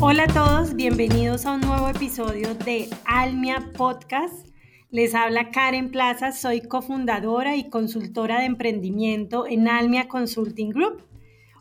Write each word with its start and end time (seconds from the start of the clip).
Hola 0.00 0.24
a 0.24 0.26
todos, 0.28 0.74
bienvenidos 0.74 1.44
a 1.44 1.52
un 1.52 1.60
nuevo 1.60 1.88
episodio 1.88 2.54
de 2.54 2.88
Almia 3.04 3.72
Podcast. 3.76 4.48
Les 4.90 5.14
habla 5.14 5.50
Karen 5.50 5.90
Plaza, 5.90 6.32
soy 6.32 6.62
cofundadora 6.62 7.56
y 7.56 7.68
consultora 7.68 8.40
de 8.40 8.46
emprendimiento 8.46 9.46
en 9.46 9.68
Almia 9.68 10.08
Consulting 10.08 10.70
Group. 10.70 11.02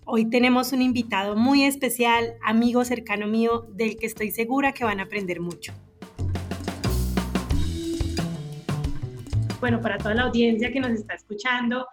Hoy 0.09 0.29
tenemos 0.29 0.71
un 0.71 0.81
invitado 0.81 1.35
muy 1.35 1.63
especial, 1.63 2.35
amigo 2.41 2.85
cercano 2.85 3.27
mío, 3.27 3.67
del 3.73 3.97
que 3.97 4.05
estoy 4.05 4.31
segura 4.31 4.71
que 4.71 4.85
van 4.85 5.01
a 5.01 5.03
aprender 5.03 5.41
mucho. 5.41 5.73
Bueno, 9.59 9.81
para 9.81 9.97
toda 9.97 10.15
la 10.15 10.21
audiencia 10.21 10.71
que 10.71 10.79
nos 10.79 10.91
está 10.91 11.15
escuchando, 11.15 11.85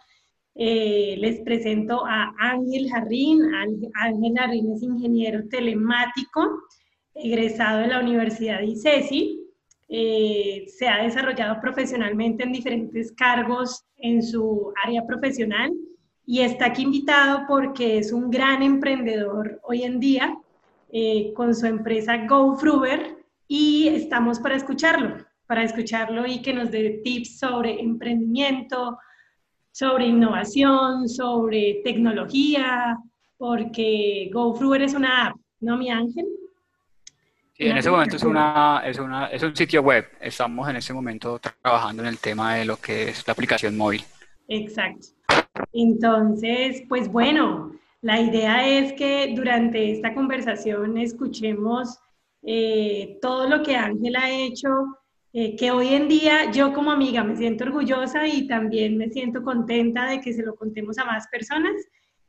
eh, 0.54 1.16
les 1.18 1.40
presento 1.40 2.06
a 2.06 2.32
Ángel 2.38 2.88
Jarrín. 2.88 3.40
Ángel 3.52 4.32
Jarrín 4.36 4.72
es 4.72 4.84
ingeniero 4.84 5.48
telemático, 5.48 6.62
egresado 7.16 7.80
de 7.80 7.88
la 7.88 7.98
Universidad 7.98 8.60
de 8.60 8.66
ICESI. 8.66 9.40
Eh, 9.88 10.66
se 10.68 10.86
ha 10.86 11.02
desarrollado 11.02 11.60
profesionalmente 11.60 12.44
en 12.44 12.52
diferentes 12.52 13.10
cargos 13.10 13.84
en 13.96 14.22
su 14.22 14.72
área 14.84 15.04
profesional 15.04 15.72
y 16.26 16.40
está 16.40 16.66
aquí 16.66 16.82
invitado 16.82 17.44
porque 17.46 17.98
es 17.98 18.12
un 18.12 18.30
gran 18.30 18.62
emprendedor 18.62 19.60
hoy 19.62 19.82
en 19.82 20.00
día 20.00 20.36
eh, 20.92 21.32
con 21.34 21.54
su 21.54 21.66
empresa 21.66 22.26
GoFruber 22.26 23.16
y 23.46 23.88
estamos 23.88 24.40
para 24.40 24.56
escucharlo, 24.56 25.24
para 25.46 25.62
escucharlo 25.62 26.26
y 26.26 26.40
que 26.40 26.54
nos 26.54 26.70
dé 26.70 27.00
tips 27.04 27.38
sobre 27.38 27.80
emprendimiento, 27.80 28.98
sobre 29.70 30.06
innovación, 30.06 31.08
sobre 31.08 31.80
tecnología, 31.84 32.96
porque 33.36 34.30
GoFruber 34.32 34.82
es 34.82 34.94
una 34.94 35.26
app, 35.26 35.36
¿no, 35.60 35.76
mi 35.76 35.90
ángel? 35.90 36.26
Sí, 37.52 37.66
en 37.66 37.76
ese 37.76 37.90
momento 37.90 38.16
es, 38.16 38.22
una, 38.24 38.82
es, 38.84 38.98
una, 38.98 39.26
es 39.26 39.42
un 39.42 39.54
sitio 39.54 39.82
web. 39.82 40.08
Estamos 40.20 40.68
en 40.68 40.76
ese 40.76 40.92
momento 40.92 41.38
trabajando 41.38 42.02
en 42.02 42.08
el 42.08 42.18
tema 42.18 42.56
de 42.56 42.64
lo 42.64 42.78
que 42.78 43.10
es 43.10 43.24
la 43.26 43.32
aplicación 43.32 43.76
móvil. 43.76 44.02
Exacto. 44.48 45.13
Entonces, 45.72 46.82
pues 46.88 47.10
bueno, 47.10 47.72
la 48.04 48.20
idea 48.20 48.68
es 48.68 48.92
que 48.94 49.32
durante 49.34 49.92
esta 49.92 50.14
conversación 50.14 50.98
escuchemos 50.98 51.98
eh, 52.42 53.18
todo 53.22 53.48
lo 53.48 53.62
que 53.62 53.76
Ángel 53.76 54.16
ha 54.16 54.30
hecho 54.30 54.68
eh, 55.32 55.56
que 55.56 55.70
hoy 55.70 55.88
en 55.88 56.08
día 56.08 56.50
yo 56.52 56.72
como 56.74 56.92
amiga 56.92 57.24
me 57.24 57.36
siento 57.36 57.64
orgullosa 57.64 58.26
y 58.26 58.46
también 58.46 58.98
me 58.98 59.08
siento 59.08 59.42
contenta 59.42 60.06
de 60.10 60.20
que 60.20 60.32
se 60.32 60.42
lo 60.42 60.54
contemos 60.54 60.98
a 60.98 61.06
más 61.06 61.26
personas 61.28 61.72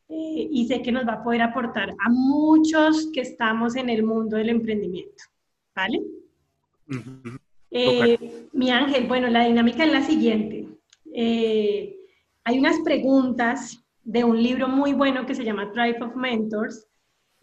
eh, 0.07 0.47
y 0.49 0.65
sé 0.67 0.81
que 0.81 0.93
nos 0.93 1.05
va 1.05 1.13
a 1.13 1.23
poder 1.23 1.41
aportar 1.41 1.89
a 1.89 2.09
muchos 2.09 3.09
que 3.13 3.21
estamos 3.21 3.75
en 3.75 3.89
el 3.89 4.03
mundo 4.03 4.37
del 4.37 4.49
emprendimiento. 4.49 5.25
¿Vale? 5.75 6.01
Mi 8.53 8.71
ángel, 8.71 9.07
bueno, 9.07 9.27
la 9.27 9.45
dinámica 9.45 9.83
es 9.83 9.91
la 9.91 10.03
siguiente. 10.03 10.67
Hay 12.45 12.59
unas 12.59 12.79
preguntas 12.81 13.83
de 14.03 14.23
un 14.23 14.41
libro 14.41 14.67
muy 14.67 14.93
bueno 14.93 15.25
que 15.25 15.33
se 15.33 15.43
llama 15.43 15.71
Tribe 15.71 15.97
of 16.01 16.15
Mentors 16.15 16.87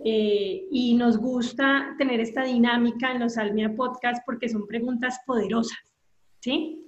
eh, 0.05 0.64
y 0.70 0.95
nos 0.95 1.19
gusta 1.19 1.95
tener 1.98 2.20
esta 2.20 2.45
dinámica 2.45 3.11
en 3.11 3.20
los 3.20 3.36
Almia 3.36 3.75
Podcast 3.75 4.23
porque 4.25 4.48
son 4.48 4.67
preguntas 4.67 5.19
poderosas, 5.27 5.92
¿sí? 6.41 6.78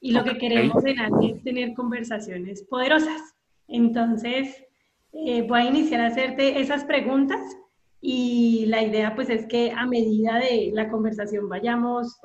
Y 0.00 0.12
lo 0.12 0.22
que 0.24 0.36
queremos 0.36 0.84
en 0.84 0.98
Almia 0.98 1.34
es 1.34 1.42
tener 1.42 1.72
conversaciones 1.72 2.62
poderosas. 2.64 3.34
Entonces, 3.66 4.62
eh, 5.12 5.42
voy 5.48 5.62
a 5.62 5.70
iniciar 5.70 6.02
a 6.02 6.08
hacerte 6.08 6.60
esas 6.60 6.84
preguntas 6.84 7.40
y 8.02 8.66
la 8.66 8.82
idea 8.82 9.14
pues 9.14 9.30
es 9.30 9.46
que 9.46 9.72
a 9.72 9.86
medida 9.86 10.38
de 10.38 10.70
la 10.74 10.90
conversación 10.90 11.48
vayamos 11.48 12.18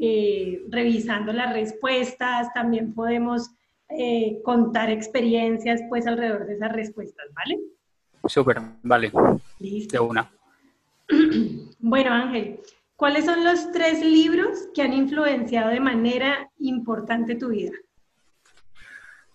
eh, 0.00 0.60
revisando 0.68 1.32
las 1.32 1.52
respuestas, 1.52 2.52
también 2.54 2.94
podemos 2.94 3.50
contar 4.42 4.90
experiencias 4.90 5.80
pues 5.88 6.06
alrededor 6.06 6.46
de 6.46 6.54
esas 6.54 6.72
respuestas, 6.72 7.26
¿vale? 7.34 7.58
Súper, 8.26 8.60
vale. 8.82 9.12
De 9.58 10.00
una. 10.00 10.30
Bueno, 11.86 12.14
Ángel, 12.14 12.60
¿cuáles 12.96 13.26
son 13.26 13.44
los 13.44 13.70
tres 13.70 14.02
libros 14.02 14.68
que 14.74 14.80
han 14.80 14.94
influenciado 14.94 15.68
de 15.68 15.80
manera 15.80 16.50
importante 16.60 17.34
tu 17.34 17.50
vida? 17.50 17.72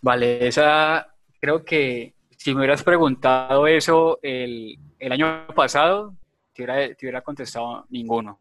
Vale, 0.02 0.48
esa 0.48 1.14
creo 1.40 1.64
que 1.64 2.16
si 2.38 2.52
me 2.52 2.62
hubieras 2.62 2.84
preguntado 2.84 3.68
eso 3.68 4.18
el, 4.24 4.80
año 5.12 5.46
pasado, 5.56 6.16
te 6.54 6.64
hubiera, 6.64 6.96
te 6.96 7.06
hubiera, 7.06 7.22
contestado 7.22 7.86
ninguno, 7.90 8.40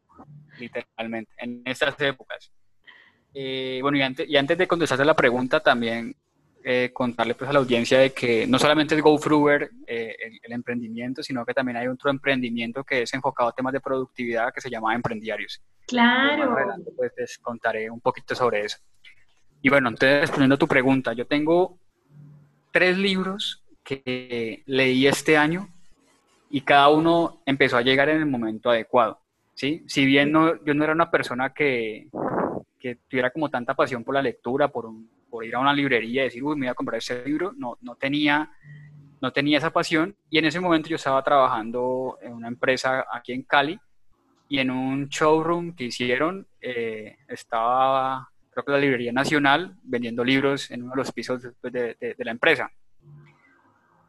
literalmente, 0.59 1.33
en 1.39 1.63
estas 1.67 2.01
épocas. 2.01 2.51
Eh, 3.41 3.79
bueno, 3.83 3.97
y 3.99 4.03
antes, 4.03 4.29
y 4.29 4.37
antes 4.37 4.59
de 4.59 4.67
contestarte 4.67 5.05
la 5.05 5.15
pregunta, 5.15 5.61
también 5.61 6.13
eh, 6.65 6.91
contarle 6.93 7.37
pues 7.37 7.49
a 7.49 7.53
la 7.53 7.61
audiencia 7.61 8.01
de 8.01 8.11
que 8.11 8.49
no 8.49 8.59
solamente 8.59 8.97
es 8.97 9.01
GoFruber 9.01 9.71
eh, 9.87 10.17
el, 10.43 10.53
emprendimiento, 10.53 11.23
sino 11.23 11.47
que 11.47 11.55
también 11.55 11.77
hay 11.77 11.87
otro 11.87 12.11
emprendimiento 12.11 12.83
que 12.83 13.03
es 13.03 13.15
enfocado 13.15 13.51
a 13.51 13.53
temas 13.53 13.73
de 13.73 13.79
productividad 13.79 14.53
que 14.53 14.61
se 14.61 14.69
llama 14.69 14.93
Emprendiarios. 14.93 15.63
Claro. 15.87 16.53
pues 16.97 17.13
les 17.17 17.39
contaré 17.39 17.89
un 17.89 18.01
poquito 18.01 18.35
sobre 18.35 18.65
eso. 18.65 18.79
Y 19.63 19.69
bueno, 19.69 19.91
entonces 19.91 20.23
respondiendo 20.23 20.57
a 20.57 20.59
tu 20.59 20.67
pregunta, 20.67 21.13
yo 21.13 21.25
tengo 21.25 21.79
tres 22.73 22.99
libros 22.99 23.63
que 23.85 24.65
leí 24.67 25.07
este 25.07 25.37
año 25.37 25.69
y 26.51 26.63
cada 26.63 26.89
uno 26.89 27.41
empezó 27.47 27.77
a 27.77 27.83
llegar 27.83 28.09
en 28.09 28.17
el 28.17 28.27
momento 28.27 28.69
adecuado. 28.69 29.21
¿sí? 29.59 29.85
Si 29.87 30.05
bien 30.05 30.33
no, 30.33 30.65
yo 30.65 30.75
no 30.75 30.83
era 30.83 30.93
una 30.93 31.11
persona 31.11 31.53
que, 31.53 32.09
que 32.79 32.97
tuviera 33.09 33.31
como 33.31 33.51
tanta 33.51 33.75
pasión 33.75 34.05
por 34.05 34.15
la 34.15 34.23
lectura, 34.23 34.69
por 34.69 34.93
ir 35.45 35.55
a 35.55 35.61
una 35.61 35.73
librería 35.73 36.23
y 36.23 36.25
decir, 36.25 36.43
uy, 36.43 36.57
me 36.57 36.67
voy 36.67 36.71
a 36.71 36.75
comprar 36.75 36.99
ese 36.99 37.25
libro, 37.25 37.53
no, 37.57 37.77
no, 37.81 37.97
tenía, 37.97 38.51
no 39.21 39.33
tenía 39.33 39.59
esa 39.59 39.71
pasión. 39.71 40.17
Y 40.31 40.39
en 40.39 40.47
ese 40.47 40.61
momento 40.61 40.89
yo 40.89 40.97
estaba 40.97 41.23
trabajando 41.23 42.19
en 42.23 42.33
una 42.33 42.49
empresa 42.49 43.07
aquí 43.13 43.33
en 43.33 43.43
Cali 43.43 43.79
y 44.49 44.59
en 44.59 44.71
un 44.71 45.09
showroom 45.09 45.75
que 45.75 45.85
hicieron 45.85 46.47
eh, 46.61 47.17
estaba, 47.29 48.31
creo 48.51 48.65
que 48.65 48.73
la 48.73 48.79
Librería 48.79 49.13
Nacional, 49.13 49.77
vendiendo 49.83 50.25
libros 50.25 50.71
en 50.71 50.83
uno 50.83 50.93
de 50.93 50.97
los 50.97 51.13
pisos 51.13 51.43
de, 51.43 51.51
de, 51.71 52.25
la 52.25 52.31
empresa. 52.31 52.71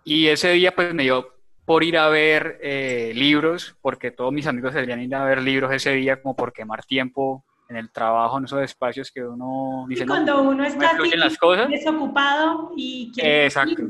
Y 0.05 0.27
ese 0.27 0.51
día 0.51 0.73
pues 0.73 0.93
me 0.93 1.03
dio 1.03 1.35
por 1.65 1.83
ir 1.83 1.97
a 1.97 2.07
ver 2.07 2.57
eh, 2.63 3.11
libros, 3.13 3.75
porque 3.81 4.11
todos 4.11 4.33
mis 4.33 4.47
amigos 4.47 4.73
deberían 4.73 5.01
ir 5.01 5.13
a 5.13 5.23
ver 5.23 5.41
libros 5.41 5.71
ese 5.71 5.91
día 5.91 6.21
como 6.21 6.35
por 6.35 6.53
quemar 6.53 6.83
tiempo 6.85 7.45
en 7.69 7.77
el 7.77 7.91
trabajo, 7.91 8.39
en 8.39 8.45
esos 8.45 8.61
espacios 8.63 9.11
que 9.11 9.23
uno 9.23 9.85
dice, 9.87 10.05
cuando 10.05 10.41
uno 10.41 10.65
está 10.65 10.91
las 11.15 11.37
cosas. 11.37 11.69
desocupado 11.69 12.71
y 12.75 13.11
quiere... 13.13 13.45
Exacto. 13.45 13.83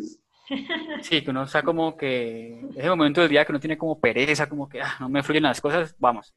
Sí, 1.02 1.22
que 1.22 1.30
uno 1.30 1.44
está 1.44 1.62
como 1.62 1.96
que, 1.96 2.60
ese 2.76 2.90
momento 2.90 3.22
del 3.22 3.30
día 3.30 3.46
que 3.46 3.52
uno 3.52 3.60
tiene 3.60 3.78
como 3.78 4.00
pereza, 4.00 4.50
como 4.50 4.68
que 4.68 4.82
ah, 4.82 4.96
no 5.00 5.08
me 5.08 5.22
fluyen 5.22 5.44
las 5.44 5.62
cosas, 5.62 5.96
vamos. 6.00 6.34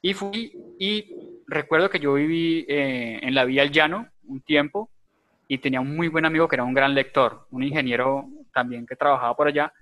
Y 0.00 0.14
fui, 0.14 0.52
y 0.78 1.16
recuerdo 1.48 1.90
que 1.90 1.98
yo 1.98 2.14
viví 2.14 2.64
eh, 2.68 3.18
en 3.20 3.34
la 3.34 3.44
Vía 3.44 3.62
al 3.62 3.72
Llano 3.72 4.06
un 4.28 4.40
tiempo 4.40 4.88
y 5.48 5.58
tenía 5.58 5.80
un 5.80 5.96
muy 5.96 6.06
buen 6.06 6.26
amigo 6.26 6.46
que 6.46 6.54
era 6.54 6.62
un 6.62 6.72
gran 6.72 6.94
lector, 6.94 7.48
un 7.50 7.64
ingeniero 7.64 8.28
también 8.54 8.86
que 8.86 8.94
trabajaba 8.94 9.34
por 9.36 9.48
allá, 9.48 9.72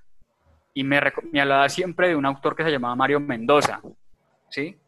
y 0.72 0.82
me, 0.82 0.98
me 1.30 1.42
hablaba 1.42 1.68
siempre 1.68 2.08
de 2.08 2.16
un 2.16 2.24
autor 2.24 2.56
que 2.56 2.64
se 2.64 2.70
llamaba 2.70 2.96
Mario 2.96 3.20
Mendoza, 3.20 3.82
¿sí? 4.48 4.78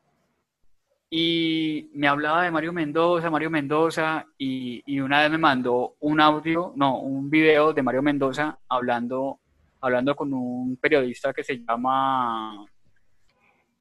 Y 1.12 1.91
me 1.95 2.07
hablaba 2.07 2.45
de 2.45 2.53
Mario 2.53 2.73
Mendoza, 2.73 3.31
Mario 3.31 3.51
Mendoza, 3.51 4.25
y, 4.39 5.01
una 5.01 5.23
vez 5.23 5.31
me 5.33 5.39
mandó 5.39 5.97
un 5.99 6.21
audio, 6.21 6.73
no, 6.77 7.01
un 7.01 7.29
video 7.29 7.73
de 7.73 7.83
Mario 7.83 8.01
Mendoza 8.01 8.57
hablando, 8.69 9.41
hablando 9.81 10.15
con 10.15 10.33
un 10.33 10.77
periodista 10.77 11.33
que 11.33 11.43
se 11.43 11.59
llama, 11.59 12.65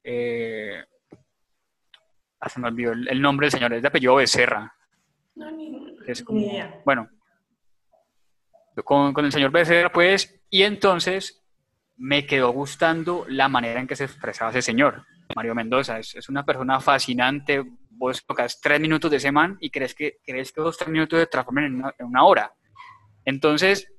eh, 0.03 0.83
ah, 2.39 2.49
se 2.49 2.59
me 2.59 2.67
olvidó 2.67 2.93
el, 2.93 3.21
nombre 3.21 3.45
del 3.45 3.51
señor, 3.51 3.73
es 3.73 3.83
de 3.83 3.89
apellido 3.89 4.15
Becerra. 4.15 4.73
es 6.07 6.23
como, 6.23 6.41
bueno, 6.83 7.09
con, 8.83 9.13
con 9.13 9.25
el 9.25 9.31
señor 9.31 9.51
Becerra, 9.51 9.91
pues, 9.91 10.41
y 10.49 10.63
entonces 10.63 11.45
me 11.95 12.25
quedó 12.25 12.49
gustando 12.49 13.25
la 13.29 13.49
manera 13.49 13.79
en 13.79 13.85
que 13.85 13.95
se 13.95 14.05
expresaba 14.05 14.49
ese 14.49 14.63
señor 14.63 15.05
Mario 15.35 15.55
Mendoza. 15.55 15.99
Es, 15.99 16.15
es, 16.15 16.29
una 16.29 16.45
persona 16.45 16.79
fascinante. 16.79 17.63
Vos 17.89 18.25
tocas 18.25 18.59
tres 18.61 18.79
minutos 18.79 19.11
de 19.11 19.19
semana 19.19 19.57
y 19.59 19.69
crees 19.69 19.93
que, 19.93 20.19
crees 20.25 20.51
que 20.51 20.61
esos 20.61 20.77
tres 20.77 20.89
minutos 20.89 21.19
se 21.19 21.27
transformen 21.27 21.65
en 21.65 21.75
una, 21.75 21.95
en 21.97 22.05
una 22.05 22.23
hora. 22.23 22.53
Entonces, 23.25 23.91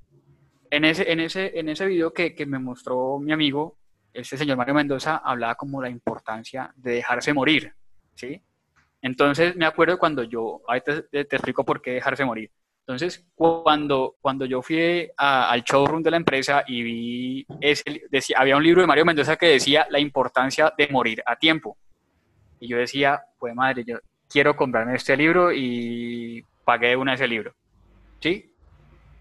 en 0.71 0.85
ese, 0.85 1.11
en 1.11 1.21
ese, 1.21 1.59
en 1.59 1.69
ese 1.69 1.87
video 1.87 2.12
que, 2.12 2.35
que, 2.35 2.47
me 2.47 2.59
mostró 2.59 3.19
mi 3.19 3.32
amigo, 3.32 3.79
este 4.12 4.37
señor 4.37 4.56
Mario 4.56 4.75
Mendoza 4.75 5.17
hablaba 5.17 5.55
como 5.56 5.82
la 5.82 5.91
importancia 5.91 6.73
de 6.77 6.93
dejarse 6.93 7.32
morir, 7.32 7.75
¿sí? 8.15 8.43
Entonces 9.03 9.56
me 9.56 9.67
acuerdo 9.67 9.99
cuando 9.99 10.23
yo, 10.23 10.62
te, 10.85 11.25
te 11.25 11.37
explico 11.37 11.65
por 11.65 11.81
qué 11.81 11.93
dejarse 11.93 12.25
morir. 12.25 12.50
Entonces, 12.91 13.25
cuando, 13.37 14.17
cuando 14.21 14.45
yo 14.47 14.63
fui 14.63 15.09
al 15.17 15.63
showroom 15.63 16.03
de 16.03 16.11
la 16.11 16.17
empresa 16.17 16.65
y 16.67 16.83
vi, 16.83 17.47
ese, 17.61 18.03
decía, 18.11 18.39
había 18.41 18.57
un 18.57 18.65
libro 18.65 18.81
de 18.81 18.89
Mario 18.89 19.05
Mendoza 19.05 19.37
que 19.37 19.47
decía 19.47 19.87
la 19.91 20.01
importancia 20.01 20.75
de 20.77 20.89
morir 20.89 21.23
a 21.25 21.37
tiempo. 21.37 21.77
Y 22.59 22.67
yo 22.67 22.79
decía, 22.79 23.23
pues 23.39 23.55
madre, 23.55 23.85
yo 23.87 23.99
quiero 24.29 24.57
comprarme 24.57 24.97
este 24.97 25.17
libro 25.17 25.53
y 25.53 26.45
pagué 26.65 26.97
una 26.97 27.13
de 27.13 27.15
ese 27.15 27.29
libro. 27.29 27.55
¿Sí? 28.19 28.53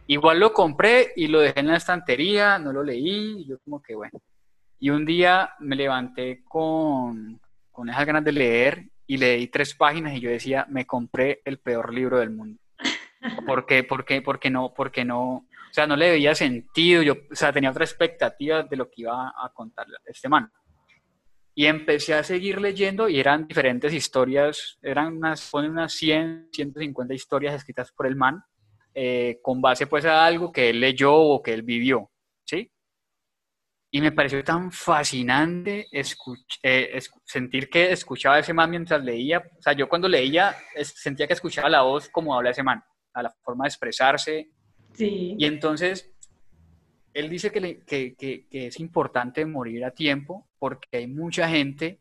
Igual 0.07 0.39
lo 0.39 0.51
compré 0.51 1.13
y 1.15 1.27
lo 1.27 1.39
dejé 1.39 1.59
en 1.59 1.67
la 1.67 1.77
estantería, 1.77 2.57
no 2.57 2.73
lo 2.73 2.83
leí, 2.83 3.45
yo 3.45 3.59
como 3.59 3.83
que 3.83 3.93
bueno. 3.93 4.19
Y 4.79 4.89
un 4.89 5.05
día 5.05 5.51
me 5.59 5.75
levanté 5.75 6.41
con, 6.43 7.39
con 7.71 7.87
esas 7.87 8.03
ganas 8.03 8.23
de 8.23 8.31
leer 8.31 8.89
y 9.05 9.17
leí 9.17 9.45
tres 9.45 9.75
páginas 9.75 10.15
y 10.15 10.21
yo 10.21 10.31
decía, 10.31 10.65
me 10.69 10.87
compré 10.87 11.43
el 11.45 11.59
peor 11.59 11.93
libro 11.93 12.17
del 12.17 12.31
mundo. 12.31 12.59
¿Por 13.45 13.65
qué? 13.65 13.83
¿Por 13.83 14.05
qué? 14.05 14.21
Porque 14.21 14.49
no, 14.49 14.73
porque 14.73 15.03
no, 15.03 15.47
o 15.69 15.73
sea, 15.73 15.85
no 15.85 15.95
le 15.95 16.11
veía 16.11 16.33
sentido, 16.33 17.03
yo, 17.03 17.13
o 17.31 17.35
sea, 17.35 17.53
tenía 17.53 17.71
otra 17.71 17.85
expectativa 17.85 18.63
de 18.63 18.75
lo 18.75 18.89
que 18.89 19.01
iba 19.01 19.33
a 19.35 19.51
contar 19.53 19.85
este 20.05 20.29
man. 20.29 20.51
Y 21.53 21.65
empecé 21.65 22.13
a 22.13 22.23
seguir 22.23 22.61
leyendo 22.61 23.09
y 23.09 23.19
eran 23.19 23.47
diferentes 23.47 23.93
historias, 23.93 24.79
eran 24.81 25.17
unas, 25.17 25.53
unas 25.53 25.91
100, 25.93 26.49
150 26.53 27.13
historias 27.13 27.55
escritas 27.55 27.91
por 27.91 28.07
el 28.07 28.15
man, 28.15 28.41
eh, 28.93 29.39
con 29.41 29.61
base 29.61 29.85
pues 29.85 30.05
a 30.05 30.25
algo 30.25 30.51
que 30.51 30.69
él 30.69 30.79
leyó 30.79 31.13
o 31.13 31.43
que 31.43 31.53
él 31.53 31.63
vivió, 31.63 32.09
¿sí? 32.45 32.71
Y 33.91 34.01
me 34.01 34.11
pareció 34.11 34.43
tan 34.43 34.71
fascinante 34.71 35.87
eh, 35.91 36.99
sentir 37.25 37.69
que 37.69 37.91
escuchaba 37.91 38.35
a 38.35 38.39
ese 38.39 38.53
man 38.53 38.69
mientras 38.69 39.03
leía. 39.03 39.39
O 39.39 39.61
sea, 39.61 39.73
yo 39.73 39.89
cuando 39.89 40.07
leía 40.07 40.55
sentía 40.83 41.25
que 41.25 41.33
escuchaba 41.33 41.69
la 41.69 41.81
voz 41.81 42.07
como 42.09 42.35
habla 42.35 42.51
ese 42.51 42.63
man 42.63 42.83
a 43.13 43.23
la 43.23 43.29
forma 43.43 43.65
de 43.65 43.69
expresarse. 43.69 44.49
Sí. 44.93 45.35
Y 45.37 45.45
entonces, 45.45 46.11
él 47.13 47.29
dice 47.29 47.51
que, 47.51 47.83
que, 47.85 48.15
que, 48.15 48.67
es 48.67 48.79
importante 48.79 49.45
morir 49.45 49.85
a 49.85 49.91
tiempo 49.91 50.47
porque 50.57 50.97
hay 50.97 51.07
mucha 51.07 51.47
gente 51.49 51.99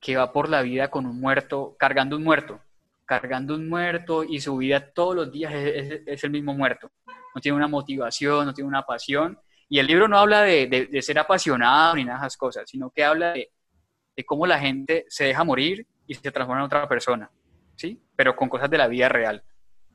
que 0.00 0.16
va 0.16 0.32
por 0.32 0.48
la 0.48 0.62
vida 0.62 0.90
con 0.90 1.06
un 1.06 1.20
muerto, 1.20 1.76
cargando 1.78 2.16
un 2.16 2.24
muerto, 2.24 2.60
cargando 3.04 3.54
un 3.54 3.68
muerto 3.68 4.24
y 4.24 4.40
su 4.40 4.56
vida 4.56 4.92
todos 4.92 5.14
los 5.14 5.32
días 5.32 5.52
es, 5.54 6.02
es, 6.06 6.24
el 6.24 6.30
mismo 6.30 6.54
muerto. 6.54 6.90
No 7.34 7.40
tiene 7.40 7.56
una 7.56 7.68
motivación, 7.68 8.46
no 8.46 8.54
tiene 8.54 8.68
una 8.68 8.82
pasión. 8.82 9.38
Y 9.68 9.78
el 9.78 9.86
libro 9.86 10.08
no 10.08 10.18
habla 10.18 10.42
de, 10.42 10.66
de, 10.66 10.86
de 10.86 11.02
ser 11.02 11.18
apasionado 11.18 11.94
ni 11.94 12.04
nada 12.04 12.20
de 12.20 12.26
esas 12.26 12.36
cosas, 12.36 12.68
sino 12.68 12.90
que 12.90 13.04
habla 13.04 13.32
de, 13.32 13.52
de 14.16 14.24
cómo 14.24 14.46
la 14.46 14.58
gente 14.58 15.04
se 15.08 15.24
deja 15.24 15.44
morir 15.44 15.86
y 16.06 16.14
se 16.14 16.32
transforma 16.32 16.60
en 16.60 16.66
otra 16.66 16.88
persona, 16.88 17.30
¿sí? 17.76 18.02
Pero 18.16 18.34
con 18.34 18.48
cosas 18.48 18.68
de 18.68 18.78
la 18.78 18.88
vida 18.88 19.08
real 19.08 19.44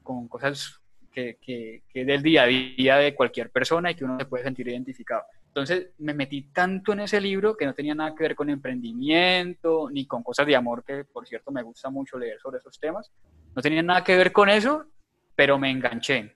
con 0.05 0.29
cosas 0.29 0.79
que, 1.11 1.37
que, 1.41 1.83
que, 1.89 2.05
del 2.05 2.23
día 2.23 2.43
a 2.43 2.45
día 2.45 2.97
de 2.97 3.13
cualquier 3.13 3.49
persona 3.49 3.91
y 3.91 3.95
que 3.95 4.05
uno 4.05 4.17
se 4.17 4.25
puede 4.25 4.45
sentir 4.45 4.69
identificado. 4.69 5.23
Entonces 5.47 5.91
me 5.99 6.13
metí 6.13 6.41
tanto 6.51 6.91
en 6.91 6.99
ese 6.99 7.21
libro 7.21 7.55
que 7.55 7.65
no 7.65 7.73
tenía 7.73 7.95
nada 7.95 8.13
que 8.13 8.23
ver 8.23 8.35
con 8.35 8.49
emprendimiento 8.49 9.89
ni 9.89 10.05
con 10.05 10.21
cosas 10.21 10.45
de 10.45 10.55
amor, 10.55 10.83
que 10.83 11.05
por 11.05 11.25
cierto 11.25 11.49
me 11.49 11.63
gusta 11.63 11.89
mucho 11.89 12.17
leer 12.17 12.39
sobre 12.41 12.57
esos 12.57 12.77
temas. 12.77 13.09
No 13.55 13.61
tenía 13.61 13.81
nada 13.81 14.03
que 14.03 14.17
ver 14.17 14.33
con 14.33 14.49
eso, 14.49 14.85
pero 15.33 15.57
me 15.57 15.71
enganché. 15.71 16.35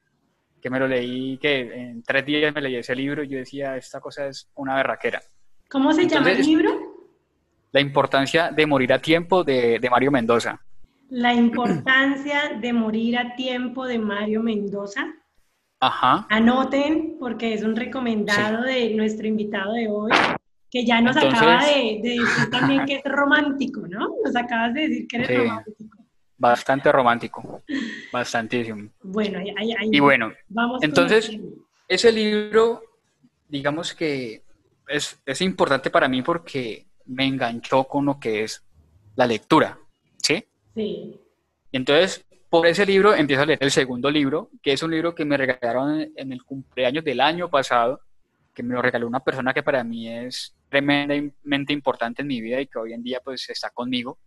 Que 0.62 0.69
me 0.69 0.80
lo 0.80 0.88
leí, 0.88 1.38
que 1.38 1.60
en 1.60 2.01
tres 2.01 2.25
días 2.25 2.54
me 2.54 2.62
leí 2.62 2.77
ese 2.77 2.95
libro 2.95 3.24
y 3.24 3.27
yo 3.27 3.38
decía, 3.38 3.75
esta 3.75 4.00
cosa 4.00 4.27
es 4.27 4.50
una 4.56 4.75
berraquera. 4.75 5.21
¿Cómo 5.69 5.92
se 5.92 6.07
llama 6.07 6.31
el 6.31 6.42
libro? 6.42 6.69
La 7.71 7.81
importancia 7.81 8.51
de 8.51 8.66
morir 8.66 8.94
a 8.94 9.00
tiempo 9.00 9.44
de, 9.44 9.80
de 9.80 9.89
Mario 9.89 10.12
Mendoza. 10.12 10.62
La 11.09 11.33
importancia 11.33 12.57
de 12.61 12.71
morir 12.71 13.17
a 13.17 13.35
tiempo 13.35 13.85
de 13.85 13.97
Mario 13.97 14.44
Mendoza. 14.44 15.07
Ajá. 15.79 16.27
Anoten, 16.29 17.17
porque 17.19 17.53
es 17.53 17.63
un 17.63 17.75
recomendado 17.75 18.63
de 18.63 18.94
nuestro 18.94 19.27
invitado 19.27 19.73
de 19.73 19.88
hoy, 19.88 20.11
que 20.69 20.85
ya 20.85 21.01
nos 21.01 21.17
acaba 21.17 21.65
de, 21.65 22.00
decir 22.03 22.50
también 22.51 22.85
que 22.85 22.95
es 22.95 23.03
romántico, 23.06 23.88
¿no? 23.88 24.09
Nos 24.23 24.35
acabas 24.35 24.73
de 24.73 24.81
decir 24.81 25.07
que 25.07 25.17
eres 25.17 25.38
romántico. 25.38 25.97
Bastante 26.38 26.91
romántico, 26.91 27.63
bastantísimo. 28.13 28.89
Bueno, 29.01 29.39
ahí, 29.39 29.50
ahí, 29.73 29.89
y 29.91 30.00
bueno, 30.00 30.31
vamos 30.47 30.81
entonces, 30.83 31.31
ese 31.88 32.11
libro, 32.11 32.81
digamos 33.47 33.94
que 33.94 34.44
es, 34.88 35.19
es 35.25 35.41
importante 35.41 35.89
para 35.89 36.07
mí 36.07 36.21
porque 36.21 36.85
me 37.06 37.25
enganchó 37.25 37.85
con 37.85 38.06
lo 38.06 38.19
que 38.19 38.44
es 38.44 38.63
la 39.15 39.25
lectura, 39.25 39.77
¿sí? 40.17 40.45
Sí. 40.80 41.20
Entonces, 41.74 42.26
por 42.50 42.66
ese 42.66 42.86
libro 42.86 43.14
empiezo 43.14 43.44
a 43.44 43.46
leer 43.46 43.60
el 43.62 43.72
segundo 43.72 44.10
libro, 44.10 44.50
que 44.64 44.72
es 44.72 44.81
un 44.81 44.92
libro 44.92 45.14
que 45.14 45.26
me 45.26 45.36
regalaron 45.36 46.10
en 46.16 46.31
el 46.31 46.44
cumpleaños 46.44 47.04
del 47.04 47.20
año 47.20 47.50
pasado, 47.50 48.00
que 48.54 48.64
me 48.64 48.74
lo 48.74 48.81
regaló 48.81 49.06
una 49.06 49.20
persona 49.20 49.54
que 49.54 49.62
para 49.62 49.84
mí 49.84 50.08
es 50.08 50.56
tremendamente 50.70 51.74
importante 51.74 52.22
en 52.22 52.30
mi 52.30 52.40
vida 52.40 52.62
y 52.62 52.68
que 52.68 52.80
hoy 52.80 52.94
en 52.94 53.04
día 53.04 53.20
pues 53.22 53.50
está 53.50 53.72
conmigo, 53.72 54.20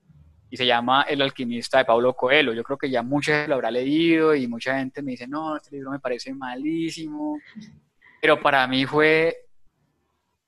y 0.51 0.59
se 0.59 0.67
llama 0.67 1.07
El 1.09 1.23
alquimista 1.23 1.79
de 1.79 1.87
Pablo 1.87 2.13
Coelho. 2.13 2.53
Yo 2.53 2.63
creo 2.63 2.77
que 2.77 2.91
ya 2.91 3.03
mucha 3.03 3.33
gente 3.33 3.49
lo 3.49 3.55
habrá 3.55 3.71
leído 3.71 4.35
y 4.35 4.47
mucha 4.47 4.79
gente 4.79 5.01
me 5.01 5.13
dice, 5.13 5.27
no, 5.27 5.57
este 5.57 5.71
libro 5.75 5.91
me 5.91 6.01
parece 6.01 6.35
malísimo, 6.35 7.39
pero 8.21 8.39
para 8.39 8.67
mí 8.67 8.85
fue 8.85 9.47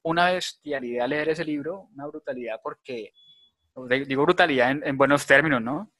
una 0.02 0.32
bestialidad 0.32 1.08
leer 1.08 1.30
ese 1.30 1.46
libro, 1.46 1.88
una 1.94 2.06
brutalidad 2.06 2.60
porque 2.62 3.14
digo 4.06 4.22
brutalidad 4.22 4.70
en, 4.70 4.96
buenos 4.96 5.26
términos, 5.26 5.60
¿no? 5.60 5.90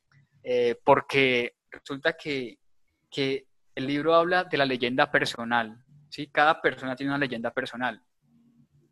Eh, 0.45 0.79
porque 0.85 1.55
resulta 1.71 2.13
que, 2.13 2.59
que, 3.11 3.47
el 3.75 3.89
libro 3.89 4.15
habla 4.15 4.45
de 4.45 4.57
la 4.57 4.67
leyenda 4.67 5.11
personal, 5.11 5.83
¿sí? 6.09 6.29
Cada 6.29 6.61
persona 6.61 6.95
tiene 6.95 7.11
una 7.11 7.19
leyenda 7.19 7.51
personal. 7.51 8.01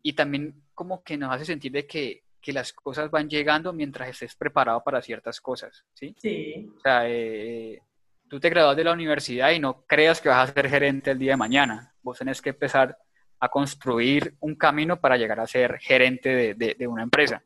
Y 0.01 0.11
también 0.11 0.61
como 0.73 1.01
que 1.03 1.15
nos 1.15 1.33
hace 1.33 1.45
sentir 1.45 1.71
de 1.71 1.87
que, 1.87 2.23
que 2.41 2.51
las 2.51 2.73
cosas 2.73 3.09
van 3.09 3.29
llegando 3.29 3.71
mientras 3.71 4.09
estés 4.09 4.35
preparado 4.35 4.83
para 4.83 5.01
ciertas 5.01 5.39
cosas, 5.39 5.85
¿sí? 5.93 6.13
Sí. 6.17 6.69
O 6.75 6.81
sea, 6.81 7.07
eh, 7.07 7.81
tú 8.27 8.41
te 8.41 8.49
gradúas 8.49 8.75
de 8.75 8.83
la 8.83 8.91
universidad 8.91 9.51
y 9.51 9.59
no 9.59 9.85
creas 9.87 10.19
que 10.19 10.27
vas 10.27 10.49
a 10.49 10.53
ser 10.53 10.67
gerente 10.67 11.11
el 11.11 11.19
día 11.19 11.31
de 11.31 11.37
mañana. 11.37 11.93
Vos 12.01 12.17
tenés 12.17 12.41
que 12.41 12.49
empezar 12.49 12.97
a 13.39 13.47
construir 13.47 14.35
un 14.41 14.55
camino 14.55 14.99
para 14.99 15.15
llegar 15.15 15.39
a 15.39 15.47
ser 15.47 15.79
gerente 15.79 16.27
de, 16.27 16.53
de, 16.55 16.75
de 16.77 16.87
una 16.87 17.03
empresa. 17.03 17.41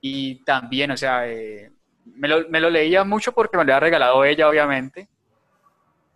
Y 0.00 0.42
también, 0.42 0.90
o 0.90 0.96
sea, 0.96 1.28
eh, 1.28 1.70
me, 2.16 2.28
lo, 2.28 2.48
me, 2.48 2.60
lo, 2.60 2.70
leía 2.70 3.04
mucho 3.04 3.32
porque 3.32 3.56
me 3.56 3.64
lo 3.64 3.72
había 3.72 3.80
regalado 3.80 4.24
ella, 4.24 4.48
obviamente, 4.48 5.08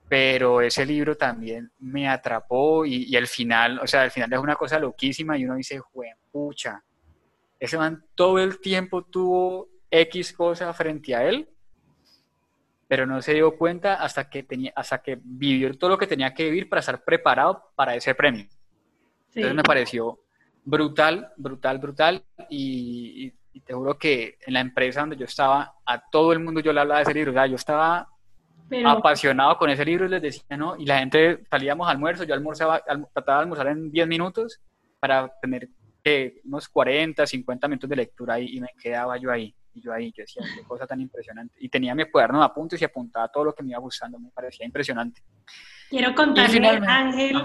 pero 0.09 0.61
ese 0.61 0.85
libro 0.87 1.17
también 1.17 1.71
me 1.79 2.09
atrapó 2.09 2.85
y, 2.85 3.05
y 3.05 3.17
el 3.17 3.27
final, 3.27 3.81
o 3.81 3.87
sea, 3.87 4.05
el 4.05 4.11
final 4.11 4.33
es 4.33 4.39
una 4.39 4.57
cosa 4.57 4.79
loquísima 4.79 5.37
y 5.37 5.45
uno 5.45 5.57
dice, 5.57 5.81
pucha, 6.31 6.83
ese 7.59 7.79
man 7.79 8.05
todo 8.15 8.39
el 8.39 8.61
tiempo 8.61 9.03
tuvo 9.05 9.69
X 9.91 10.33
cosa 10.33 10.73
frente 10.75 11.15
a 11.15 11.25
él, 11.25 11.49
pero 12.89 13.07
no 13.07 13.23
se 13.23 13.35
dio 13.35 13.57
cuenta 13.57 13.95
hasta 13.95 14.29
que, 14.29 14.43
tenía, 14.43 14.73
hasta 14.77 14.99
que 14.99 15.19
vivió 15.23 15.73
todo 15.79 15.91
lo 15.91 15.99
que 15.99 16.07
tenía 16.07 16.35
que 16.35 16.45
vivir 16.45 16.69
para 16.69 16.81
estar 16.81 17.03
preparado 17.05 17.71
para 17.75 17.95
ese 17.95 18.15
premio. 18.15 18.47
Entonces 19.29 19.55
me 19.55 19.63
pareció 19.63 20.21
brutal, 20.65 21.33
brutal, 21.37 21.79
brutal 21.79 22.25
y, 22.49 23.27
y 23.27 23.33
y 23.55 23.61
te 23.61 23.73
juro 23.73 23.97
que 23.97 24.37
en 24.45 24.53
la 24.53 24.61
empresa 24.61 25.01
donde 25.01 25.17
yo 25.17 25.25
estaba, 25.25 25.77
a 25.87 26.11
todo 26.11 26.33
el 26.33 26.41
mundo 26.41 26.61
yo 26.61 26.73
le 26.73 26.81
hablaba 26.81 26.99
de 26.99 27.05
ese 27.05 27.15
libro, 27.15 27.31
o 27.31 27.35
sea, 27.35 27.47
yo 27.47 27.55
estaba 27.55 28.09
apasionado 28.85 29.57
con 29.57 29.71
ese 29.71 29.85
libro 29.85 30.07
y 30.07 30.09
les 30.09 30.23
decía, 30.23 30.57
¿no? 30.57 30.77
Y 30.77 30.85
la 30.85 30.99
gente 30.99 31.45
salíamos 31.49 31.87
al 31.87 31.97
almuerzo, 31.97 32.25
yo 32.25 32.35
almorzaba, 32.35 32.83
trataba 33.13 33.39
de 33.39 33.43
almorzar 33.43 33.69
en 33.69 33.93
10 33.93 34.09
minutos 34.09 34.61
para 34.99 35.33
tener 35.41 35.69
eh, 36.03 36.41
unos 36.45 36.69
40, 36.69 37.25
50 37.25 37.69
minutos 37.69 37.89
de 37.89 37.97
lectura 37.97 38.35
ahí 38.35 38.57
y 38.57 38.61
me 38.61 38.69
quedaba 38.81 39.17
yo 39.19 39.31
ahí. 39.31 39.55
Y 39.73 39.81
yo 39.81 39.93
ahí, 39.93 40.13
yo 40.17 40.23
decía, 40.23 40.43
qué 40.55 40.63
cosa 40.65 40.87
tan 40.87 41.01
impresionante. 41.01 41.55
Y 41.59 41.69
tenía 41.69 41.95
mi 41.95 42.05
cuaderno 42.11 42.41
de 42.41 42.45
apuntes 42.47 42.81
y 42.81 42.85
apuntaba 42.85 43.29
todo 43.29 43.45
lo 43.45 43.55
que 43.55 43.63
me 43.63 43.71
iba 43.71 43.79
gustando, 43.79 44.19
me 44.19 44.31
parecía 44.31 44.67
impresionante. 44.67 45.23
Quiero 45.91 46.15
contarle, 46.15 46.69
Ángel, 46.69 47.43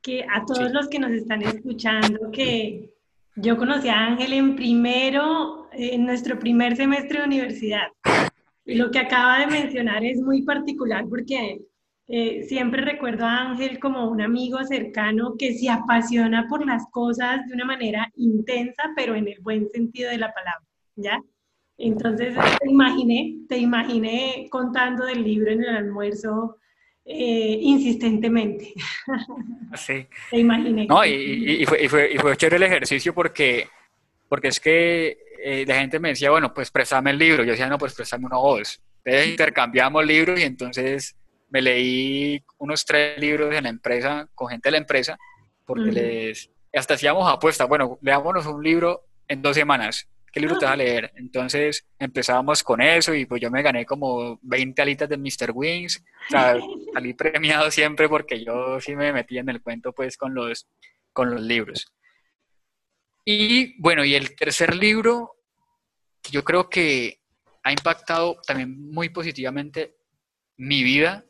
que 0.00 0.24
a 0.24 0.44
todos 0.44 0.70
los 0.72 0.88
que 0.88 0.98
nos 0.98 1.10
están 1.10 1.42
escuchando, 1.42 2.30
que 2.32 2.99
yo 3.36 3.56
conocí 3.56 3.88
a 3.88 4.06
Ángel 4.06 4.32
en 4.32 4.56
primero, 4.56 5.68
en 5.72 6.04
nuestro 6.04 6.38
primer 6.38 6.76
semestre 6.76 7.20
de 7.20 7.26
universidad. 7.26 7.88
Y 8.64 8.74
lo 8.74 8.90
que 8.90 8.98
acaba 8.98 9.40
de 9.40 9.46
mencionar 9.46 10.04
es 10.04 10.20
muy 10.20 10.42
particular 10.42 11.06
porque 11.08 11.60
eh, 12.08 12.42
siempre 12.44 12.82
recuerdo 12.82 13.24
a 13.24 13.50
Ángel 13.50 13.78
como 13.78 14.10
un 14.10 14.20
amigo 14.20 14.62
cercano 14.64 15.34
que 15.38 15.54
se 15.54 15.70
apasiona 15.70 16.46
por 16.48 16.66
las 16.66 16.86
cosas 16.90 17.46
de 17.46 17.54
una 17.54 17.64
manera 17.64 18.10
intensa, 18.16 18.90
pero 18.96 19.14
en 19.14 19.28
el 19.28 19.40
buen 19.40 19.68
sentido 19.70 20.10
de 20.10 20.18
la 20.18 20.32
palabra, 20.32 20.66
¿ya? 20.96 21.20
Entonces 21.78 22.34
te 22.60 22.70
imaginé, 22.70 23.38
te 23.48 23.58
imaginé 23.58 24.48
contando 24.50 25.06
del 25.06 25.24
libro 25.24 25.50
en 25.50 25.62
el 25.62 25.76
almuerzo 25.76 26.56
eh, 27.12 27.58
insistentemente. 27.60 28.72
Sí. 29.74 30.06
Te 30.30 30.38
imaginé. 30.38 30.86
No, 30.86 31.04
y, 31.04 31.62
y, 31.62 31.66
fue, 31.66 31.82
y, 31.82 31.88
fue, 31.88 32.12
y, 32.12 32.18
fue, 32.18 32.36
chévere 32.36 32.56
el 32.56 32.62
ejercicio 32.62 33.12
porque 33.12 33.66
porque 34.28 34.48
es 34.48 34.60
que 34.60 35.18
eh, 35.42 35.64
la 35.66 35.80
gente 35.80 35.98
me 35.98 36.10
decía, 36.10 36.30
bueno, 36.30 36.54
pues 36.54 36.70
préstame 36.70 37.10
el 37.10 37.18
libro. 37.18 37.42
Yo 37.42 37.50
decía, 37.50 37.68
no, 37.68 37.78
pues 37.78 37.94
préstame 37.94 38.26
una 38.26 38.36
voz. 38.36 38.80
Entonces 39.04 39.30
intercambiamos 39.30 40.06
libros 40.06 40.38
y 40.38 40.44
entonces 40.44 41.16
me 41.48 41.60
leí 41.60 42.40
unos 42.58 42.84
tres 42.84 43.18
libros 43.18 43.52
en 43.52 43.64
la 43.64 43.70
empresa, 43.70 44.28
con 44.36 44.48
gente 44.48 44.68
de 44.68 44.72
la 44.72 44.78
empresa, 44.78 45.18
porque 45.66 45.90
les, 45.90 46.48
hasta 46.72 46.94
hacíamos 46.94 47.28
apuestas, 47.28 47.68
bueno, 47.68 47.98
leámonos 48.02 48.46
un 48.46 48.62
libro 48.62 49.02
en 49.26 49.42
dos 49.42 49.56
semanas. 49.56 50.06
¿Qué 50.32 50.40
libro 50.40 50.58
te 50.58 50.64
vas 50.64 50.72
a 50.72 50.74
ah. 50.74 50.76
leer? 50.76 51.12
Entonces 51.16 51.86
empezábamos 51.98 52.62
con 52.62 52.80
eso 52.80 53.14
y 53.14 53.26
pues 53.26 53.40
yo 53.40 53.50
me 53.50 53.62
gané 53.62 53.84
como 53.84 54.38
20 54.42 54.80
alitas 54.82 55.08
de 55.08 55.16
Mr. 55.16 55.50
Wings. 55.52 56.04
O 56.28 56.30
sea, 56.30 56.56
salí 56.94 57.14
premiado 57.14 57.70
siempre 57.70 58.08
porque 58.08 58.44
yo 58.44 58.80
sí 58.80 58.94
me 58.94 59.12
metí 59.12 59.38
en 59.38 59.48
el 59.48 59.60
cuento 59.60 59.92
pues 59.92 60.16
con 60.16 60.34
los, 60.34 60.68
con 61.12 61.30
los 61.30 61.40
libros. 61.40 61.92
Y 63.24 63.80
bueno, 63.80 64.04
y 64.04 64.14
el 64.14 64.34
tercer 64.36 64.74
libro, 64.74 65.36
que 66.22 66.30
yo 66.30 66.44
creo 66.44 66.68
que 66.68 67.20
ha 67.62 67.72
impactado 67.72 68.40
también 68.46 68.90
muy 68.90 69.08
positivamente 69.10 69.96
mi 70.56 70.82
vida. 70.82 71.24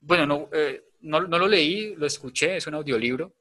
Bueno, 0.00 0.26
no, 0.26 0.48
eh, 0.52 0.84
no, 1.00 1.20
no 1.20 1.38
lo 1.38 1.46
leí, 1.46 1.94
lo 1.96 2.06
escuché, 2.06 2.56
es 2.56 2.66
un 2.66 2.74
audiolibro. 2.74 3.34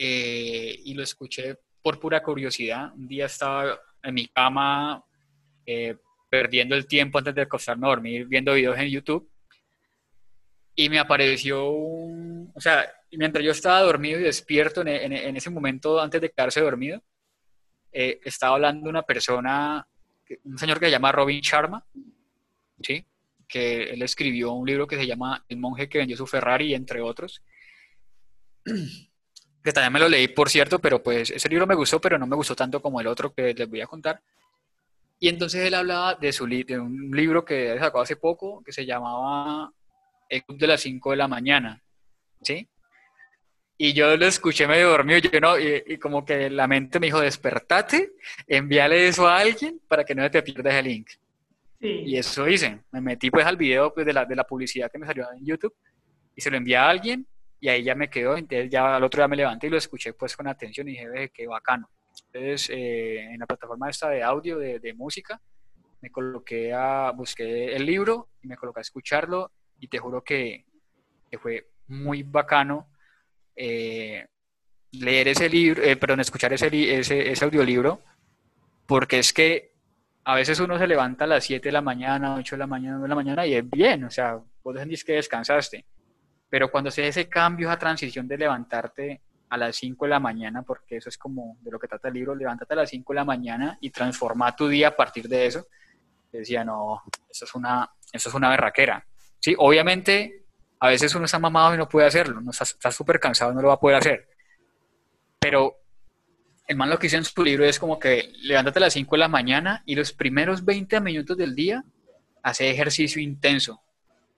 Eh, 0.00 0.80
y 0.84 0.94
lo 0.94 1.02
escuché 1.02 1.58
por 1.82 1.98
pura 1.98 2.22
curiosidad. 2.22 2.94
Un 2.94 3.08
día 3.08 3.26
estaba 3.26 3.78
en 4.02 4.14
mi 4.14 4.28
cama 4.28 5.04
eh, 5.66 5.96
perdiendo 6.30 6.76
el 6.76 6.86
tiempo 6.86 7.18
antes 7.18 7.34
de 7.34 7.42
acostarme 7.42 7.86
a 7.86 7.90
dormir, 7.90 8.26
viendo 8.26 8.54
videos 8.54 8.78
en 8.78 8.88
YouTube. 8.88 9.28
Y 10.76 10.88
me 10.88 11.00
apareció 11.00 11.70
un, 11.70 12.52
o 12.54 12.60
sea, 12.60 12.88
mientras 13.10 13.44
yo 13.44 13.50
estaba 13.50 13.80
dormido 13.80 14.20
y 14.20 14.22
despierto 14.22 14.82
en, 14.82 15.12
en, 15.12 15.36
ese 15.36 15.50
momento 15.50 16.00
antes 16.00 16.20
de 16.20 16.30
quedarse 16.30 16.60
dormido, 16.60 17.02
eh, 17.90 18.20
estaba 18.22 18.54
hablando 18.54 18.88
una 18.88 19.02
persona, 19.02 19.84
un 20.44 20.58
señor 20.58 20.78
que 20.78 20.86
se 20.86 20.92
llama 20.92 21.10
Robin 21.10 21.40
Sharma, 21.40 21.84
¿sí? 22.80 23.04
que 23.48 23.84
él 23.84 24.02
escribió 24.02 24.52
un 24.52 24.66
libro 24.66 24.86
que 24.86 24.96
se 24.96 25.06
llama 25.06 25.44
El 25.48 25.56
monje 25.56 25.88
que 25.88 25.98
vendió 25.98 26.16
su 26.16 26.26
Ferrari, 26.26 26.74
entre 26.74 27.00
otros. 27.00 27.42
que 29.62 29.72
también 29.72 29.92
me 29.92 29.98
lo 30.00 30.08
leí, 30.08 30.28
por 30.28 30.48
cierto, 30.48 30.78
pero 30.78 31.02
pues 31.02 31.30
ese 31.30 31.48
libro 31.48 31.66
me 31.66 31.74
gustó, 31.74 32.00
pero 32.00 32.18
no 32.18 32.26
me 32.26 32.36
gustó 32.36 32.54
tanto 32.54 32.80
como 32.80 33.00
el 33.00 33.06
otro 33.06 33.32
que 33.32 33.54
les 33.54 33.68
voy 33.68 33.80
a 33.80 33.86
contar. 33.86 34.20
Y 35.20 35.28
entonces 35.28 35.66
él 35.66 35.74
hablaba 35.74 36.14
de, 36.14 36.32
su 36.32 36.46
de 36.46 36.78
un 36.78 37.10
libro 37.10 37.44
que 37.44 37.76
sacó 37.78 38.00
hace 38.00 38.16
poco, 38.16 38.62
que 38.62 38.72
se 38.72 38.86
llamaba 38.86 39.72
El 40.28 40.44
Club 40.44 40.58
de 40.58 40.66
las 40.68 40.80
5 40.80 41.10
de 41.10 41.16
la 41.16 41.28
mañana, 41.28 41.82
¿sí? 42.42 42.68
Y 43.76 43.92
yo 43.92 44.16
lo 44.16 44.26
escuché 44.26 44.66
medio 44.66 44.90
dormido, 44.90 45.18
yo 45.20 45.40
no, 45.40 45.58
y, 45.58 45.98
como 45.98 46.24
que 46.24 46.50
la 46.50 46.66
mente 46.66 46.98
me 46.98 47.06
dijo, 47.06 47.20
despertate, 47.20 48.12
envíale 48.46 49.06
eso 49.06 49.28
a 49.28 49.38
alguien 49.38 49.80
para 49.86 50.04
que 50.04 50.14
no 50.14 50.28
te 50.30 50.42
pierdas 50.42 50.74
el 50.74 50.84
link. 50.84 51.10
Y 51.80 52.16
eso 52.16 52.48
hice. 52.48 52.80
Me 52.90 53.00
metí 53.00 53.30
pues 53.30 53.46
al 53.46 53.56
video 53.56 53.94
pues, 53.94 54.04
de, 54.04 54.12
la, 54.12 54.24
de 54.24 54.34
la 54.34 54.42
publicidad 54.42 54.90
que 54.90 54.98
me 54.98 55.06
salió 55.06 55.28
en 55.32 55.46
YouTube 55.46 55.74
y 56.34 56.40
se 56.40 56.50
lo 56.50 56.56
envié 56.56 56.76
a 56.76 56.88
alguien 56.88 57.24
y 57.60 57.68
ahí 57.68 57.82
ya 57.82 57.94
me 57.94 58.10
quedó. 58.10 58.36
Entonces 58.36 58.70
ya 58.70 58.96
al 58.96 59.04
otro 59.04 59.20
día 59.20 59.28
me 59.28 59.36
levanté 59.36 59.66
y 59.66 59.70
lo 59.70 59.78
escuché 59.78 60.12
pues 60.12 60.36
con 60.36 60.46
atención 60.46 60.88
y 60.88 60.92
dije, 60.92 61.08
ve, 61.08 61.30
qué 61.30 61.46
bacano. 61.46 61.90
Entonces 62.26 62.70
eh, 62.70 63.32
en 63.32 63.38
la 63.38 63.46
plataforma 63.46 63.90
esta 63.90 64.08
de 64.08 64.22
audio, 64.22 64.58
de, 64.58 64.80
de, 64.80 64.94
música, 64.94 65.40
me 66.00 66.10
coloqué 66.10 66.72
a, 66.72 67.12
busqué 67.12 67.74
el 67.74 67.86
libro 67.86 68.28
y 68.42 68.48
me 68.48 68.56
coloqué 68.56 68.80
a 68.80 68.82
escucharlo 68.82 69.52
y 69.78 69.88
te 69.88 69.98
juro 69.98 70.22
que, 70.22 70.64
que 71.30 71.38
fue 71.38 71.70
muy 71.86 72.22
bacano 72.22 72.88
eh, 73.56 74.26
leer 74.92 75.28
ese 75.28 75.48
libro, 75.48 75.82
eh, 75.82 75.96
perdón, 75.96 76.20
escuchar 76.20 76.52
ese, 76.52 76.68
ese, 76.98 77.30
ese 77.30 77.44
audiolibro, 77.44 78.00
porque 78.86 79.18
es 79.18 79.32
que 79.32 79.72
a 80.24 80.34
veces 80.34 80.60
uno 80.60 80.78
se 80.78 80.86
levanta 80.86 81.24
a 81.24 81.26
las 81.26 81.44
7 81.44 81.68
de 81.68 81.72
la 81.72 81.80
mañana, 81.80 82.36
8 82.36 82.54
de 82.54 82.58
la 82.58 82.66
mañana, 82.66 82.98
9 82.98 83.04
de 83.04 83.08
la 83.08 83.14
mañana 83.14 83.46
y 83.46 83.54
es 83.54 83.68
bien, 83.68 84.04
o 84.04 84.10
sea, 84.10 84.38
vos 84.62 84.74
decís 84.74 85.04
que 85.04 85.14
descansaste. 85.14 85.84
Pero 86.50 86.70
cuando 86.70 86.90
se 86.90 87.06
ese 87.06 87.28
cambio, 87.28 87.68
esa 87.68 87.78
transición 87.78 88.26
de 88.26 88.38
levantarte 88.38 89.20
a 89.50 89.56
las 89.56 89.76
5 89.76 90.04
de 90.04 90.10
la 90.10 90.20
mañana, 90.20 90.62
porque 90.62 90.96
eso 90.96 91.08
es 91.08 91.18
como 91.18 91.56
de 91.60 91.70
lo 91.70 91.78
que 91.78 91.88
trata 91.88 92.08
el 92.08 92.14
libro, 92.14 92.34
levántate 92.34 92.74
a 92.74 92.76
las 92.76 92.90
5 92.90 93.12
de 93.12 93.16
la 93.16 93.24
mañana 93.24 93.78
y 93.80 93.90
transforma 93.90 94.54
tu 94.54 94.68
día 94.68 94.88
a 94.88 94.96
partir 94.96 95.28
de 95.28 95.46
eso, 95.46 95.66
decía, 96.32 96.64
no, 96.64 97.02
eso 97.30 97.44
es 97.44 97.54
una, 97.54 97.90
eso 98.12 98.28
es 98.28 98.34
una 98.34 98.50
berraquera. 98.50 99.06
Sí, 99.40 99.54
obviamente, 99.58 100.44
a 100.80 100.88
veces 100.88 101.14
uno 101.14 101.24
está 101.24 101.38
mamado 101.38 101.74
y 101.74 101.78
no 101.78 101.88
puede 101.88 102.06
hacerlo, 102.06 102.40
no 102.40 102.50
está 102.50 102.90
súper 102.90 103.18
cansado, 103.18 103.52
no 103.52 103.62
lo 103.62 103.68
va 103.68 103.74
a 103.74 103.80
poder 103.80 103.96
hacer. 103.96 104.28
Pero 105.38 105.78
el 106.66 106.76
man 106.76 106.90
lo 106.90 106.98
que 106.98 107.06
hizo 107.06 107.16
en 107.16 107.24
su 107.24 107.42
libro 107.42 107.64
es 107.64 107.78
como 107.78 107.98
que 107.98 108.32
levántate 108.42 108.78
a 108.78 108.82
las 108.82 108.92
5 108.92 109.14
de 109.14 109.20
la 109.20 109.28
mañana 109.28 109.82
y 109.86 109.94
los 109.94 110.12
primeros 110.12 110.64
20 110.64 111.00
minutos 111.00 111.36
del 111.36 111.54
día 111.54 111.84
hace 112.42 112.70
ejercicio 112.70 113.22
intenso, 113.22 113.80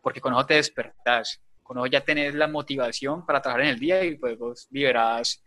porque 0.00 0.21
con 0.21 0.33
eso 0.33 0.47
te 0.47 0.55
despertás, 0.55 1.40
con 1.71 1.79
eso 1.79 1.87
ya 1.87 2.00
tenés 2.00 2.35
la 2.35 2.49
motivación 2.49 3.25
para 3.25 3.41
trabajar 3.41 3.65
en 3.65 3.71
el 3.71 3.79
día 3.79 4.03
y 4.03 4.17
pues 4.17 4.37
vos 4.37 4.67
liberás 4.73 5.41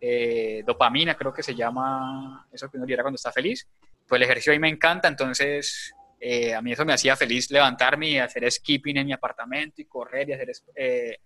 eh, 0.00 0.64
dopamina, 0.66 1.16
creo 1.16 1.32
que 1.32 1.44
se 1.44 1.54
llama 1.54 2.48
eso 2.50 2.68
que 2.68 2.78
uno 2.78 2.84
libera 2.84 3.04
cuando 3.04 3.14
está 3.14 3.30
feliz. 3.30 3.70
Pues 4.04 4.18
el 4.18 4.24
ejercicio 4.24 4.52
ahí 4.52 4.58
me 4.58 4.68
encanta, 4.68 5.06
entonces 5.06 5.94
eh, 6.18 6.52
a 6.52 6.60
mí 6.62 6.72
eso 6.72 6.84
me 6.84 6.94
hacía 6.94 7.14
feliz 7.14 7.48
levantarme 7.52 8.08
y 8.08 8.18
hacer 8.18 8.50
skipping 8.50 8.96
en 8.96 9.06
mi 9.06 9.12
apartamento 9.12 9.80
y 9.80 9.84
correr 9.84 10.28
y 10.28 10.32
hacer 10.32 10.50
eh, 10.74 11.18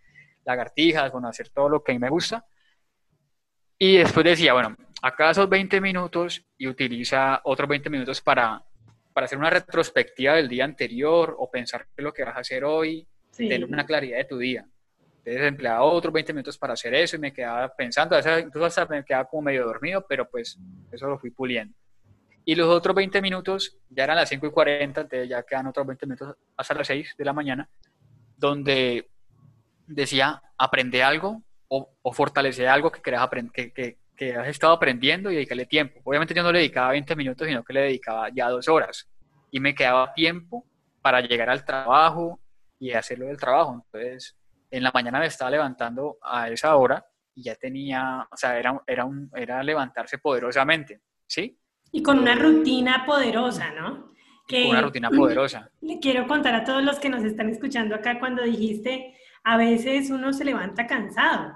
lagartijas, 0.45 1.11
bueno, 1.11 1.29
hacer 1.29 1.49
todo 1.49 1.71
lo 1.71 1.83
que 1.83 1.93
a 1.93 1.95
mí 1.95 1.99
me 1.99 2.11
gusta. 2.11 2.45
Y 3.79 3.97
después 3.97 4.23
decía, 4.23 4.53
bueno, 4.53 4.77
acá 5.01 5.31
esos 5.31 5.49
20 5.49 5.81
minutos 5.81 6.45
y 6.59 6.67
utiliza 6.67 7.41
otros 7.45 7.71
20 7.71 7.89
minutos 7.89 8.21
para, 8.21 8.63
para 9.15 9.25
hacer 9.25 9.39
una 9.39 9.49
retrospectiva 9.49 10.35
del 10.35 10.51
día 10.51 10.67
anterior 10.67 11.37
o 11.39 11.51
pensar 11.51 11.87
lo 11.97 12.13
que 12.13 12.23
vas 12.23 12.37
a 12.37 12.41
hacer 12.41 12.65
hoy, 12.65 13.09
tener 13.37 13.65
una 13.65 13.87
claridad 13.87 14.19
de 14.19 14.25
tu 14.25 14.39
día. 14.39 14.67
Entonces 15.25 15.43
empleaba 15.49 15.83
otros 15.83 16.13
20 16.13 16.33
minutos 16.33 16.59
para 16.59 16.73
hacer 16.73 16.95
eso 16.95 17.17
y 17.17 17.21
me 17.21 17.33
quedaba 17.33 17.73
pensando, 17.75 18.19
incluso 18.19 18.67
hasta 18.67 18.87
me 18.87 19.05
quedaba 19.05 19.25
como 19.27 19.43
medio 19.43 19.65
dormido, 19.65 20.05
pero 20.09 20.29
pues 20.29 20.59
eso 20.91 21.09
lo 21.09 21.19
fui 21.19 21.31
puliendo. 21.31 21.75
Y 22.45 22.57
los 22.57 22.69
otros 22.69 22.97
20 22.97 23.23
minutos, 23.23 23.79
ya 23.89 24.03
eran 24.03 24.17
las 24.17 24.29
5 24.29 24.49
y 24.49 24.51
40, 24.51 25.01
entonces 25.03 25.29
ya 25.29 25.45
quedan 25.45 25.69
otros 25.69 25.87
20 25.87 26.07
minutos 26.07 26.37
hasta 26.57 26.75
las 26.75 26.89
6 26.89 27.15
de 27.17 27.25
la 27.25 27.33
mañana, 27.33 27.69
donde 28.37 29.09
decía, 29.87 30.43
aprende 30.59 31.05
algo 31.05 31.41
o, 31.69 31.89
o 32.03 32.13
fortalece 32.13 32.67
algo 32.67 32.91
que, 32.91 33.01
querés 33.01 33.21
que, 33.53 33.73
que, 33.73 33.99
que, 34.17 34.35
has 34.35 34.49
estado 34.49 34.73
aprendiendo 34.73 35.31
y 35.31 35.37
dedicarle 35.37 35.67
tiempo. 35.67 36.01
Obviamente 36.03 36.35
yo 36.35 36.43
no 36.43 36.51
le 36.51 36.59
dedicaba 36.59 36.91
20 36.91 37.15
minutos, 37.15 37.47
sino 37.47 37.63
que 37.63 37.73
le 37.73 37.81
dedicaba 37.83 38.29
ya 38.35 38.49
dos 38.49 38.67
horas. 38.69 39.09
Y 39.53 39.61
me 39.61 39.73
quedaba 39.73 40.13
tiempo 40.15 40.67
para 41.01 41.21
llegar 41.21 41.49
al 41.49 41.65
trabajo 41.65 42.42
y 42.83 42.93
hacerlo 42.93 43.27
del 43.27 43.37
trabajo. 43.37 43.75
Entonces, 43.75 44.37
en 44.69 44.83
la 44.83 44.91
mañana 44.93 45.21
me 45.21 45.27
estaba 45.27 45.53
levantando 45.53 46.19
a 46.21 46.49
esa 46.49 46.75
hora 46.75 47.07
y 47.33 47.45
ya 47.45 47.55
tenía, 47.55 48.27
o 48.29 48.37
sea, 48.37 48.59
era, 48.59 48.83
era, 48.89 49.05
un, 49.05 49.31
era 49.37 49.63
levantarse 49.63 50.19
poderosamente, 50.19 51.01
¿sí? 51.25 51.57
Y 51.93 52.03
con 52.03 52.19
una 52.19 52.35
rutina 52.35 53.05
poderosa, 53.07 53.71
¿no? 53.71 54.13
Que, 54.49 54.69
una 54.69 54.81
rutina 54.81 55.11
poderosa. 55.11 55.71
Le 55.81 56.01
quiero 56.01 56.27
contar 56.27 56.57
a 56.57 56.65
todos 56.65 56.83
los 56.83 56.99
que 56.99 57.09
nos 57.09 57.23
están 57.23 57.51
escuchando 57.51 57.95
acá 57.95 58.19
cuando 58.19 58.43
dijiste, 58.43 59.17
a 59.45 59.57
veces 59.57 60.11
uno 60.11 60.33
se 60.33 60.45
levanta 60.45 60.89
cansado. 60.89 61.53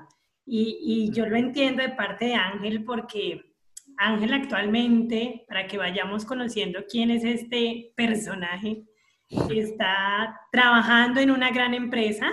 Y, 0.47 0.78
y 0.80 1.12
yo 1.12 1.26
lo 1.26 1.35
entiendo 1.35 1.83
de 1.83 1.88
parte 1.88 2.26
de 2.26 2.35
Ángel 2.35 2.85
porque 2.85 3.56
Ángel 3.97 4.33
actualmente, 4.33 5.45
para 5.49 5.66
que 5.66 5.76
vayamos 5.76 6.25
conociendo 6.25 6.85
quién 6.88 7.11
es 7.11 7.25
este 7.25 7.92
personaje, 7.97 8.85
está 9.28 10.40
trabajando 10.52 11.21
en 11.21 11.30
una 11.30 11.50
gran 11.50 11.75
empresa, 11.75 12.30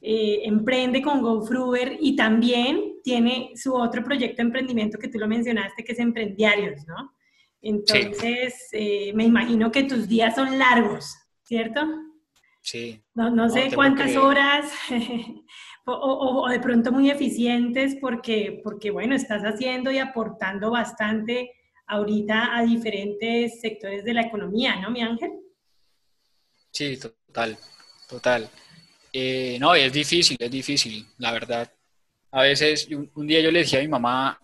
eh, 0.00 0.40
emprende 0.44 1.02
con 1.02 1.20
GoFruber 1.20 1.98
y 2.00 2.16
también 2.16 2.94
tiene 3.02 3.50
su 3.54 3.74
otro 3.74 4.02
proyecto 4.02 4.36
de 4.36 4.44
emprendimiento 4.44 4.98
que 4.98 5.08
tú 5.08 5.18
lo 5.18 5.28
mencionaste, 5.28 5.84
que 5.84 5.92
es 5.92 5.98
Emprendiarios, 5.98 6.86
¿no? 6.86 7.12
Entonces, 7.62 8.68
eh, 8.72 9.12
me 9.14 9.24
imagino 9.24 9.70
que 9.70 9.82
tus 9.82 10.08
días 10.08 10.34
son 10.34 10.58
largos, 10.58 11.14
¿cierto? 11.42 11.80
Sí. 12.62 13.02
No, 13.14 13.48
sé 13.50 13.70
cuántas 13.74 14.16
horas, 14.16 14.72
o, 15.84 16.48
de 16.48 16.60
pronto 16.60 16.92
muy 16.92 17.10
eficientes, 17.10 17.96
porque, 18.00 18.60
porque, 18.64 18.90
bueno, 18.90 19.14
estás 19.14 19.42
haciendo 19.42 19.90
y 19.90 19.98
aportando 19.98 20.70
bastante 20.70 21.50
ahorita 21.86 22.56
a 22.56 22.62
diferentes 22.62 23.60
sectores 23.60 24.04
de 24.04 24.14
la 24.14 24.22
economía, 24.22 24.76
¿no, 24.76 24.90
mi 24.90 25.02
ángel? 25.02 25.32
Sí, 26.72 26.98
total, 26.98 27.58
total. 28.08 28.50
Eh, 29.12 29.58
no, 29.60 29.74
es 29.74 29.92
difícil, 29.92 30.36
es 30.38 30.50
difícil, 30.50 31.06
la 31.18 31.32
verdad. 31.32 31.72
A 32.30 32.42
veces, 32.42 32.88
un, 33.14 33.26
día 33.26 33.40
yo 33.40 33.50
le 33.50 33.60
decía 33.60 33.80
a 33.80 33.82
mi 33.82 33.88
mamá, 33.88 34.40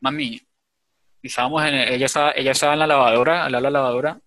mami, 0.00 0.40
estábamos 1.22 1.64
en, 1.64 1.74
ella, 1.74 2.06
estaba, 2.06 2.32
ella 2.32 2.52
estaba 2.52 2.74
en 2.74 2.80
la 2.80 2.86
lavadora, 2.86 3.44
al 3.44 3.52
lado 3.52 3.62
de 3.62 3.70
la 3.70 3.78
lavadora, 3.78 4.20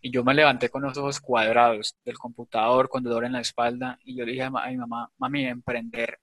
y 0.00 0.10
yo 0.10 0.24
me 0.24 0.34
levanté 0.34 0.68
con 0.68 0.82
los 0.82 0.96
ojos 0.98 1.20
cuadrados 1.20 1.96
del 2.04 2.18
computador, 2.18 2.88
con 2.88 3.04
dolor 3.04 3.24
en 3.24 3.32
la 3.32 3.40
espalda, 3.40 3.98
y 4.04 4.16
yo 4.16 4.24
le 4.24 4.32
dije 4.32 4.44
a 4.44 4.50
mi 4.50 4.76
mamá, 4.76 5.10
mami, 5.18 5.46
emprender 5.46 6.18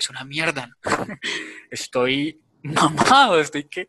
es 0.00 0.10
una 0.10 0.24
mierda. 0.24 0.70
Estoy 1.70 2.40
mamá, 2.62 3.38
estoy 3.38 3.64
que, 3.64 3.88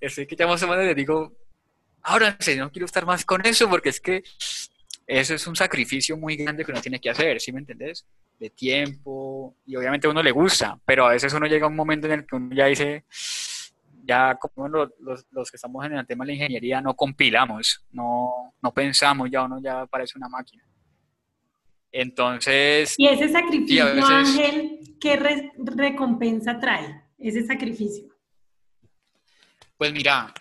estoy 0.00 0.26
que 0.26 0.36
ya 0.36 0.46
más 0.46 0.62
o 0.62 0.68
menos 0.68 0.84
le 0.84 0.94
digo, 0.94 1.36
ahora 2.02 2.36
no 2.56 2.70
quiero 2.70 2.86
estar 2.86 3.06
más 3.06 3.24
con 3.24 3.44
eso 3.46 3.68
porque 3.68 3.90
es 3.90 4.00
que 4.00 4.22
eso 5.06 5.34
es 5.34 5.46
un 5.46 5.56
sacrificio 5.56 6.16
muy 6.16 6.36
grande 6.36 6.64
que 6.64 6.72
uno 6.72 6.80
tiene 6.80 7.00
que 7.00 7.10
hacer, 7.10 7.40
¿sí 7.40 7.52
me 7.52 7.60
entendés? 7.60 8.06
De 8.38 8.50
tiempo, 8.50 9.56
y 9.66 9.76
obviamente 9.76 10.06
a 10.06 10.10
uno 10.10 10.22
le 10.22 10.30
gusta, 10.30 10.78
pero 10.84 11.06
a 11.06 11.10
veces 11.10 11.32
uno 11.32 11.46
llega 11.46 11.66
a 11.66 11.68
un 11.68 11.76
momento 11.76 12.06
en 12.06 12.12
el 12.14 12.26
que 12.26 12.36
uno 12.36 12.54
ya 12.54 12.66
dice, 12.66 13.04
ya 14.04 14.36
como 14.36 14.68
los, 14.68 14.90
los, 15.30 15.50
que 15.50 15.56
estamos 15.56 15.84
en 15.86 15.94
el 15.94 16.06
tema 16.06 16.24
de 16.24 16.28
la 16.28 16.32
ingeniería 16.34 16.80
no 16.80 16.94
compilamos, 16.94 17.84
no, 17.92 18.54
no 18.60 18.72
pensamos, 18.72 19.30
ya 19.30 19.44
uno 19.44 19.60
ya 19.62 19.86
parece 19.86 20.18
una 20.18 20.28
máquina. 20.28 20.64
Entonces... 21.90 22.94
¿Y 22.96 23.06
ese 23.06 23.28
sacrificio, 23.28 23.84
Ángel, 24.04 24.96
qué 24.98 25.16
recompensa 25.58 26.58
trae 26.58 27.02
ese 27.18 27.44
sacrificio? 27.44 28.08
Pues 29.76 29.92
mira, 29.92 30.32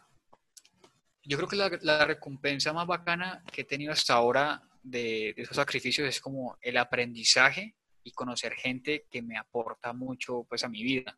yo 1.23 1.37
creo 1.37 1.69
que 1.69 1.79
la, 1.81 2.05
recompensa 2.05 2.73
más 2.73 2.87
bacana 2.87 3.43
que 3.51 3.61
he 3.61 3.65
tenido 3.65 3.93
hasta 3.93 4.13
ahora 4.13 4.61
de, 4.83 5.33
de, 5.35 5.43
esos 5.43 5.55
sacrificios 5.55 6.07
es 6.07 6.19
como 6.19 6.57
el 6.61 6.77
aprendizaje 6.77 7.75
y 8.03 8.11
conocer 8.11 8.53
gente 8.53 9.05
que 9.11 9.21
me 9.21 9.37
aporta 9.37 9.93
mucho 9.93 10.45
pues 10.49 10.63
a 10.63 10.69
mi 10.69 10.83
vida. 10.83 11.17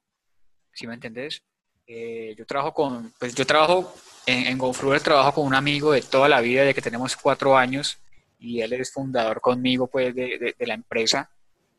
¿Sí 0.73 0.87
me 0.87 0.95
entendés? 0.95 1.43
Eh, 1.85 2.33
yo 2.37 2.45
trabajo 2.45 2.73
con, 2.73 3.13
pues 3.19 3.35
yo 3.35 3.45
trabajo 3.45 3.93
en, 4.25 4.47
en 4.47 5.01
trabajo 5.01 5.33
con 5.33 5.45
un 5.45 5.55
amigo 5.55 5.91
de 5.91 6.01
toda 6.01 6.29
la 6.29 6.41
vida, 6.41 6.63
de 6.63 6.73
que 6.73 6.81
tenemos 6.81 7.15
cuatro 7.15 7.57
años, 7.57 7.97
y 8.39 8.61
él 8.61 8.73
es 8.73 8.91
fundador 8.91 9.41
conmigo 9.41 9.87
pues 9.87 10.13
de, 10.15 10.55
de, 10.57 10.67
la 10.67 10.73
empresa. 10.73 11.29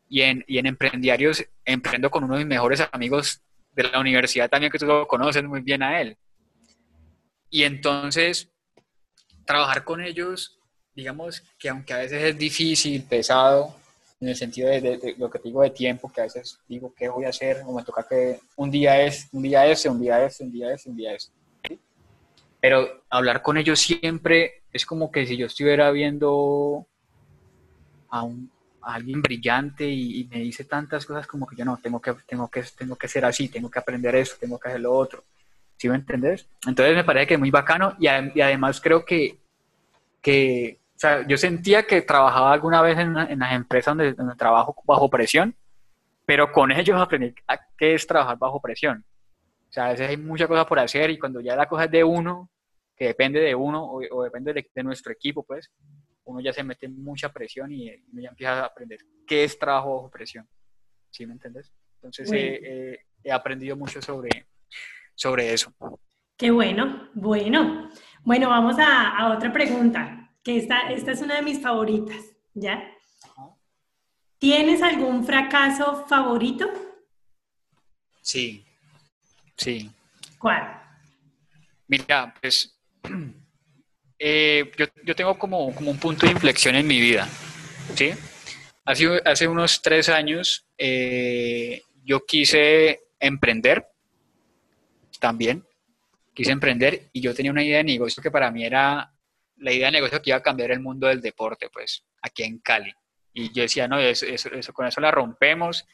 Y 0.07 0.21
en, 0.21 0.43
y 0.47 0.59
en 0.59 0.67
Emprendiarios 0.67 1.43
emprendo 1.63 2.11
con 2.11 2.23
uno 2.23 2.35
de 2.35 2.45
mis 2.45 2.49
mejores 2.49 2.83
amigos 2.91 3.41
de 3.73 3.83
la 3.83 3.99
universidad 3.99 4.49
también, 4.49 4.71
que 4.71 4.79
tú 4.79 4.85
lo 4.85 5.07
conoces 5.07 5.43
muy 5.43 5.61
bien 5.61 5.81
a 5.83 5.99
él. 5.99 6.17
Y 7.55 7.63
entonces, 7.63 8.51
trabajar 9.45 9.85
con 9.85 10.01
ellos, 10.01 10.59
digamos 10.93 11.41
que 11.57 11.69
aunque 11.69 11.93
a 11.93 11.99
veces 11.99 12.21
es 12.21 12.37
difícil, 12.37 13.01
pesado, 13.03 13.73
en 14.19 14.27
el 14.27 14.35
sentido 14.35 14.69
de, 14.69 15.15
lo 15.17 15.29
que 15.29 15.39
digo 15.41 15.61
de 15.61 15.69
tiempo, 15.69 16.11
que 16.11 16.19
a 16.19 16.25
veces 16.25 16.59
digo, 16.67 16.93
¿qué 16.93 17.07
voy 17.07 17.23
a 17.23 17.29
hacer? 17.29 17.61
O 17.65 17.73
me 17.73 17.85
toca 17.85 18.05
que 18.09 18.41
un 18.57 18.69
día 18.69 19.01
es, 19.01 19.29
un 19.31 19.43
día 19.43 19.65
ese, 19.67 19.87
un 19.87 20.01
día 20.01 20.25
ese, 20.25 20.43
un 20.43 20.51
día 20.51 20.73
ese, 20.73 20.89
un 20.89 20.97
día 20.97 21.13
ese. 21.13 21.31
Pero 22.59 23.05
hablar 23.09 23.41
con 23.41 23.57
ellos 23.57 23.79
siempre 23.79 24.63
es 24.73 24.85
como 24.85 25.09
que 25.09 25.25
si 25.25 25.37
yo 25.37 25.45
estuviera 25.45 25.89
viendo 25.91 26.85
a, 28.09 28.23
un, 28.23 28.51
alguien 28.81 29.21
brillante 29.21 29.87
y, 29.87 30.25
me 30.25 30.39
dice 30.39 30.65
tantas 30.65 31.05
cosas 31.05 31.25
como 31.25 31.47
que 31.47 31.55
yo 31.55 31.63
no, 31.63 31.77
tengo 31.77 32.01
que, 32.01 32.15
tengo, 32.27 32.49
que, 32.49 32.65
tengo 32.77 32.97
que 32.97 33.07
ser 33.07 33.23
así, 33.23 33.47
tengo 33.47 33.71
que 33.71 33.79
aprender 33.79 34.13
eso, 34.17 34.35
tengo 34.37 34.59
que 34.59 34.67
hacer 34.67 34.81
lo 34.81 34.91
otro. 34.91 35.23
¿Sí 35.77 35.89
me 35.89 35.95
entendés? 35.95 36.47
Entonces 36.67 36.95
me 36.95 37.03
parece 37.03 37.27
que 37.27 37.33
es 37.33 37.39
muy 37.39 37.51
bacano 37.51 37.95
y, 37.99 38.05
y 38.07 38.41
además 38.41 38.79
creo 38.79 39.03
que, 39.05 39.39
que 40.21 40.79
o 40.95 40.99
sea, 40.99 41.27
yo 41.27 41.37
sentía 41.37 41.83
que 41.83 42.01
trabajaba 42.01 42.53
alguna 42.53 42.81
vez 42.81 42.97
en, 42.97 43.17
en 43.17 43.39
las 43.39 43.53
empresas 43.53 43.97
donde, 43.97 44.35
trabajo 44.37 44.75
bajo 44.85 45.09
presión, 45.09 45.53
pero 46.25 46.51
con 46.53 46.71
ellos 46.71 46.99
aprendí 46.99 47.35
a 47.47 47.59
qué 47.77 47.95
es 47.95 48.07
trabajar 48.07 48.37
bajo 48.37 48.61
presión. 48.61 49.03
O 49.69 49.73
sea, 49.73 49.87
a 49.87 49.89
veces 49.89 50.09
hay 50.09 50.17
muchas 50.17 50.47
cosas 50.47 50.65
por 50.65 50.79
hacer 50.79 51.09
y 51.09 51.19
cuando 51.19 51.41
ya 51.41 51.57
la 51.57 51.67
cosa 51.67 51.85
es 51.85 51.91
de 51.91 52.03
uno, 52.03 52.49
que 52.95 53.07
depende 53.07 53.41
de 53.41 53.53
uno 53.53 53.91
o, 53.91 54.23
depende 54.23 54.53
de, 54.53 54.83
nuestro 54.83 55.11
equipo, 55.11 55.43
pues 55.43 55.69
uno 56.23 56.39
ya 56.39 56.53
se 56.53 56.63
mete 56.63 56.85
en 56.85 57.03
mucha 57.03 57.27
presión 57.27 57.73
y 57.73 57.91
uno 58.13 58.21
ya 58.21 58.29
empieza 58.29 58.61
a 58.61 58.65
aprender 58.67 58.99
qué 59.27 59.43
es 59.43 59.59
trabajo 59.59 59.95
bajo 59.95 60.09
presión. 60.09 60.47
¿Sí 61.11 61.25
me 61.25 61.33
entiendes? 61.33 61.73
Entonces 61.95 62.31
he 62.31 63.31
aprendido 63.31 63.75
mucho 63.75 64.01
sobre, 64.01 64.45
sobre 65.15 65.53
eso. 65.53 65.73
Qué 66.37 66.51
bueno, 66.51 67.09
bueno. 67.13 67.89
Bueno, 68.23 68.49
vamos 68.49 68.77
a, 68.79 69.17
a 69.17 69.33
otra 69.33 69.51
pregunta 69.53 70.31
que 70.43 70.57
esta, 70.57 70.91
esta 70.91 71.11
es 71.11 71.21
una 71.21 71.35
de 71.35 71.41
mis 71.41 71.59
favoritas, 71.59 72.23
¿ya? 72.53 72.91
¿Tienes 74.37 74.81
algún 74.83 75.25
fracaso 75.25 76.05
favorito? 76.07 76.71
Sí, 78.21 78.63
sí. 79.57 79.89
¿Cuál? 80.37 80.81
Mira, 81.87 82.33
pues 82.39 82.77
eh, 84.19 84.71
yo, 85.03 85.15
tengo 85.15 85.37
como, 85.37 85.73
como, 85.73 85.89
un 85.89 85.97
punto 85.97 86.25
de 86.27 86.33
inflexión 86.33 86.75
en 86.75 86.85
mi 86.85 86.99
vida, 86.99 87.27
¿sí? 87.95 88.11
Hace, 88.83 89.21
hace 89.25 89.47
unos 89.47 89.81
tres 89.81 90.09
años 90.09 90.67
eh, 90.77 91.81
yo 92.03 92.23
quise 92.25 92.99
emprender 93.19 93.87
también, 95.19 95.65
quise 96.33 96.51
emprender 96.51 97.09
y 97.13 97.21
yo 97.21 97.33
tenía 97.33 97.51
una 97.51 97.63
idea 97.63 97.77
de 97.77 97.83
negocio 97.85 98.21
que 98.21 98.31
para 98.31 98.51
mí 98.51 98.65
era 98.65 99.11
la 99.57 99.71
idea 99.71 99.87
de 99.87 99.93
negocio 99.93 100.21
que 100.21 100.31
iba 100.31 100.37
a 100.37 100.43
cambiar 100.43 100.71
el 100.71 100.81
mundo 100.81 101.07
del 101.07 101.21
deporte, 101.21 101.69
pues, 101.71 102.03
aquí 102.21 102.43
en 102.43 102.59
Cali. 102.59 102.93
Y 103.33 103.51
yo 103.53 103.63
decía, 103.63 103.87
no, 103.87 103.99
eso, 103.99 104.25
eso, 104.25 104.73
con 104.73 104.85
eso 104.85 105.01
la 105.01 105.11
rompemos. 105.11 105.85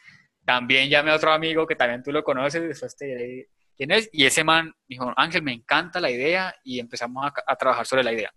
También 0.44 0.88
llamé 0.88 1.10
a 1.10 1.16
otro 1.16 1.32
amigo 1.32 1.66
que 1.66 1.76
también 1.76 2.02
tú 2.02 2.12
lo 2.12 2.22
conoces, 2.22 2.62
después 2.62 2.96
te 2.96 3.48
quién 3.76 3.90
es, 3.90 4.10
y 4.12 4.26
ese 4.26 4.44
man 4.44 4.74
dijo, 4.86 5.12
Ángel, 5.16 5.42
me 5.42 5.52
encanta 5.52 6.00
la 6.00 6.10
idea, 6.10 6.54
y 6.62 6.78
empezamos 6.78 7.30
a, 7.46 7.56
trabajar 7.56 7.86
sobre 7.86 8.04
la 8.04 8.12
idea. 8.12 8.32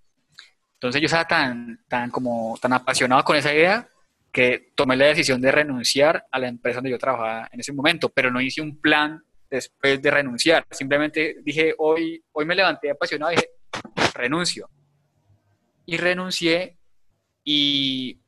Entonces 0.73 1.01
yo 1.01 1.05
estaba 1.05 1.25
tan, 1.25 1.83
tan, 1.87 2.09
como, 2.09 2.57
tan 2.61 2.73
apasionado 2.73 3.23
con 3.23 3.35
esa 3.35 3.53
idea 3.53 3.87
que 4.31 4.71
tomé 4.75 4.95
la 4.95 5.05
decisión 5.05 5.41
de 5.41 5.51
renunciar 5.51 6.25
a 6.31 6.39
la 6.39 6.47
empresa 6.47 6.77
donde 6.77 6.91
yo 6.91 6.99
trabajaba 6.99 7.49
en 7.51 7.59
ese 7.59 7.73
momento, 7.73 8.09
pero 8.09 8.31
no 8.31 8.41
hice 8.41 8.61
un 8.61 8.79
plan 8.79 9.23
después 9.49 10.01
de 10.01 10.11
renunciar. 10.11 10.65
Simplemente 10.71 11.37
dije, 11.43 11.73
hoy, 11.77 12.23
hoy 12.31 12.45
me 12.45 12.55
levanté 12.55 12.91
apasionado 12.91 13.31
y 13.31 13.35
dije, 13.35 13.49
renuncio 14.13 14.69
y 15.85 15.97
renuncié 15.97 16.77
y 17.43 18.19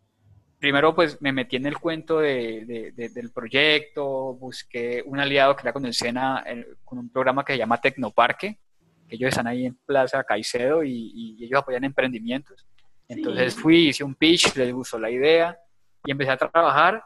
primero 0.60 0.94
pues 0.94 1.22
me 1.22 1.32
metí 1.32 1.56
en 1.56 1.66
el 1.66 1.78
cuento 1.78 2.20
de, 2.20 2.94
del 2.96 3.32
proyecto, 3.32 4.36
busqué 4.36 5.04
un 5.06 5.20
aliado 5.20 5.56
que 5.56 5.64
era 5.64 5.74
con 5.74 5.86
el 5.86 5.94
SENA, 5.94 6.44
con 6.84 7.00
un 7.00 7.10
programa 7.10 7.44
que 7.44 7.54
se 7.54 7.60
llama 7.60 7.82
Tecnoparque, 7.82 8.60
que 9.08 9.16
ellos 9.16 9.30
están 9.30 9.48
ahí 9.48 9.66
en 9.66 9.76
Plaza 9.86 10.24
Caicedo 10.24 10.84
y, 10.84 11.38
ellos 11.42 11.60
apoyan 11.60 11.84
emprendimientos. 11.84 12.66
Entonces 13.08 13.56
fui, 13.56 13.90
hice 13.90 14.04
un 14.04 14.16
pitch, 14.16 14.56
les 14.56 14.74
gustó 14.74 15.00
la 15.00 15.10
idea 15.10 15.58
y 16.06 16.12
empecé 16.12 16.32
a 16.32 16.38
trabajar, 16.38 17.04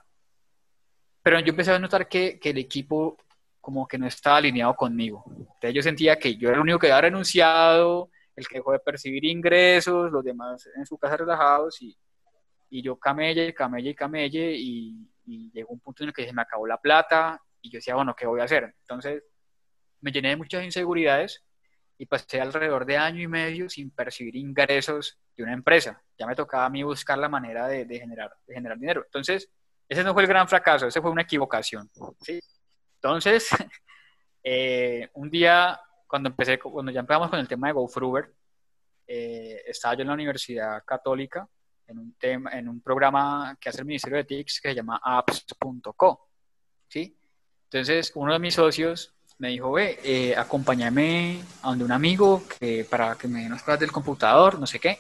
pero 1.21 1.39
yo 1.39 1.51
empecé 1.51 1.71
a 1.71 1.79
notar 1.79 2.07
que, 2.07 2.39
que 2.39 2.49
el 2.49 2.57
equipo 2.57 3.17
como 3.61 3.87
que 3.87 3.97
no 3.97 4.07
estaba 4.07 4.37
alineado 4.37 4.75
conmigo. 4.75 5.23
Entonces 5.27 5.73
yo 5.73 5.81
sentía 5.81 6.17
que 6.17 6.35
yo 6.35 6.49
era 6.49 6.57
el 6.57 6.63
único 6.63 6.79
que 6.79 6.87
había 6.87 7.01
renunciado, 7.01 8.09
el 8.35 8.47
que 8.47 8.57
dejó 8.57 8.71
de 8.71 8.79
percibir 8.79 9.23
ingresos, 9.25 10.11
los 10.11 10.23
demás 10.23 10.67
en 10.75 10.85
su 10.85 10.97
casa 10.97 11.17
relajados 11.17 11.81
y, 11.81 11.95
y 12.69 12.81
yo 12.81 12.97
camelle, 12.97 13.53
camelle 13.53 13.93
camelle 13.95 14.53
y, 14.55 15.07
y, 15.25 15.51
llegó 15.51 15.73
un 15.73 15.79
punto 15.79 16.03
en 16.03 16.09
el 16.09 16.13
que 16.13 16.25
se 16.25 16.33
me 16.33 16.41
acabó 16.41 16.65
la 16.65 16.77
plata 16.77 17.39
y 17.61 17.69
yo 17.69 17.77
decía, 17.77 17.95
bueno, 17.95 18.15
¿qué 18.15 18.25
voy 18.25 18.41
a 18.41 18.45
hacer? 18.45 18.73
Entonces 18.81 19.23
me 20.01 20.11
llené 20.11 20.29
de 20.29 20.37
muchas 20.37 20.63
inseguridades 20.63 21.43
y 21.97 22.07
pasé 22.07 22.41
alrededor 22.41 22.85
de 22.85 22.97
año 22.97 23.21
y 23.21 23.27
medio 23.27 23.69
sin 23.69 23.91
percibir 23.91 24.35
ingresos 24.35 25.19
de 25.37 25.43
una 25.43 25.53
empresa. 25.53 26.01
Ya 26.17 26.25
me 26.25 26.35
tocaba 26.35 26.65
a 26.65 26.69
mí 26.69 26.81
buscar 26.81 27.19
la 27.19 27.29
manera 27.29 27.67
de, 27.67 27.85
de 27.85 27.99
generar, 27.99 28.31
de 28.47 28.55
generar 28.55 28.79
dinero. 28.79 29.03
Entonces, 29.05 29.51
ese 29.87 30.03
no 30.03 30.13
fue 30.13 30.23
el 30.23 30.29
gran 30.29 30.47
fracaso, 30.47 30.87
ese 30.87 31.01
fue 31.01 31.11
una 31.11 31.21
equivocación. 31.21 31.91
¿sí? 32.21 32.39
Entonces, 33.03 33.49
eh, 34.43 35.09
un 35.13 35.29
día 35.31 35.79
cuando 36.05 36.29
empecé, 36.29 36.59
cuando 36.59 36.91
ya 36.91 36.99
empezamos 36.99 37.29
con 37.29 37.39
el 37.39 37.47
tema 37.47 37.67
de 37.67 37.73
GoFruber, 37.73 38.31
eh, 39.07 39.63
estaba 39.65 39.95
yo 39.95 40.01
en 40.01 40.07
la 40.07 40.13
Universidad 40.13 40.83
Católica 40.85 41.47
en 41.87 41.97
un, 41.97 42.13
tema, 42.13 42.51
en 42.51 42.69
un 42.69 42.81
programa 42.81 43.57
que 43.59 43.69
hace 43.69 43.79
el 43.79 43.85
Ministerio 43.85 44.17
de 44.17 44.25
TICS 44.25 44.61
que 44.61 44.69
se 44.69 44.75
llama 44.75 45.01
apps.co. 45.03 46.29
¿sí? 46.87 47.17
Entonces, 47.63 48.11
uno 48.15 48.33
de 48.33 48.39
mis 48.39 48.53
socios 48.53 49.15
me 49.39 49.49
dijo, 49.49 49.71
ve, 49.71 49.97
eh, 50.03 50.35
acompáñame 50.35 51.41
a 51.63 51.69
donde 51.69 51.85
un 51.85 51.91
amigo 51.91 52.43
que, 52.59 52.85
para 52.85 53.15
que 53.15 53.27
me 53.27 53.39
den 53.39 53.47
unas 53.47 53.63
cosas 53.63 53.79
del 53.79 53.91
computador, 53.91 54.59
no 54.59 54.67
sé 54.67 54.79
qué. 54.79 54.99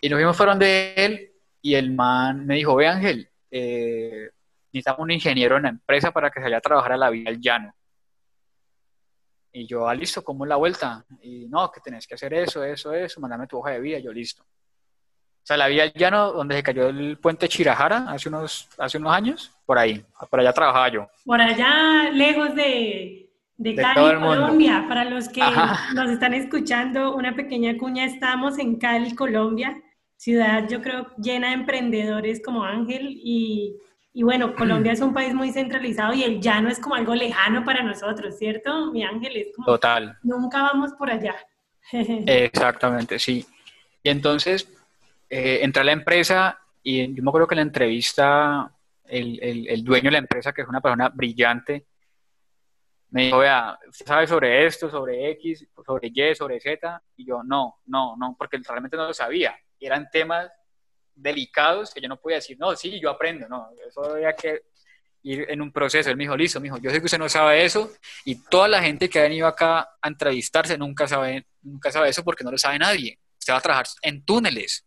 Y 0.00 0.08
nos 0.08 0.18
vimos 0.18 0.36
fueron 0.36 0.58
de 0.58 0.92
él 0.94 1.32
y 1.62 1.74
el 1.74 1.92
man 1.92 2.46
me 2.46 2.56
dijo, 2.56 2.74
ve 2.74 2.86
Ángel, 2.86 3.30
eh, 3.50 4.30
necesitamos 4.78 5.00
un 5.00 5.10
ingeniero 5.10 5.56
en 5.56 5.64
la 5.64 5.68
empresa 5.70 6.12
para 6.12 6.30
que 6.30 6.40
se 6.40 6.44
vaya 6.44 6.58
a 6.58 6.60
trabajar 6.60 6.92
a 6.92 6.96
la 6.96 7.10
vía 7.10 7.30
del 7.30 7.40
llano. 7.40 7.74
Y 9.52 9.66
yo, 9.66 9.88
ah, 9.88 9.94
listo, 9.94 10.22
¿cómo 10.22 10.44
es 10.44 10.48
la 10.48 10.56
vuelta? 10.56 11.04
Y 11.22 11.46
no, 11.48 11.70
que 11.70 11.80
tenés 11.80 12.06
que 12.06 12.14
hacer 12.14 12.32
eso, 12.34 12.62
eso, 12.62 12.92
eso, 12.92 13.20
mandame 13.20 13.46
tu 13.46 13.58
hoja 13.58 13.72
de 13.72 13.80
vida, 13.80 13.98
yo 13.98 14.12
listo. 14.12 14.42
O 14.42 15.46
sea, 15.48 15.56
la 15.56 15.66
vía 15.66 15.92
llano 15.92 16.32
donde 16.32 16.56
se 16.56 16.62
cayó 16.62 16.88
el 16.88 17.18
puente 17.18 17.48
Chirajara 17.48 18.06
hace 18.08 18.28
unos, 18.28 18.68
hace 18.78 18.98
unos 18.98 19.12
años, 19.12 19.50
por 19.64 19.78
ahí, 19.78 20.04
por 20.30 20.40
allá 20.40 20.52
trabajaba 20.52 20.88
yo. 20.90 21.08
Por 21.24 21.40
allá, 21.40 22.10
lejos 22.12 22.54
de, 22.54 23.30
de, 23.56 23.74
Cali, 23.74 24.20
Colombia. 24.20 24.84
Para 24.86 25.04
los 25.04 25.28
que 25.28 25.40
nos 25.94 26.10
están 26.10 26.34
escuchando, 26.34 27.14
una 27.16 27.34
pequeña 27.34 27.76
cuña, 27.78 28.04
estamos 28.04 28.58
en 28.58 28.76
Cali, 28.78 29.14
Colombia, 29.14 29.82
ciudad 30.18 30.68
yo 30.68 30.82
creo 30.82 31.06
llena 31.16 31.48
de 31.48 31.54
emprendedores 31.54 32.42
como 32.44 32.64
Ángel 32.64 33.08
y 33.08 33.76
Y 34.18 34.24
bueno, 34.24 34.52
Colombia 34.56 34.90
es 34.90 35.00
un 35.00 35.14
país 35.14 35.32
muy 35.32 35.52
centralizado 35.52 36.12
y 36.12 36.24
el 36.24 36.40
llano 36.40 36.68
es 36.68 36.80
como 36.80 36.96
algo 36.96 37.14
lejano 37.14 37.64
para 37.64 37.84
nosotros, 37.84 38.36
¿cierto? 38.36 38.90
Mi 38.90 39.04
ángel 39.04 39.36
es 39.36 39.54
como... 39.54 39.66
Total. 39.66 40.18
Nunca 40.24 40.60
vamos 40.60 40.92
por 40.94 41.08
allá. 41.08 41.36
Exactamente, 41.92 43.20
sí. 43.20 43.46
Y 44.02 44.08
entonces 44.08 44.68
eh, 45.30 45.60
entré 45.62 45.82
a 45.82 45.84
la 45.84 45.92
empresa 45.92 46.58
y 46.82 47.14
yo 47.14 47.22
me 47.22 47.30
acuerdo 47.30 47.46
que 47.46 47.54
en 47.54 47.58
la 47.58 47.62
entrevista 47.62 48.72
el, 49.04 49.38
el, 49.40 49.68
el, 49.68 49.84
dueño 49.84 50.06
de 50.06 50.12
la 50.12 50.18
empresa, 50.18 50.52
que 50.52 50.62
es 50.62 50.68
una 50.68 50.80
persona 50.80 51.10
brillante, 51.10 51.86
me 53.10 53.26
dijo, 53.26 53.38
vea, 53.38 53.78
¿usted 53.88 54.04
sabe 54.04 54.26
sobre 54.26 54.66
esto, 54.66 54.90
sobre 54.90 55.30
X, 55.30 55.64
sobre 55.86 56.10
Y, 56.12 56.34
sobre 56.34 56.58
Z? 56.58 57.02
Y 57.16 57.24
yo, 57.24 57.44
no, 57.44 57.76
no, 57.86 58.16
no, 58.16 58.34
porque 58.36 58.58
realmente 58.66 58.96
no 58.96 59.06
lo 59.06 59.14
sabía. 59.14 59.56
Eran 59.78 60.10
temas 60.10 60.50
delicados 61.18 61.92
que 61.92 62.00
yo 62.00 62.08
no 62.08 62.18
podía 62.18 62.36
decir, 62.36 62.56
no, 62.58 62.74
sí, 62.76 63.00
yo 63.00 63.10
aprendo, 63.10 63.48
no, 63.48 63.68
eso 63.86 64.12
había 64.12 64.34
que 64.34 64.62
ir 65.22 65.46
en 65.48 65.60
un 65.60 65.72
proceso. 65.72 66.10
Él 66.10 66.16
me 66.16 66.24
dijo, 66.24 66.36
listo, 66.36 66.60
me 66.60 66.64
dijo, 66.64 66.78
yo 66.78 66.90
sé 66.90 66.98
que 66.98 67.06
usted 67.06 67.18
no 67.18 67.28
sabe 67.28 67.64
eso 67.64 67.92
y 68.24 68.36
toda 68.44 68.68
la 68.68 68.82
gente 68.82 69.08
que 69.08 69.18
ha 69.18 69.22
venido 69.22 69.46
acá 69.46 69.80
a 70.00 70.08
entrevistarse 70.08 70.78
nunca 70.78 71.06
sabe, 71.06 71.46
nunca 71.62 71.90
sabe 71.90 72.08
eso 72.08 72.24
porque 72.24 72.44
no 72.44 72.50
lo 72.50 72.58
sabe 72.58 72.78
nadie. 72.78 73.18
Usted 73.38 73.52
va 73.52 73.58
a 73.58 73.62
trabajar 73.62 73.86
en 74.02 74.24
túneles. 74.24 74.84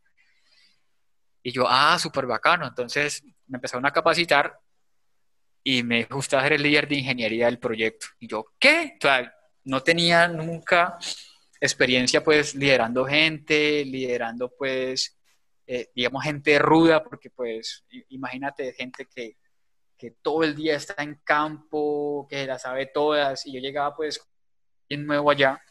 Y 1.43 1.51
yo, 1.51 1.65
ah, 1.67 1.97
súper 1.99 2.25
bacano. 2.25 2.67
Entonces 2.67 3.23
me 3.47 3.57
empezaron 3.57 3.85
a 3.85 3.91
capacitar 3.91 4.57
y 5.63 5.83
me 5.83 6.03
gustaba 6.05 6.43
ser 6.43 6.53
el 6.53 6.63
líder 6.63 6.87
de 6.87 6.95
ingeniería 6.95 7.45
del 7.45 7.59
proyecto. 7.59 8.07
Y 8.19 8.27
yo, 8.27 8.45
¿qué? 8.59 8.95
O 8.97 9.01
sea, 9.01 9.33
no 9.63 9.81
tenía 9.81 10.27
nunca 10.27 10.97
experiencia 11.59 12.23
pues 12.23 12.55
liderando 12.55 13.05
gente, 13.05 13.85
liderando 13.85 14.51
pues, 14.57 15.17
eh, 15.67 15.89
digamos, 15.95 16.23
gente 16.23 16.57
ruda, 16.59 17.03
porque 17.03 17.29
pues 17.29 17.85
imagínate 18.09 18.73
gente 18.73 19.07
que, 19.07 19.37
que 19.97 20.11
todo 20.21 20.43
el 20.43 20.55
día 20.55 20.75
está 20.75 21.01
en 21.03 21.15
campo, 21.23 22.27
que 22.29 22.45
la 22.45 22.59
sabe 22.59 22.87
todas, 22.87 23.45
y 23.45 23.53
yo 23.53 23.59
llegaba 23.59 23.95
pues 23.95 24.21
en 24.89 25.05
nuevo 25.05 25.31
allá. 25.31 25.61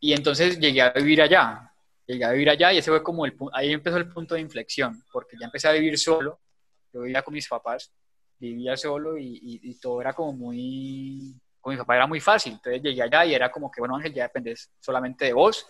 Y 0.00 0.12
entonces 0.12 0.58
llegué 0.58 0.82
a 0.82 0.90
vivir 0.90 1.22
allá, 1.22 1.72
llegué 2.06 2.24
a 2.24 2.32
vivir 2.32 2.50
allá 2.50 2.72
y 2.72 2.78
ese 2.78 2.90
fue 2.90 3.02
como 3.02 3.26
el 3.26 3.36
ahí 3.52 3.72
empezó 3.72 3.96
el 3.96 4.08
punto 4.08 4.34
de 4.34 4.40
inflexión, 4.40 5.02
porque 5.12 5.36
ya 5.38 5.46
empecé 5.46 5.68
a 5.68 5.72
vivir 5.72 5.98
solo 5.98 6.40
yo 6.92 7.02
vivía 7.02 7.22
con 7.22 7.34
mis 7.34 7.48
papás, 7.48 7.92
vivía 8.38 8.76
solo 8.76 9.16
y, 9.18 9.78
todo 9.80 10.00
era 10.00 10.12
como 10.12 10.32
muy, 10.32 11.34
con 11.60 11.72
mi 11.72 11.78
papá 11.78 11.96
era 11.96 12.06
muy 12.06 12.20
fácil, 12.20 12.54
entonces 12.54 12.82
llegué 12.82 13.02
allá 13.02 13.26
y 13.26 13.34
era 13.34 13.50
como 13.50 13.70
que, 13.70 13.80
bueno 13.80 13.96
Ángel, 13.96 14.14
ya 14.14 14.24
dependes 14.24 14.70
solamente 14.80 15.26
de 15.26 15.32
vos, 15.32 15.66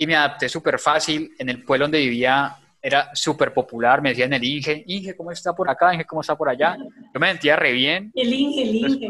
y 0.00 0.06
me 0.06 0.16
adapté 0.16 0.48
súper 0.48 0.78
fácil, 0.78 1.34
en 1.38 1.50
el 1.50 1.62
pueblo 1.62 1.84
donde 1.84 1.98
vivía 1.98 2.56
era 2.80 3.10
súper 3.14 3.52
popular, 3.52 4.00
me 4.00 4.08
decían 4.08 4.32
el 4.32 4.42
Inge, 4.42 4.82
Inge, 4.86 5.14
¿cómo 5.14 5.30
está 5.30 5.52
por 5.52 5.68
acá? 5.68 5.92
Inge, 5.92 6.06
¿cómo 6.06 6.22
está 6.22 6.34
por 6.34 6.48
allá? 6.48 6.74
Yo 7.12 7.20
me 7.20 7.28
sentía 7.28 7.54
re 7.54 7.72
bien. 7.72 8.10
El 8.14 8.32
Inge, 8.32 8.62
el 8.62 8.74
Inge. 8.76 9.08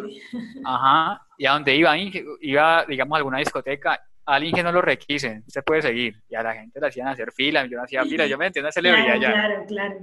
ajá, 0.64 1.22
y 1.38 1.46
a 1.46 1.52
donde 1.52 1.76
iba 1.76 1.96
Inge, 1.96 2.24
iba, 2.40 2.84
digamos, 2.88 3.14
a 3.14 3.18
alguna 3.18 3.38
discoteca, 3.38 4.00
al 4.26 4.42
Inge 4.42 4.64
no 4.64 4.72
lo 4.72 4.82
requisen, 4.82 5.44
usted 5.46 5.62
puede 5.62 5.82
seguir. 5.82 6.20
Y 6.28 6.34
a 6.34 6.42
la 6.42 6.54
gente 6.54 6.80
le 6.80 6.88
hacían 6.88 7.06
hacer 7.06 7.30
fila, 7.30 7.64
yo 7.66 7.76
no 7.76 7.84
hacía 7.84 8.02
fila, 8.02 8.26
yo 8.26 8.36
me 8.36 8.46
entiendo 8.46 8.66
una 8.66 8.72
celebridad 8.72 9.04
claro, 9.04 9.20
ya. 9.20 9.32
Claro, 9.32 9.64
claro. 9.68 9.94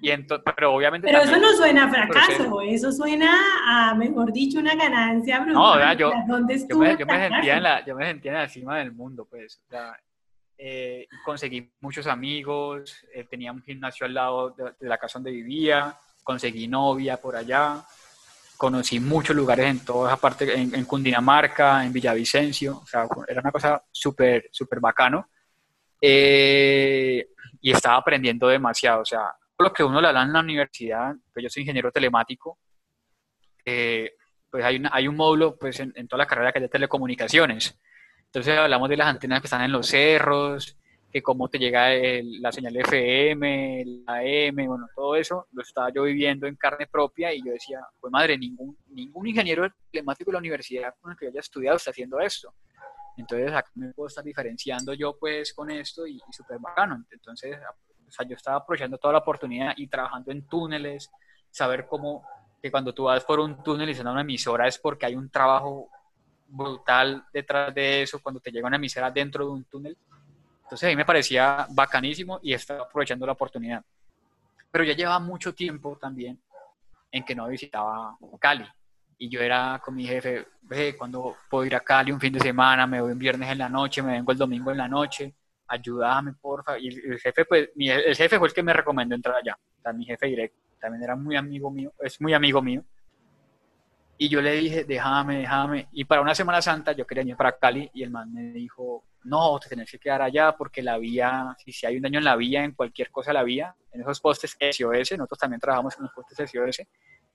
Y 0.00 0.10
entonces, 0.10 0.52
pero 0.54 0.72
obviamente. 0.72 1.08
Pero 1.08 1.22
eso 1.22 1.36
no 1.36 1.52
suena 1.54 1.86
a 1.86 1.88
fracaso, 1.88 2.60
eso 2.60 2.92
suena 2.92 3.32
a, 3.66 3.94
mejor 3.96 4.32
dicho, 4.32 4.60
una 4.60 4.76
ganancia 4.76 5.40
brutal. 5.40 5.54
No, 5.54 5.94
yo, 5.94 6.12
yo, 6.28 6.78
me, 6.78 6.96
yo, 6.96 7.06
me 7.06 7.28
sentía 7.28 7.56
en 7.56 7.62
la, 7.64 7.84
yo 7.84 7.96
me 7.96 8.06
sentía 8.06 8.30
en 8.30 8.38
la 8.38 8.48
cima 8.48 8.78
del 8.78 8.92
mundo, 8.92 9.26
pues. 9.28 9.60
O 9.66 9.70
sea, 9.70 9.96
eh, 10.58 11.06
conseguí 11.24 11.72
muchos 11.80 12.06
amigos, 12.06 13.06
eh, 13.14 13.24
tenía 13.24 13.52
un 13.52 13.62
gimnasio 13.62 14.06
al 14.06 14.14
lado 14.14 14.50
de, 14.50 14.64
de 14.78 14.88
la 14.88 14.98
casa 14.98 15.18
donde 15.18 15.30
vivía, 15.30 15.96
conseguí 16.24 16.66
novia 16.68 17.16
por 17.16 17.36
allá 17.36 17.84
conocí 18.58 18.98
muchos 18.98 19.36
lugares 19.36 19.66
en 19.66 19.84
toda 19.84 20.10
esa 20.10 20.20
parte, 20.20 20.52
en, 20.60 20.84
Cundinamarca, 20.84 21.86
en 21.86 21.92
Villavicencio, 21.92 22.78
o 22.78 22.86
sea, 22.86 23.06
era 23.28 23.40
una 23.40 23.52
cosa 23.52 23.82
súper, 23.90 24.48
súper 24.50 24.80
bacano. 24.80 25.30
Eh, 26.00 27.28
y 27.60 27.70
estaba 27.70 27.96
aprendiendo 27.96 28.48
demasiado, 28.48 29.02
o 29.02 29.04
sea, 29.04 29.32
lo 29.58 29.72
que 29.72 29.84
uno 29.84 30.00
le 30.00 30.12
da 30.12 30.22
en 30.22 30.32
la 30.32 30.40
universidad, 30.40 31.14
pues 31.32 31.44
yo 31.44 31.48
soy 31.48 31.62
ingeniero 31.62 31.92
telemático, 31.92 32.58
eh, 33.64 34.14
pues 34.50 34.64
hay, 34.64 34.76
una, 34.76 34.90
hay 34.92 35.06
un 35.06 35.14
módulo 35.14 35.56
pues 35.56 35.78
en, 35.78 36.08
toda 36.08 36.24
la 36.24 36.26
carrera 36.26 36.52
que 36.52 36.58
es 36.58 36.62
de 36.62 36.68
telecomunicaciones. 36.68 37.78
Entonces 38.28 38.58
hablamos 38.58 38.88
de 38.88 38.96
las 38.96 39.08
antenas 39.08 39.40
que 39.40 39.46
están 39.46 39.62
en 39.62 39.72
los 39.72 39.86
cerros, 39.86 40.76
que 41.10 41.22
cómo 41.22 41.48
te 41.48 41.58
llega 41.58 41.90
la 42.40 42.52
señal 42.52 42.76
FM, 42.76 43.84
la 44.06 44.18
AM, 44.18 44.66
bueno, 44.66 44.86
todo 44.94 45.16
eso 45.16 45.46
lo 45.52 45.62
estaba 45.62 45.90
yo 45.90 46.02
viviendo 46.02 46.46
en 46.46 46.56
carne 46.56 46.86
propia 46.86 47.32
y 47.32 47.42
yo 47.42 47.52
decía, 47.52 47.80
pues 47.98 48.10
madre, 48.10 48.36
ningún, 48.36 48.76
ningún 48.88 49.26
ingeniero 49.26 49.66
telemático 49.90 50.30
de 50.30 50.34
la 50.34 50.38
universidad 50.40 50.94
con 51.00 51.12
el 51.12 51.18
que 51.18 51.28
haya 51.28 51.40
estudiado 51.40 51.78
está 51.78 51.90
haciendo 51.90 52.20
esto. 52.20 52.52
Entonces, 53.16 53.50
acá 53.50 53.70
me 53.74 53.92
puedo 53.92 54.08
estar 54.08 54.22
diferenciando 54.22 54.92
yo 54.92 55.16
pues 55.18 55.52
con 55.54 55.70
esto 55.70 56.06
y, 56.06 56.20
súper 56.30 56.58
bacano. 56.58 57.04
Entonces, 57.10 57.58
o 58.06 58.10
sea, 58.10 58.26
yo 58.28 58.36
estaba 58.36 58.58
aprovechando 58.58 58.98
toda 58.98 59.14
la 59.14 59.18
oportunidad 59.20 59.72
y 59.76 59.88
trabajando 59.88 60.30
en 60.30 60.46
túneles, 60.46 61.10
saber 61.50 61.86
cómo, 61.86 62.22
que 62.62 62.70
cuando 62.70 62.92
tú 62.92 63.04
vas 63.04 63.24
por 63.24 63.40
un 63.40 63.62
túnel 63.62 63.88
y 63.88 63.94
suena 63.94 64.12
una 64.12 64.20
emisora 64.20 64.68
es 64.68 64.78
porque 64.78 65.06
hay 65.06 65.16
un 65.16 65.30
trabajo 65.30 65.88
brutal 66.48 67.24
detrás 67.32 67.74
de 67.74 68.02
eso, 68.02 68.20
cuando 68.20 68.40
te 68.40 68.50
llega 68.50 68.66
una 68.66 68.76
emisora 68.76 69.10
dentro 69.10 69.44
de 69.44 69.52
un 69.52 69.64
túnel 69.64 69.96
entonces 70.68 70.86
a 70.86 70.90
mí 70.90 70.96
me 70.96 71.06
parecía 71.06 71.66
bacanísimo 71.70 72.40
y 72.42 72.52
estaba 72.52 72.82
aprovechando 72.82 73.24
la 73.24 73.32
oportunidad. 73.32 73.82
Pero 74.70 74.84
ya 74.84 74.92
llevaba 74.92 75.18
mucho 75.18 75.54
tiempo 75.54 75.96
también 75.96 76.38
en 77.10 77.24
que 77.24 77.34
no 77.34 77.48
visitaba 77.48 78.18
Cali. 78.38 78.66
Y 79.16 79.30
yo 79.30 79.40
era 79.40 79.80
con 79.82 79.94
mi 79.94 80.06
jefe, 80.06 80.46
ve, 80.60 80.94
cuando 80.94 81.38
puedo 81.48 81.64
ir 81.64 81.74
a 81.74 81.80
Cali 81.80 82.12
un 82.12 82.20
fin 82.20 82.34
de 82.34 82.40
semana? 82.40 82.86
Me 82.86 83.00
voy 83.00 83.12
un 83.12 83.18
viernes 83.18 83.50
en 83.50 83.56
la 83.56 83.70
noche, 83.70 84.02
me 84.02 84.12
vengo 84.12 84.30
el 84.30 84.36
domingo 84.36 84.70
en 84.70 84.76
la 84.76 84.88
noche, 84.88 85.34
ayúdame, 85.68 86.34
porfa. 86.34 86.78
Y 86.78 86.88
el 86.88 87.18
jefe, 87.18 87.46
pues, 87.46 87.70
el 87.74 88.14
jefe 88.14 88.38
fue 88.38 88.48
el 88.48 88.52
que 88.52 88.62
me 88.62 88.74
recomendó 88.74 89.14
entrar 89.14 89.36
allá. 89.36 89.56
O 89.82 89.92
mi 89.94 90.04
jefe 90.04 90.26
directo, 90.26 90.58
también 90.78 91.02
era 91.02 91.16
muy 91.16 91.34
amigo 91.34 91.70
mío, 91.70 91.94
es 92.00 92.20
muy 92.20 92.34
amigo 92.34 92.60
mío. 92.60 92.84
Y 94.20 94.28
yo 94.28 94.42
le 94.42 94.52
dije, 94.52 94.84
déjame, 94.84 95.38
déjame. 95.38 95.88
Y 95.92 96.04
para 96.04 96.20
una 96.20 96.34
Semana 96.34 96.60
Santa 96.60 96.92
yo 96.92 97.06
quería 97.06 97.22
ir 97.22 97.36
para 97.36 97.56
Cali 97.56 97.88
y 97.94 98.02
el 98.02 98.10
man 98.10 98.32
me 98.32 98.52
dijo, 98.52 99.04
no, 99.24 99.58
te 99.60 99.68
tenés 99.68 99.90
que 99.90 99.98
quedar 99.98 100.22
allá 100.22 100.56
porque 100.56 100.82
la 100.82 100.98
vía, 100.98 101.54
si, 101.58 101.72
si 101.72 101.86
hay 101.86 101.96
un 101.96 102.02
daño 102.02 102.18
en 102.18 102.24
la 102.24 102.34
vía, 102.34 102.64
en 102.64 102.72
cualquier 102.72 103.12
cosa 103.12 103.32
la 103.32 103.44
vía, 103.44 103.74
en 103.92 104.00
esos 104.00 104.20
postes 104.20 104.56
SOS, 104.58 105.12
nosotros 105.12 105.38
también 105.38 105.60
trabajamos 105.60 105.96
en 105.96 106.02
los 106.02 106.12
postes 106.12 106.50
SOS, 106.50 106.86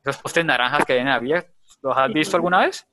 esos 0.04 0.22
postes 0.22 0.44
naranjas 0.44 0.86
que 0.86 0.94
hay 0.94 1.00
en 1.00 1.08
la 1.08 1.20
vía, 1.20 1.46
¿los 1.82 1.98
has 1.98 2.12
visto 2.12 2.36
alguna 2.36 2.66
vez? 2.66 2.86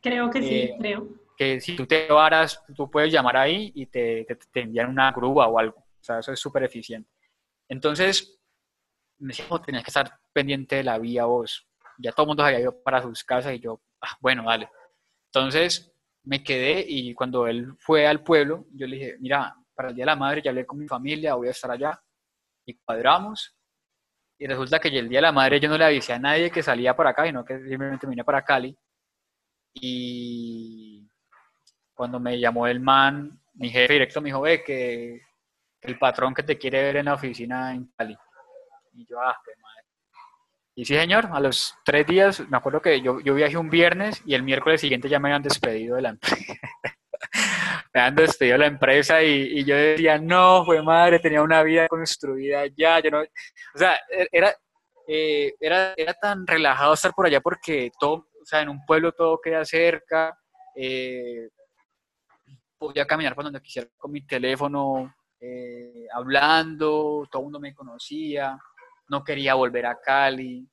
Creo 0.00 0.30
que 0.30 0.40
sí, 0.40 0.54
eh, 0.54 0.76
creo. 0.78 1.08
Que 1.36 1.60
si 1.60 1.74
tú 1.74 1.86
te 1.86 2.06
varas, 2.06 2.62
tú 2.76 2.88
puedes 2.88 3.12
llamar 3.12 3.36
ahí 3.36 3.72
y 3.74 3.86
te, 3.86 4.24
te, 4.52 4.60
envían 4.60 4.90
una 4.90 5.10
grúa 5.10 5.48
o 5.48 5.58
algo. 5.58 5.78
O 5.78 6.04
sea, 6.04 6.20
eso 6.20 6.32
es 6.32 6.38
súper 6.38 6.62
eficiente. 6.62 7.10
Entonces, 7.68 8.38
me 9.18 9.34
dijo, 9.34 9.60
tenés 9.60 9.82
que 9.82 9.90
estar 9.90 10.20
pendiente 10.32 10.76
de 10.76 10.84
la 10.84 10.98
vía 10.98 11.24
vos. 11.24 11.66
Ya 11.98 12.12
todo 12.12 12.24
el 12.24 12.28
mundo 12.28 12.42
se 12.42 12.48
había 12.48 12.60
ido 12.60 12.82
para 12.82 13.02
sus 13.02 13.22
casas 13.24 13.54
y 13.54 13.60
yo, 13.60 13.80
ah, 14.00 14.16
bueno, 14.20 14.44
dale. 14.44 14.68
Entonces, 15.32 15.92
me 16.24 16.42
quedé 16.42 16.84
y 16.88 17.14
cuando 17.14 17.46
él 17.46 17.74
fue 17.78 18.06
al 18.06 18.22
pueblo, 18.22 18.66
yo 18.72 18.86
le 18.86 18.96
dije, 18.96 19.16
mira, 19.20 19.54
para 19.74 19.90
el 19.90 19.94
Día 19.94 20.02
de 20.02 20.06
la 20.06 20.16
Madre 20.16 20.42
ya 20.42 20.50
hablé 20.50 20.66
con 20.66 20.78
mi 20.78 20.86
familia, 20.86 21.34
voy 21.34 21.48
a 21.48 21.52
estar 21.52 21.70
allá. 21.70 22.00
Y 22.66 22.74
cuadramos. 22.78 23.54
Y 24.38 24.46
resulta 24.46 24.78
que 24.78 24.88
el 24.88 25.08
Día 25.08 25.18
de 25.18 25.22
la 25.22 25.32
Madre 25.32 25.60
yo 25.60 25.68
no 25.68 25.78
le 25.78 25.84
avisé 25.84 26.12
a 26.12 26.18
nadie 26.18 26.50
que 26.50 26.62
salía 26.62 26.96
para 26.96 27.10
acá, 27.10 27.26
sino 27.26 27.44
que 27.44 27.58
simplemente 27.58 28.06
vine 28.06 28.24
para 28.24 28.44
Cali. 28.44 28.76
Y 29.74 31.08
cuando 31.92 32.18
me 32.20 32.38
llamó 32.38 32.66
el 32.66 32.80
man, 32.80 33.40
mi 33.54 33.70
jefe 33.70 33.92
directo 33.92 34.20
me 34.20 34.28
dijo, 34.28 34.40
ve, 34.40 34.62
que, 34.64 35.20
el 35.82 35.98
patrón 35.98 36.32
que 36.34 36.42
te 36.42 36.56
quiere 36.56 36.82
ver 36.82 36.96
en 36.96 37.06
la 37.06 37.14
oficina 37.14 37.74
en 37.74 37.92
Cali. 37.96 38.16
Y 38.94 39.06
yo, 39.06 39.20
ah, 39.20 39.36
qué 39.44 39.52
madre. 39.60 39.73
Y 40.76 40.84
sí, 40.84 40.94
señor, 40.96 41.28
a 41.32 41.38
los 41.38 41.76
tres 41.84 42.04
días, 42.06 42.40
me 42.48 42.56
acuerdo 42.56 42.82
que 42.82 43.00
yo, 43.00 43.20
yo 43.20 43.34
viajé 43.34 43.56
un 43.56 43.70
viernes 43.70 44.20
y 44.26 44.34
el 44.34 44.42
miércoles 44.42 44.80
siguiente 44.80 45.08
ya 45.08 45.20
me 45.20 45.28
habían 45.28 45.42
despedido 45.42 45.94
de 45.94 46.02
la 46.02 46.08
empresa. 46.10 46.36
me 47.94 48.00
habían 48.00 48.14
despedido 48.16 48.54
de 48.54 48.58
la 48.58 48.66
empresa 48.66 49.22
y, 49.22 49.60
y, 49.60 49.64
yo 49.64 49.76
decía, 49.76 50.18
no, 50.18 50.64
fue 50.64 50.82
madre, 50.82 51.20
tenía 51.20 51.42
una 51.42 51.62
vida 51.62 51.86
construida 51.86 52.64
ya, 52.76 52.98
yo 53.00 53.10
no, 53.12 53.20
o 53.20 53.78
sea, 53.78 53.94
e, 54.10 54.26
era, 54.32 54.52
eh, 55.06 55.54
era, 55.60 55.94
era 55.96 56.14
tan 56.14 56.44
relajado 56.44 56.94
estar 56.94 57.12
por 57.12 57.26
allá 57.26 57.40
porque 57.40 57.92
todo, 57.98 58.28
o 58.42 58.44
sea, 58.44 58.62
en 58.62 58.68
un 58.68 58.84
pueblo 58.84 59.12
todo 59.12 59.40
queda 59.40 59.64
cerca, 59.64 60.36
eh, 60.74 61.50
podía 62.76 63.06
caminar 63.06 63.36
por 63.36 63.44
donde 63.44 63.60
quisiera 63.60 63.88
con 63.96 64.10
mi 64.10 64.26
teléfono, 64.26 65.14
eh, 65.40 66.06
hablando, 66.12 67.28
todo 67.30 67.42
el 67.42 67.44
mundo 67.44 67.60
me 67.60 67.74
conocía, 67.74 68.58
no 69.08 69.24
quería 69.24 69.54
volver 69.54 69.86
a 69.86 70.00
Cali, 70.00 70.68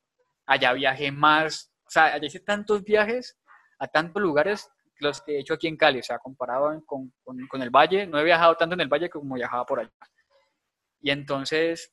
allá 0.45 0.73
viajé 0.73 1.11
más, 1.11 1.71
o 1.85 1.89
sea, 1.89 2.05
allá 2.05 2.25
hice 2.25 2.39
tantos 2.39 2.83
viajes 2.83 3.37
a 3.79 3.87
tantos 3.87 4.21
lugares 4.21 4.69
los 4.99 5.21
que 5.21 5.35
he 5.35 5.39
hecho 5.39 5.55
aquí 5.55 5.67
en 5.67 5.77
Cali, 5.77 5.99
o 5.99 6.03
sea, 6.03 6.19
comparado 6.19 6.79
con, 6.85 7.11
el 7.61 7.69
valle, 7.69 8.05
no 8.05 8.19
he 8.19 8.23
viajado 8.23 8.55
tanto 8.55 8.75
en 8.75 8.81
el 8.81 8.87
valle 8.87 9.09
como 9.09 9.35
viajaba 9.35 9.65
por 9.65 9.79
allá. 9.79 9.91
Y 11.01 11.09
entonces, 11.09 11.91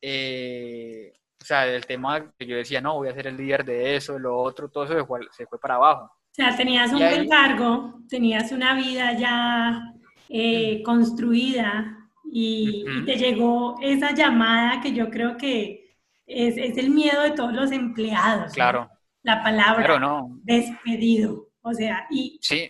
eh, 0.00 1.12
o 1.40 1.44
sea, 1.44 1.66
el 1.66 1.84
tema 1.86 2.32
que 2.38 2.46
yo 2.46 2.56
decía, 2.56 2.80
no, 2.80 2.94
voy 2.94 3.08
a 3.08 3.14
ser 3.14 3.26
el 3.26 3.36
líder 3.36 3.64
de 3.64 3.96
eso, 3.96 4.18
lo 4.18 4.38
otro, 4.38 4.70
todo 4.70 4.84
eso 4.84 5.06
se 5.32 5.46
fue, 5.46 5.60
para 5.60 5.74
abajo. 5.74 6.04
O 6.04 6.34
sea, 6.34 6.56
tenías 6.56 6.90
un 6.92 6.98
buen 6.98 7.28
cargo, 7.28 8.00
tenías 8.08 8.50
una 8.50 8.74
vida 8.74 9.12
ya 9.18 9.92
eh, 10.28 10.82
construida 10.82 12.03
y, 12.36 12.84
te 13.06 13.16
llegó 13.16 13.76
esa 13.80 14.12
llamada 14.12 14.80
que 14.80 14.92
yo 14.92 15.08
creo 15.08 15.36
que 15.36 15.96
es, 16.26 16.56
es 16.56 16.76
el 16.76 16.90
miedo 16.90 17.22
de 17.22 17.30
todos 17.30 17.52
los 17.52 17.70
empleados. 17.70 18.52
Claro. 18.52 18.90
La 19.22 19.40
palabra 19.40 20.00
no. 20.00 20.40
despedido. 20.42 21.50
O 21.62 21.72
sea, 21.72 22.08
y... 22.10 22.36
Sí, 22.42 22.68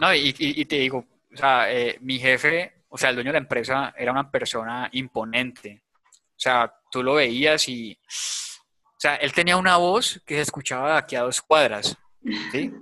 no, 0.00 0.14
y, 0.14 0.32
y, 0.38 0.64
te 0.64 0.76
digo, 0.76 1.04
o 1.32 1.36
sea, 1.36 1.72
eh, 1.72 1.98
mi 2.00 2.20
jefe, 2.20 2.84
o 2.88 2.96
sea, 2.96 3.10
el 3.10 3.16
dueño 3.16 3.30
de 3.30 3.40
la 3.40 3.42
empresa 3.42 3.92
era 3.98 4.12
una 4.12 4.30
persona 4.30 4.88
imponente. 4.92 5.82
O 6.12 6.38
sea, 6.38 6.72
tú 6.92 7.02
lo 7.02 7.14
veías 7.14 7.68
y, 7.68 7.98
o 8.00 9.00
sea, 9.00 9.16
él 9.16 9.32
tenía 9.32 9.56
una 9.56 9.76
voz 9.76 10.22
que 10.24 10.36
se 10.36 10.42
escuchaba 10.42 10.92
de 10.92 10.98
aquí 10.98 11.16
a 11.16 11.22
dos 11.22 11.42
cuadras, 11.42 11.98
¿sí? 12.52 12.72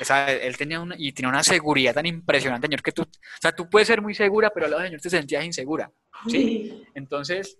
O 0.00 0.04
sea, 0.04 0.30
él 0.32 0.56
tenía 0.56 0.80
una, 0.80 0.94
y 0.98 1.12
tenía 1.12 1.28
una 1.28 1.42
seguridad 1.42 1.94
tan 1.94 2.06
impresionante, 2.06 2.66
señor, 2.66 2.82
que 2.82 2.92
tú, 2.92 3.02
o 3.02 3.40
sea, 3.40 3.52
tú 3.52 3.68
puedes 3.68 3.88
ser 3.88 4.00
muy 4.00 4.14
segura, 4.14 4.50
pero 4.50 4.66
al 4.66 4.70
lado 4.70 4.82
del 4.82 4.90
señor 4.90 5.00
te 5.02 5.10
sentías 5.10 5.44
insegura, 5.44 5.90
¿sí? 6.28 6.82
Entonces, 6.94 7.58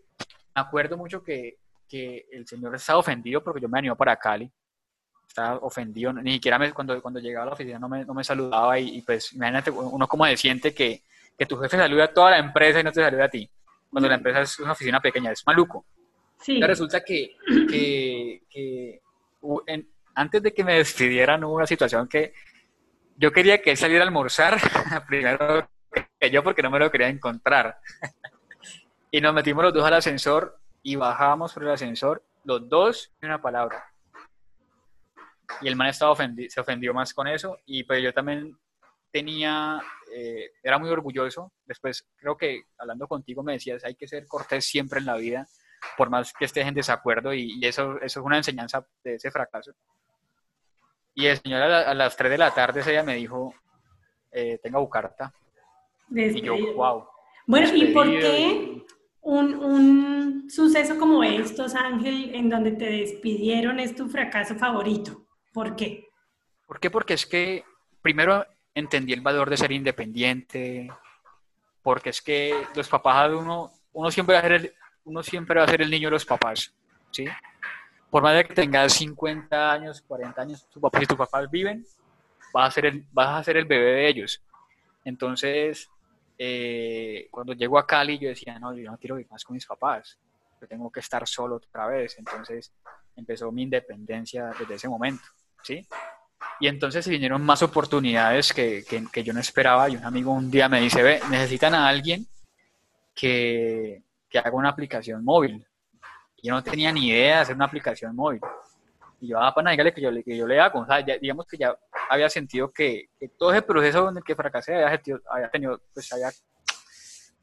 me 0.54 0.62
acuerdo 0.62 0.96
mucho 0.96 1.22
que, 1.22 1.58
que 1.88 2.26
el 2.32 2.46
señor 2.46 2.74
estaba 2.74 2.98
ofendido 2.98 3.44
porque 3.44 3.60
yo 3.60 3.68
me 3.68 3.78
animó 3.78 3.96
para 3.96 4.16
Cali, 4.16 4.50
estaba 5.28 5.58
ofendido, 5.58 6.12
ni 6.12 6.34
siquiera 6.34 6.58
me, 6.58 6.72
cuando, 6.72 7.00
cuando 7.02 7.20
llegaba 7.20 7.44
a 7.44 7.46
la 7.48 7.52
oficina 7.52 7.78
no 7.78 7.88
me, 7.88 8.04
no 8.04 8.14
me 8.14 8.24
saludaba 8.24 8.78
y, 8.78 8.96
y, 8.96 9.02
pues 9.02 9.32
imagínate 9.32 9.70
uno 9.70 10.08
como 10.08 10.24
de 10.26 10.36
siente 10.36 10.74
que, 10.74 11.02
que 11.38 11.46
tu 11.46 11.56
jefe 11.58 11.76
saluda 11.76 12.04
a 12.04 12.12
toda 12.12 12.30
la 12.32 12.38
empresa 12.38 12.80
y 12.80 12.84
no 12.84 12.92
te 12.92 13.02
saluda 13.02 13.26
a 13.26 13.30
ti 13.30 13.48
cuando 13.92 14.08
la 14.08 14.14
empresa 14.14 14.40
es 14.40 14.58
una 14.58 14.72
oficina 14.72 15.00
pequeña, 15.00 15.30
es 15.32 15.46
maluco. 15.46 15.84
Sí. 16.40 16.60
resulta 16.60 17.04
que, 17.04 17.36
antes 20.14 20.42
de 20.42 20.52
que 20.52 20.64
me 20.64 20.78
despidieran 20.78 21.44
hubo 21.44 21.54
una 21.54 21.66
situación 21.66 22.08
que 22.08 22.34
yo 23.16 23.32
quería 23.32 23.60
que 23.62 23.70
él 23.70 23.76
saliera 23.76 24.04
a 24.04 24.06
almorzar 24.06 24.58
primero 25.08 25.68
que 26.18 26.30
yo 26.30 26.42
porque 26.42 26.62
no 26.62 26.70
me 26.70 26.78
lo 26.78 26.90
quería 26.90 27.08
encontrar. 27.08 27.78
y 29.10 29.20
nos 29.20 29.34
metimos 29.34 29.64
los 29.64 29.74
dos 29.74 29.84
al 29.84 29.94
ascensor 29.94 30.58
y 30.82 30.96
bajábamos 30.96 31.52
por 31.52 31.64
el 31.64 31.70
ascensor, 31.70 32.24
los 32.44 32.68
dos, 32.68 33.12
en 33.20 33.28
una 33.28 33.40
palabra. 33.40 33.84
Y 35.60 35.68
el 35.68 35.76
man 35.76 35.88
estaba 35.88 36.16
se 36.16 36.60
ofendió 36.60 36.94
más 36.94 37.12
con 37.12 37.28
eso 37.28 37.58
y 37.66 37.84
pues 37.84 38.02
yo 38.02 38.12
también 38.12 38.58
tenía, 39.12 39.80
eh, 40.14 40.50
era 40.62 40.78
muy 40.78 40.88
orgulloso. 40.88 41.52
Después 41.64 42.08
creo 42.16 42.36
que 42.36 42.62
hablando 42.78 43.06
contigo 43.06 43.42
me 43.42 43.52
decías, 43.52 43.84
hay 43.84 43.94
que 43.94 44.08
ser 44.08 44.26
cortés 44.26 44.64
siempre 44.64 44.98
en 44.98 45.06
la 45.06 45.16
vida, 45.16 45.46
por 45.96 46.10
más 46.10 46.32
que 46.32 46.46
estés 46.46 46.66
en 46.66 46.74
desacuerdo 46.74 47.34
y, 47.34 47.60
eso, 47.64 47.96
eso 48.00 48.20
es 48.20 48.26
una 48.26 48.38
enseñanza 48.38 48.84
de 49.04 49.14
ese 49.16 49.30
fracaso. 49.30 49.72
Y 51.14 51.26
el 51.26 51.38
señor 51.38 51.62
a, 51.62 51.94
las 51.94 52.16
3 52.16 52.30
de 52.30 52.38
la 52.38 52.52
tarde 52.52 52.82
ella 52.86 53.02
me 53.02 53.16
dijo, 53.16 53.54
eh, 54.30 54.58
tenga 54.62 54.78
Bucarta. 54.78 55.32
Y 56.10 56.40
yo, 56.40 56.56
wow. 56.74 57.06
Bueno, 57.46 57.74
¿y 57.74 57.86
por 57.92 58.08
qué 58.08 58.84
un, 59.20 59.54
un 59.54 60.50
suceso 60.50 60.98
como 60.98 61.22
estos, 61.22 61.74
Ángel, 61.74 62.34
en 62.34 62.48
donde 62.48 62.72
te 62.72 62.86
despidieron, 62.86 63.80
es 63.80 63.94
tu 63.94 64.08
fracaso 64.08 64.54
favorito? 64.54 65.26
¿Por 65.52 65.76
qué? 65.76 66.08
¿Por 66.66 66.80
qué? 66.80 66.90
Porque 66.90 67.14
es 67.14 67.26
que 67.26 67.64
primero 68.00 68.46
entendí 68.74 69.12
el 69.12 69.20
valor 69.20 69.50
de 69.50 69.56
ser 69.56 69.72
independiente, 69.72 70.90
porque 71.82 72.10
es 72.10 72.22
que 72.22 72.54
los 72.74 72.88
papás 72.88 73.30
de 73.30 73.36
uno, 73.36 73.72
uno 73.92 74.10
siempre 74.10 74.34
va 74.34 74.40
a 74.40 74.42
ser 74.42 74.52
el, 74.52 74.74
uno 75.04 75.22
siempre 75.22 75.58
va 75.58 75.64
a 75.64 75.68
ser 75.68 75.82
el 75.82 75.90
niño 75.90 76.08
de 76.08 76.12
los 76.12 76.24
papás, 76.24 76.74
¿sí? 77.10 77.26
Por 78.12 78.22
más 78.22 78.36
de 78.36 78.44
que 78.44 78.52
tengas 78.52 78.92
50 78.92 79.72
años, 79.72 80.02
40 80.02 80.42
años, 80.42 80.68
tu 80.68 80.78
papá, 80.78 81.00
si 81.00 81.06
tus 81.06 81.16
papás 81.16 81.50
viven, 81.50 81.82
vas 82.52 82.68
a 82.68 82.70
ser 82.70 82.84
el, 82.84 83.06
vas 83.10 83.40
a 83.40 83.42
ser 83.42 83.56
el 83.56 83.64
bebé 83.64 83.92
de 83.92 84.08
ellos. 84.08 84.42
Entonces, 85.02 85.88
eh, 86.36 87.26
cuando 87.30 87.54
llego 87.54 87.78
a 87.78 87.86
Cali, 87.86 88.18
yo 88.18 88.28
decía, 88.28 88.58
no, 88.58 88.76
yo 88.76 88.90
no 88.90 88.98
quiero 88.98 89.14
vivir 89.14 89.30
más 89.30 89.42
con 89.42 89.54
mis 89.54 89.64
papás, 89.64 90.18
yo 90.60 90.68
tengo 90.68 90.92
que 90.92 91.00
estar 91.00 91.26
solo 91.26 91.56
otra 91.56 91.86
vez. 91.86 92.18
Entonces, 92.18 92.74
empezó 93.16 93.50
mi 93.50 93.62
independencia 93.62 94.50
desde 94.58 94.74
ese 94.74 94.90
momento, 94.90 95.24
¿sí? 95.62 95.88
Y 96.60 96.68
entonces 96.68 97.06
se 97.06 97.10
vinieron 97.10 97.40
más 97.42 97.62
oportunidades 97.62 98.52
que, 98.52 98.84
que, 99.10 99.24
yo 99.24 99.32
no 99.32 99.40
esperaba. 99.40 99.88
Y 99.88 99.96
un 99.96 100.04
amigo 100.04 100.32
un 100.32 100.50
día 100.50 100.68
me 100.68 100.82
dice, 100.82 101.02
ve, 101.02 101.22
necesitan 101.30 101.74
a 101.74 101.88
alguien 101.88 102.26
que, 103.14 104.02
que 104.28 104.38
haga 104.38 104.52
una 104.52 104.68
aplicación 104.68 105.24
móvil. 105.24 105.66
Y 106.42 106.48
yo 106.48 106.54
no 106.54 106.62
tenía 106.62 106.92
ni 106.92 107.08
idea 107.08 107.36
de 107.36 107.42
hacer 107.42 107.54
una 107.54 107.64
aplicación 107.64 108.14
móvil. 108.14 108.40
Y 109.20 109.28
yo, 109.28 109.38
ah, 109.40 109.54
dígale 109.70 109.94
que 109.94 110.02
yo, 110.02 110.10
que 110.24 110.36
yo 110.36 110.46
le 110.46 110.60
hago. 110.60 110.80
O 110.80 110.86
sea, 110.86 111.00
digamos 111.00 111.46
que 111.46 111.56
ya 111.56 111.74
había 112.10 112.28
sentido 112.28 112.68
que, 112.68 113.08
que, 113.18 113.28
todo 113.28 113.52
ese 113.52 113.62
proceso 113.62 114.08
en 114.08 114.16
el 114.16 114.24
que 114.24 114.34
fracasé 114.34 114.74
había, 114.74 115.00
había 115.30 115.50
tenido, 115.50 115.80
pues 115.94 116.12
había 116.12 116.30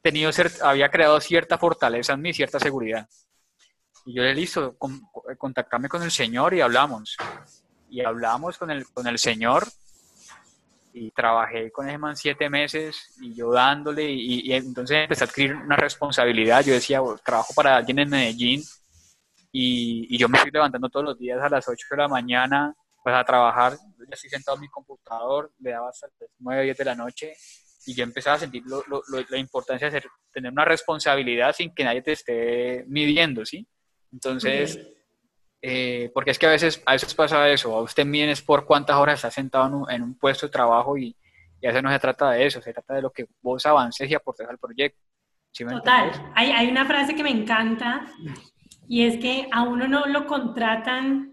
tenido, 0.02 0.30
había 0.62 0.90
creado 0.90 1.18
cierta 1.20 1.56
fortaleza 1.56 2.12
en 2.12 2.20
mí, 2.20 2.34
cierta 2.34 2.60
seguridad. 2.60 3.08
Y 4.04 4.14
yo 4.14 4.22
le 4.22 4.34
listo, 4.34 4.76
con, 4.76 5.00
contactarme 5.38 5.88
con 5.88 6.02
el 6.02 6.10
Señor 6.10 6.52
y 6.52 6.60
hablamos 6.60 7.16
y 7.88 8.02
hablamos 8.04 8.56
con 8.56 8.70
el, 8.70 8.86
con 8.92 9.06
el 9.06 9.18
Señor 9.18 9.66
y 10.92 11.10
trabajé 11.12 11.70
con 11.70 11.88
ese 11.88 11.98
man 11.98 12.16
siete 12.16 12.50
meses 12.50 13.14
y 13.20 13.34
yo 13.34 13.52
dándole 13.52 14.10
y, 14.10 14.52
entonces 14.52 14.98
empecé 14.98 15.24
a 15.24 15.26
adquirir 15.26 15.56
una 15.56 15.76
responsabilidad. 15.76 16.64
Yo 16.64 16.74
decía, 16.74 17.00
trabajo 17.24 17.54
para 17.54 17.76
alguien 17.76 18.00
en 18.00 18.10
Medellín 18.10 18.62
y, 19.52 20.06
y, 20.14 20.18
yo 20.18 20.28
me 20.28 20.38
estoy 20.38 20.52
levantando 20.52 20.88
todos 20.88 21.06
los 21.06 21.18
días 21.18 21.40
a 21.42 21.48
las 21.48 21.68
8 21.68 21.86
de 21.90 21.96
la 21.96 22.08
mañana 22.08 22.74
pues 23.02 23.14
a 23.14 23.24
trabajar. 23.24 23.72
Ya 23.72 24.14
estoy 24.14 24.30
sentado 24.30 24.56
en 24.56 24.62
mi 24.62 24.68
computador, 24.68 25.52
le 25.58 25.70
daba 25.70 25.88
hasta 25.88 26.08
las 26.18 26.30
9, 26.38 26.64
10 26.64 26.78
de 26.78 26.84
la 26.84 26.94
noche 26.94 27.34
y 27.86 27.94
yo 27.94 28.04
empezaba 28.04 28.36
a 28.36 28.40
sentir 28.40 28.62
lo, 28.66 28.84
lo, 28.88 29.02
la 29.28 29.38
importancia 29.38 29.90
de 29.90 30.02
tener 30.32 30.52
una 30.52 30.64
responsabilidad 30.64 31.54
sin 31.54 31.74
que 31.74 31.84
nadie 31.84 32.02
te 32.02 32.12
esté 32.12 32.84
midiendo, 32.88 33.44
¿sí? 33.44 33.66
Entonces... 34.12 34.78
Eh, 35.62 36.10
porque 36.14 36.30
es 36.30 36.38
que 36.38 36.46
a 36.46 36.50
veces, 36.50 36.82
a 36.86 36.92
veces 36.92 37.14
pasa 37.14 37.46
eso, 37.50 37.76
a 37.76 37.82
usted 37.82 38.06
miden 38.06 38.30
es 38.30 38.40
por 38.40 38.64
cuántas 38.64 38.96
horas 38.96 39.16
está 39.16 39.30
sentado 39.30 39.86
en 39.90 40.02
un, 40.02 40.18
puesto 40.18 40.46
de 40.46 40.50
trabajo 40.52 40.96
y, 40.96 41.14
y, 41.60 41.66
a 41.66 41.68
veces 41.68 41.82
no 41.82 41.92
se 41.92 41.98
trata 41.98 42.30
de 42.30 42.46
eso, 42.46 42.62
se 42.62 42.72
trata 42.72 42.94
de 42.94 43.02
lo 43.02 43.10
que 43.10 43.26
vos 43.42 43.66
avances 43.66 44.10
y 44.10 44.14
aportes 44.14 44.48
al 44.48 44.56
proyecto. 44.56 44.98
Total, 45.52 46.32
hay, 46.34 46.50
hay, 46.50 46.70
una 46.70 46.86
frase 46.86 47.14
que 47.14 47.22
me 47.22 47.30
encanta 47.30 48.06
y 48.90 49.04
es 49.04 49.18
que 49.18 49.46
a 49.52 49.62
uno 49.62 49.86
no 49.86 50.06
lo 50.06 50.26
contratan 50.26 51.32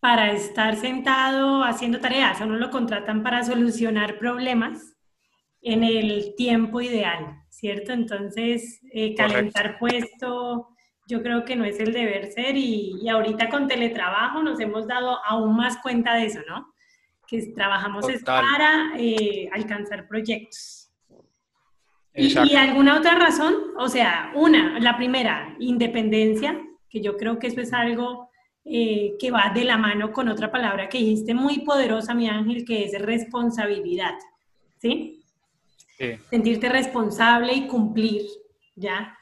para 0.00 0.32
estar 0.32 0.74
sentado 0.74 1.62
haciendo 1.62 2.00
tareas, 2.00 2.40
a 2.40 2.46
uno 2.46 2.56
lo 2.56 2.70
contratan 2.70 3.22
para 3.22 3.44
solucionar 3.44 4.18
problemas 4.18 4.96
en 5.60 5.84
el 5.84 6.34
tiempo 6.34 6.80
ideal, 6.80 7.42
¿cierto? 7.50 7.92
Entonces, 7.92 8.80
eh, 8.90 9.14
calentar 9.14 9.78
puesto, 9.78 10.68
yo 11.06 11.22
creo 11.22 11.44
que 11.44 11.56
no 11.56 11.66
es 11.66 11.78
el 11.78 11.92
deber 11.92 12.32
ser 12.32 12.56
y, 12.56 13.06
ahorita 13.06 13.50
con 13.50 13.68
teletrabajo 13.68 14.42
nos 14.42 14.58
hemos 14.58 14.86
dado 14.86 15.18
aún 15.26 15.54
más 15.58 15.76
cuenta 15.82 16.14
de 16.14 16.24
eso, 16.24 16.40
¿no? 16.48 16.72
Que 17.26 17.52
trabajamos 17.54 18.06
para 18.24 18.92
eh, 18.96 19.50
alcanzar 19.52 20.08
proyectos. 20.08 20.90
Y, 22.14 22.32
y, 22.48 22.56
alguna 22.56 22.96
otra 22.96 23.14
razón? 23.14 23.54
O 23.76 23.88
sea, 23.88 24.32
una, 24.34 24.80
la 24.80 24.96
primera, 24.96 25.54
independencia, 25.58 26.64
que 26.88 27.00
yo 27.00 27.16
creo 27.16 27.38
que 27.38 27.48
eso 27.48 27.60
es 27.60 27.72
algo 27.72 28.30
eh, 28.64 29.16
que 29.18 29.30
va 29.30 29.50
de 29.54 29.64
la 29.64 29.76
mano 29.76 30.12
con 30.12 30.28
otra 30.28 30.50
palabra 30.50 30.88
que 30.88 30.98
dijiste 30.98 31.34
muy 31.34 31.60
poderosa, 31.60 32.14
mi 32.14 32.28
ángel, 32.28 32.64
que 32.64 32.84
es 32.84 33.00
responsabilidad, 33.00 34.14
¿sí? 34.78 35.24
sí. 35.96 36.18
Sentirte 36.28 36.68
responsable 36.68 37.54
y 37.54 37.66
cumplir, 37.66 38.26
¿ya? 38.74 39.16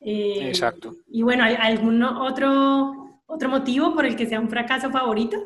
Eh, 0.00 0.48
Exacto. 0.48 0.96
Y 1.08 1.22
bueno, 1.22 1.44
¿hay 1.44 1.54
algún 1.54 2.02
otro, 2.02 3.20
otro 3.26 3.48
motivo 3.48 3.94
por 3.94 4.06
el 4.06 4.16
que 4.16 4.26
sea 4.26 4.40
un 4.40 4.48
fracaso 4.48 4.90
favorito? 4.90 5.36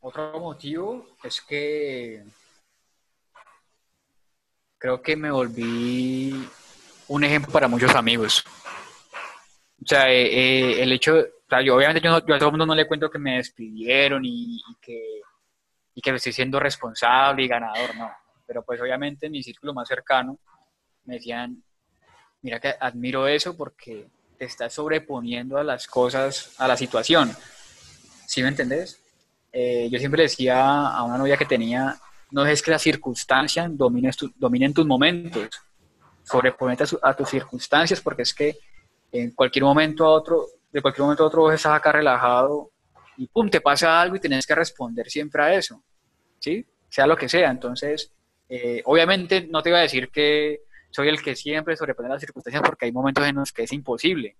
Otro 0.00 0.38
motivo 0.38 1.06
es 1.24 1.40
que 1.40 2.22
creo 4.78 5.02
que 5.02 5.16
me 5.16 5.30
volví 5.30 6.46
un 7.08 7.24
ejemplo 7.24 7.52
para 7.52 7.66
muchos 7.66 7.94
amigos. 7.94 8.44
O 9.86 9.88
sea, 9.88 10.10
eh, 10.10 10.26
eh, 10.26 10.82
el 10.82 10.90
hecho, 10.90 11.14
o 11.14 11.48
sea, 11.48 11.62
yo 11.62 11.76
obviamente 11.76 12.00
yo, 12.00 12.16
a 12.16 12.20
todo 12.20 12.46
el 12.46 12.50
mundo 12.50 12.66
no 12.66 12.74
le 12.74 12.88
cuento 12.88 13.08
que 13.08 13.20
me 13.20 13.36
despidieron 13.36 14.24
y, 14.24 14.60
que, 14.82 15.20
y 15.94 16.00
que 16.00 16.10
estoy 16.10 16.32
siendo 16.32 16.58
responsable 16.58 17.44
y 17.44 17.46
ganador, 17.46 17.94
no. 17.94 18.10
Pero 18.44 18.64
pues 18.64 18.80
obviamente 18.80 19.26
en 19.26 19.32
mi 19.32 19.44
círculo 19.44 19.72
más 19.72 19.86
cercano 19.86 20.40
me 21.04 21.14
decían, 21.14 21.62
mira 22.42 22.58
que 22.58 22.74
admiro 22.80 23.28
eso 23.28 23.56
porque 23.56 24.08
te 24.36 24.46
estás 24.46 24.74
sobreponiendo 24.74 25.56
a 25.56 25.62
las 25.62 25.86
cosas, 25.86 26.56
a 26.58 26.66
la 26.66 26.76
situación. 26.76 27.30
¿Sí 28.26 28.42
me 28.42 28.48
entendés? 28.48 29.00
Eh, 29.52 29.88
yo 29.88 30.00
siempre 30.00 30.24
decía 30.24 30.88
a 30.88 31.04
una 31.04 31.16
novia 31.16 31.36
que 31.36 31.46
tenía, 31.46 31.96
no 32.32 32.44
es 32.44 32.60
que 32.60 32.72
las 32.72 32.82
circunstancias 32.82 33.70
dominen, 33.70 34.12
dominen 34.34 34.74
tus 34.74 34.84
momentos, 34.84 35.48
sobreponete 36.24 36.82
a, 37.00 37.14
tus 37.14 37.28
circunstancias 37.30 38.00
porque 38.00 38.22
es 38.22 38.34
que 38.34 38.58
En 39.20 39.30
cualquier 39.32 39.64
momento 39.64 40.04
a 40.04 40.10
otro, 40.10 40.46
de 40.72 40.82
cualquier 40.82 41.02
momento 41.04 41.24
a 41.24 41.26
otro 41.26 41.42
vos 41.42 41.54
estás 41.54 41.74
acá 41.74 41.92
relajado 41.92 42.70
y 43.16 43.26
pum, 43.28 43.48
te 43.48 43.60
pasa 43.60 44.00
algo 44.00 44.16
y 44.16 44.20
tienes 44.20 44.46
que 44.46 44.54
responder 44.54 45.08
siempre 45.08 45.42
a 45.42 45.54
eso, 45.54 45.82
¿sí? 46.38 46.66
Sea 46.88 47.06
lo 47.06 47.16
que 47.16 47.28
sea. 47.28 47.50
Entonces, 47.50 48.12
eh, 48.48 48.82
obviamente 48.84 49.46
no 49.50 49.62
te 49.62 49.70
iba 49.70 49.78
a 49.78 49.82
decir 49.82 50.10
que 50.10 50.60
soy 50.90 51.08
el 51.08 51.22
que 51.22 51.34
siempre 51.34 51.76
sobrepone 51.76 52.08
las 52.08 52.20
circunstancias 52.20 52.62
porque 52.64 52.86
hay 52.86 52.92
momentos 52.92 53.26
en 53.26 53.36
los 53.36 53.52
que 53.52 53.64
es 53.64 53.72
imposible, 53.72 54.36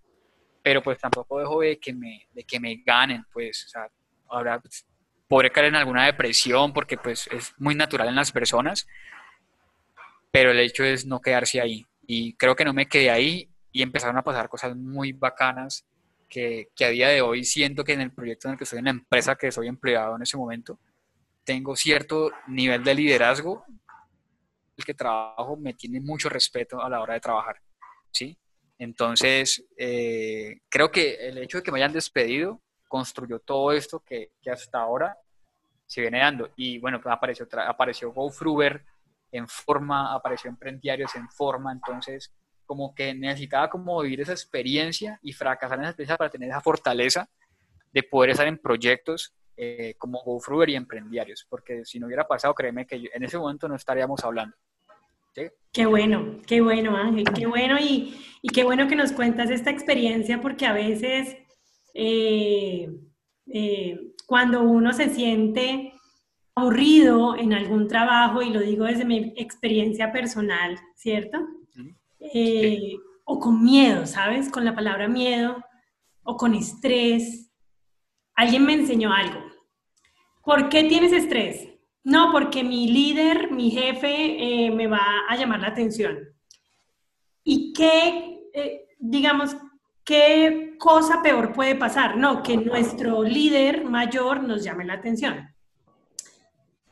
pero 0.62 0.82
pues 0.82 0.98
tampoco 0.98 1.38
dejo 1.38 1.60
de 1.60 1.78
que 1.78 1.92
me, 1.92 2.28
de 2.32 2.44
que 2.44 2.60
me 2.60 2.82
ganen, 2.84 3.24
pues, 3.32 3.64
o 3.66 3.68
sea, 3.68 3.88
ahora 4.28 4.60
pues, 4.60 4.86
podré 5.28 5.50
caer 5.50 5.66
en 5.66 5.76
alguna 5.76 6.06
depresión 6.06 6.72
porque 6.72 6.96
pues 6.96 7.28
es 7.32 7.54
muy 7.58 7.74
natural 7.74 8.08
en 8.08 8.14
las 8.14 8.32
personas, 8.32 8.86
pero 10.30 10.50
el 10.50 10.60
hecho 10.60 10.84
es 10.84 11.06
no 11.06 11.20
quedarse 11.20 11.60
ahí. 11.60 11.86
Y 12.06 12.34
creo 12.34 12.54
que 12.54 12.64
no 12.64 12.72
me 12.72 12.86
quedé 12.86 13.10
ahí 13.10 13.48
y 13.76 13.82
empezaron 13.82 14.16
a 14.16 14.22
pasar 14.22 14.48
cosas 14.48 14.74
muy 14.74 15.12
bacanas 15.12 15.84
que, 16.30 16.70
que, 16.74 16.86
a 16.86 16.88
día 16.88 17.08
de 17.08 17.20
hoy 17.20 17.44
siento 17.44 17.84
que 17.84 17.92
en 17.92 18.00
el 18.00 18.10
proyecto 18.10 18.48
en 18.48 18.52
el 18.52 18.58
que 18.58 18.64
estoy, 18.64 18.78
en 18.78 18.86
la 18.86 18.90
empresa 18.92 19.36
que 19.36 19.52
soy 19.52 19.68
empleado 19.68 20.16
en 20.16 20.22
ese 20.22 20.38
momento, 20.38 20.78
tengo 21.44 21.76
cierto 21.76 22.30
nivel 22.48 22.82
de 22.82 22.94
liderazgo. 22.94 23.66
El 24.78 24.82
que 24.82 24.94
trabajo 24.94 25.58
me 25.58 25.74
tiene 25.74 26.00
mucho 26.00 26.30
respeto 26.30 26.80
a 26.80 26.88
la 26.88 27.02
hora 27.02 27.12
de 27.12 27.20
trabajar, 27.20 27.60
¿sí? 28.10 28.38
Entonces, 28.78 29.62
eh, 29.76 30.62
creo 30.70 30.90
que 30.90 31.28
el 31.28 31.36
hecho 31.36 31.58
de 31.58 31.62
que 31.62 31.70
me 31.70 31.78
hayan 31.78 31.92
despedido 31.92 32.62
construyó 32.88 33.40
todo 33.40 33.72
esto 33.72 34.00
que, 34.00 34.30
que 34.40 34.50
hasta 34.50 34.80
ahora 34.80 35.18
se 35.84 36.00
viene 36.00 36.20
dando. 36.20 36.48
Y 36.56 36.78
bueno, 36.78 36.98
pues 36.98 37.14
apareció, 37.14 37.46
apareció 37.68 38.10
GoFruber 38.10 38.86
en 39.32 39.46
forma, 39.46 40.14
apareció 40.14 40.48
Emprendiarios 40.48 41.14
en 41.14 41.28
forma, 41.28 41.72
entonces 41.72 42.32
como 42.66 42.94
que 42.94 43.14
necesitaba 43.14 43.70
como 43.70 44.02
vivir 44.02 44.20
esa 44.20 44.32
experiencia 44.32 45.18
y 45.22 45.32
fracasar 45.32 45.78
en 45.78 45.84
esa 45.84 45.90
experiencia 45.90 46.16
para 46.16 46.30
tener 46.30 46.50
esa 46.50 46.60
fortaleza 46.60 47.28
de 47.92 48.02
poder 48.02 48.30
estar 48.30 48.46
en 48.46 48.58
proyectos 48.58 49.34
eh, 49.56 49.94
como 49.96 50.22
GoFruber 50.22 50.68
y 50.68 50.76
Emprendiarios, 50.76 51.46
porque 51.48 51.84
si 51.84 51.98
no 51.98 52.06
hubiera 52.06 52.26
pasado, 52.26 52.54
créeme 52.54 52.86
que 52.86 53.08
en 53.12 53.22
ese 53.22 53.38
momento 53.38 53.68
no 53.68 53.76
estaríamos 53.76 54.22
hablando. 54.24 54.54
Qué 55.72 55.84
bueno, 55.84 56.38
qué 56.46 56.62
bueno 56.62 56.96
Ángel, 56.96 57.26
qué 57.34 57.46
bueno 57.46 57.78
y, 57.78 58.18
y, 58.40 58.48
qué 58.48 58.64
bueno 58.64 58.88
que 58.88 58.96
nos 58.96 59.12
cuentas 59.12 59.50
esta 59.50 59.70
experiencia 59.70 60.40
porque 60.40 60.64
a 60.64 60.72
veces 60.72 61.36
eh, 61.92 62.90
eh, 63.46 64.12
cuando 64.26 64.62
uno 64.62 64.92
se 64.92 65.08
siente 65.08 65.94
aburrido 66.54 67.36
en 67.36 67.52
algún 67.52 67.86
trabajo, 67.88 68.42
y 68.42 68.50
lo 68.50 68.60
digo 68.60 68.84
desde 68.84 69.04
mi 69.04 69.34
experiencia 69.36 70.10
personal, 70.10 70.78
¿cierto? 70.94 71.38
Eh, 72.20 72.94
o 73.24 73.38
con 73.40 73.62
miedo, 73.62 74.06
¿sabes? 74.06 74.50
Con 74.50 74.64
la 74.64 74.74
palabra 74.74 75.08
miedo, 75.08 75.62
o 76.22 76.36
con 76.36 76.54
estrés. 76.54 77.50
Alguien 78.34 78.64
me 78.64 78.74
enseñó 78.74 79.12
algo. 79.12 79.40
¿Por 80.44 80.68
qué 80.68 80.84
tienes 80.84 81.12
estrés? 81.12 81.68
No, 82.04 82.30
porque 82.30 82.62
mi 82.62 82.88
líder, 82.88 83.50
mi 83.50 83.70
jefe, 83.70 84.66
eh, 84.66 84.70
me 84.70 84.86
va 84.86 85.02
a 85.28 85.36
llamar 85.36 85.60
la 85.60 85.68
atención. 85.68 86.18
¿Y 87.42 87.72
qué, 87.72 88.40
eh, 88.54 88.86
digamos, 88.98 89.56
qué 90.04 90.76
cosa 90.78 91.20
peor 91.20 91.52
puede 91.52 91.74
pasar? 91.74 92.16
No, 92.16 92.44
que 92.44 92.56
nuestro 92.56 93.24
líder 93.24 93.84
mayor 93.84 94.44
nos 94.44 94.62
llame 94.62 94.84
la 94.84 94.94
atención. 94.94 95.52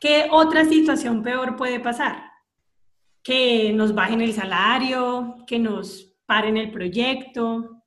¿Qué 0.01 0.29
otra 0.31 0.65
situación 0.65 1.23
peor 1.23 1.55
puede 1.55 1.79
pasar? 1.79 2.34
Que 3.25 3.73
nos 3.73 3.93
bajen 3.93 4.21
el 4.21 4.33
salario, 4.33 5.35
que 5.49 5.59
nos 5.59 6.15
paren 6.27 6.57
el 6.57 6.71
proyecto. 6.71 7.83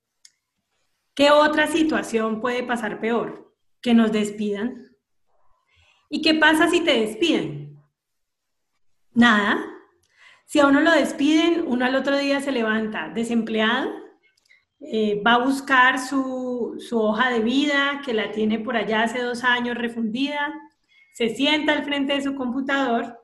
¿Qué 1.16 1.32
otra 1.32 1.68
situación 1.68 2.42
puede 2.42 2.64
pasar 2.64 3.00
peor? 3.00 3.56
Que 3.82 3.94
nos 3.94 4.12
despidan. 4.12 4.88
¿Y 6.10 6.22
qué 6.22 6.34
pasa 6.34 6.70
si 6.70 6.82
te 6.82 7.00
despiden? 7.00 7.80
Nada. 9.14 9.66
Si 10.46 10.60
a 10.60 10.68
uno 10.68 10.82
lo 10.82 10.92
despiden, 10.92 11.66
uno 11.68 11.86
al 11.86 11.96
otro 11.96 12.18
día 12.18 12.40
se 12.40 12.52
levanta 12.52 13.10
desempleado, 13.10 13.92
eh, 14.80 15.22
va 15.26 15.34
a 15.34 15.44
buscar 15.44 16.00
su, 16.00 16.76
su 16.80 17.02
hoja 17.02 17.30
de 17.32 17.40
vida, 17.40 18.02
que 18.06 18.14
la 18.14 18.32
tiene 18.32 18.60
por 18.60 18.78
allá 18.78 19.04
hace 19.04 19.22
dos 19.22 19.44
años 19.44 19.78
refundida, 19.78 20.54
se 21.14 21.30
sienta 21.30 21.74
al 21.74 21.84
frente 21.84 22.14
de 22.14 22.22
su 22.22 22.36
computador, 22.36 23.20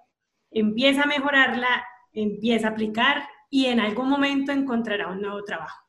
empieza 0.51 1.03
a 1.03 1.07
mejorarla, 1.07 1.85
empieza 2.13 2.67
a 2.67 2.71
aplicar 2.71 3.27
y 3.49 3.65
en 3.65 3.79
algún 3.79 4.09
momento 4.09 4.51
encontrará 4.51 5.07
un 5.07 5.21
nuevo 5.21 5.43
trabajo. 5.43 5.83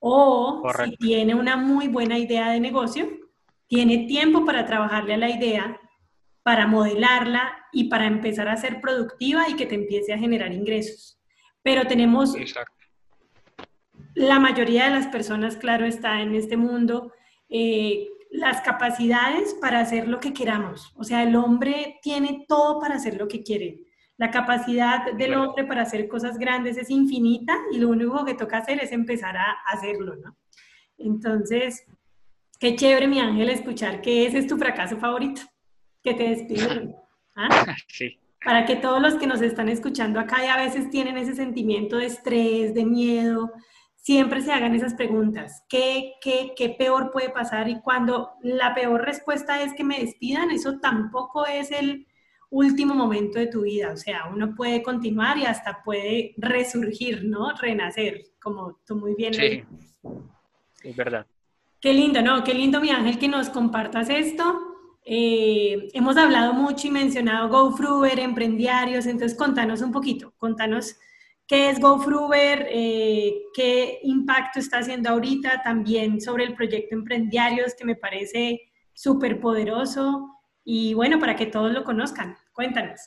O 0.00 0.62
si 0.84 0.96
tiene 0.96 1.34
una 1.34 1.56
muy 1.56 1.88
buena 1.88 2.18
idea 2.18 2.50
de 2.50 2.60
negocio, 2.60 3.08
tiene 3.66 4.06
tiempo 4.06 4.44
para 4.44 4.64
trabajarle 4.64 5.14
a 5.14 5.18
la 5.18 5.30
idea, 5.30 5.80
para 6.42 6.66
modelarla 6.66 7.66
y 7.72 7.84
para 7.84 8.06
empezar 8.06 8.48
a 8.48 8.56
ser 8.56 8.80
productiva 8.80 9.48
y 9.48 9.56
que 9.56 9.66
te 9.66 9.74
empiece 9.74 10.12
a 10.12 10.18
generar 10.18 10.52
ingresos. 10.52 11.20
Pero 11.62 11.86
tenemos, 11.86 12.34
la 14.14 14.38
mayoría 14.38 14.84
de 14.84 14.90
las 14.90 15.08
personas, 15.08 15.56
claro, 15.56 15.84
está 15.84 16.22
en 16.22 16.34
este 16.34 16.56
mundo, 16.56 17.12
eh, 17.48 18.08
las 18.30 18.60
capacidades 18.60 19.54
para 19.54 19.80
hacer 19.80 20.08
lo 20.08 20.20
que 20.20 20.32
queramos. 20.32 20.92
O 20.96 21.04
sea, 21.04 21.22
el 21.22 21.36
hombre 21.36 21.98
tiene 22.02 22.44
todo 22.48 22.80
para 22.80 22.96
hacer 22.96 23.16
lo 23.16 23.28
que 23.28 23.42
quiere. 23.42 23.87
La 24.18 24.32
capacidad 24.32 25.12
del 25.12 25.34
hombre 25.34 25.64
para 25.64 25.82
hacer 25.82 26.08
cosas 26.08 26.38
grandes 26.38 26.76
es 26.76 26.90
infinita 26.90 27.56
y 27.72 27.78
lo 27.78 27.88
único 27.88 28.24
que 28.24 28.34
toca 28.34 28.58
hacer 28.58 28.82
es 28.82 28.90
empezar 28.90 29.36
a 29.36 29.52
hacerlo, 29.66 30.16
¿no? 30.16 30.36
Entonces, 30.98 31.86
qué 32.58 32.74
chévere, 32.74 33.06
mi 33.06 33.20
ángel, 33.20 33.48
escuchar 33.48 34.02
que 34.02 34.26
ese 34.26 34.38
es 34.38 34.48
tu 34.48 34.58
fracaso 34.58 34.98
favorito, 34.98 35.42
que 36.02 36.14
te 36.14 36.30
despiden. 36.30 36.96
¿Ah? 37.36 37.76
Sí. 37.86 38.18
Para 38.44 38.66
que 38.66 38.74
todos 38.74 39.00
los 39.00 39.14
que 39.14 39.28
nos 39.28 39.40
están 39.40 39.68
escuchando 39.68 40.18
acá 40.18 40.44
y 40.44 40.48
a 40.48 40.56
veces 40.56 40.90
tienen 40.90 41.16
ese 41.16 41.36
sentimiento 41.36 41.98
de 41.98 42.06
estrés, 42.06 42.74
de 42.74 42.84
miedo, 42.84 43.52
siempre 43.94 44.40
se 44.40 44.50
hagan 44.50 44.74
esas 44.74 44.94
preguntas. 44.94 45.62
¿Qué, 45.68 46.14
qué, 46.20 46.54
qué 46.56 46.70
peor 46.70 47.12
puede 47.12 47.30
pasar? 47.30 47.68
Y 47.68 47.80
cuando 47.82 48.32
la 48.42 48.74
peor 48.74 49.04
respuesta 49.04 49.62
es 49.62 49.74
que 49.74 49.84
me 49.84 50.00
despidan, 50.00 50.50
eso 50.50 50.80
tampoco 50.80 51.46
es 51.46 51.70
el 51.70 52.07
último 52.50 52.94
momento 52.94 53.38
de 53.38 53.46
tu 53.46 53.62
vida. 53.62 53.92
O 53.92 53.96
sea, 53.96 54.26
uno 54.32 54.54
puede 54.54 54.82
continuar 54.82 55.38
y 55.38 55.44
hasta 55.44 55.82
puede 55.82 56.34
resurgir, 56.36 57.24
¿no? 57.24 57.52
Renacer, 57.52 58.24
como 58.40 58.78
tú 58.86 58.96
muy 58.96 59.14
bien 59.14 59.34
Sí, 59.34 59.62
es 60.82 60.96
verdad. 60.96 61.26
Qué 61.80 61.92
lindo, 61.92 62.22
¿no? 62.22 62.42
Qué 62.42 62.54
lindo, 62.54 62.80
mi 62.80 62.90
ángel, 62.90 63.18
que 63.18 63.28
nos 63.28 63.50
compartas 63.50 64.10
esto. 64.10 64.60
Eh, 65.04 65.88
hemos 65.94 66.16
hablado 66.16 66.52
mucho 66.52 66.88
y 66.88 66.90
mencionado 66.90 67.48
GoFruber, 67.48 68.18
Emprendiarios, 68.18 69.06
entonces 69.06 69.38
contanos 69.38 69.80
un 69.80 69.92
poquito, 69.92 70.34
contanos 70.36 70.96
¿Qué 71.48 71.70
es 71.70 71.80
GoFruber? 71.80 72.66
Eh, 72.70 73.44
¿Qué 73.54 74.00
impacto 74.02 74.58
está 74.58 74.80
haciendo 74.80 75.08
ahorita? 75.08 75.62
También 75.62 76.20
sobre 76.20 76.44
el 76.44 76.54
proyecto 76.54 76.94
Emprendiarios, 76.94 77.74
que 77.74 77.86
me 77.86 77.96
parece 77.96 78.60
súper 78.92 79.40
poderoso. 79.40 80.37
Y 80.70 80.92
bueno, 80.92 81.18
para 81.18 81.34
que 81.34 81.46
todos 81.46 81.72
lo 81.72 81.82
conozcan, 81.82 82.36
cuéntanos. 82.52 83.00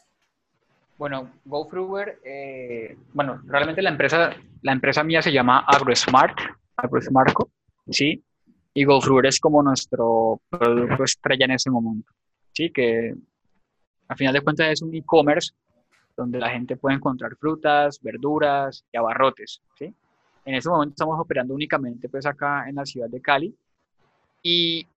Bueno, 0.98 1.30
GoFruber, 1.46 2.20
eh, 2.26 2.98
bueno, 3.14 3.40
realmente 3.46 3.84
la 3.84 3.92
empresa, 3.92 4.32
la 4.64 4.72
empresa 4.72 5.04
mía 5.04 5.22
se 5.22 5.32
llama 5.32 5.60
AgroSmart, 5.68 6.40
AgroSmartco, 6.76 7.52
¿sí? 7.88 8.24
Y 8.74 8.84
GoFruber 8.84 9.28
es 9.28 9.40
como 9.40 9.62
nuestro 9.62 10.42
producto 10.50 11.04
estrella 11.04 11.46
en 11.46 11.52
ese 11.52 11.70
momento, 11.70 12.12
¿sí? 12.52 12.72
Que 12.72 13.14
a 14.08 14.16
final 14.16 14.34
de 14.34 14.42
cuentas 14.42 14.68
es 14.72 14.82
un 14.82 14.96
e-commerce 14.96 15.54
donde 16.18 16.40
la 16.40 16.50
gente 16.50 16.78
puede 16.78 16.96
encontrar 16.96 17.36
frutas, 17.36 18.02
verduras 18.02 18.84
y 18.92 18.98
abarrotes. 18.98 19.62
¿sí? 19.78 19.94
En 20.46 20.56
este 20.56 20.68
momento 20.68 20.94
estamos 20.94 21.20
operando 21.20 21.54
únicamente 21.54 22.10
pues 22.10 22.26
acá 22.26 22.68
en 22.68 22.74
la 22.74 22.88
ciudad 22.88 23.08
de 23.08 23.22
Cali 23.22 23.56
y 24.42 24.88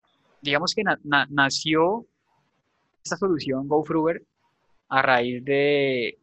digamos 0.40 0.74
que 0.74 0.82
nació 1.28 2.06
esta 3.04 3.18
solución 3.18 3.68
GoFruber 3.68 4.22
a 4.88 5.02
raíz 5.02 5.44
de, 5.44 6.18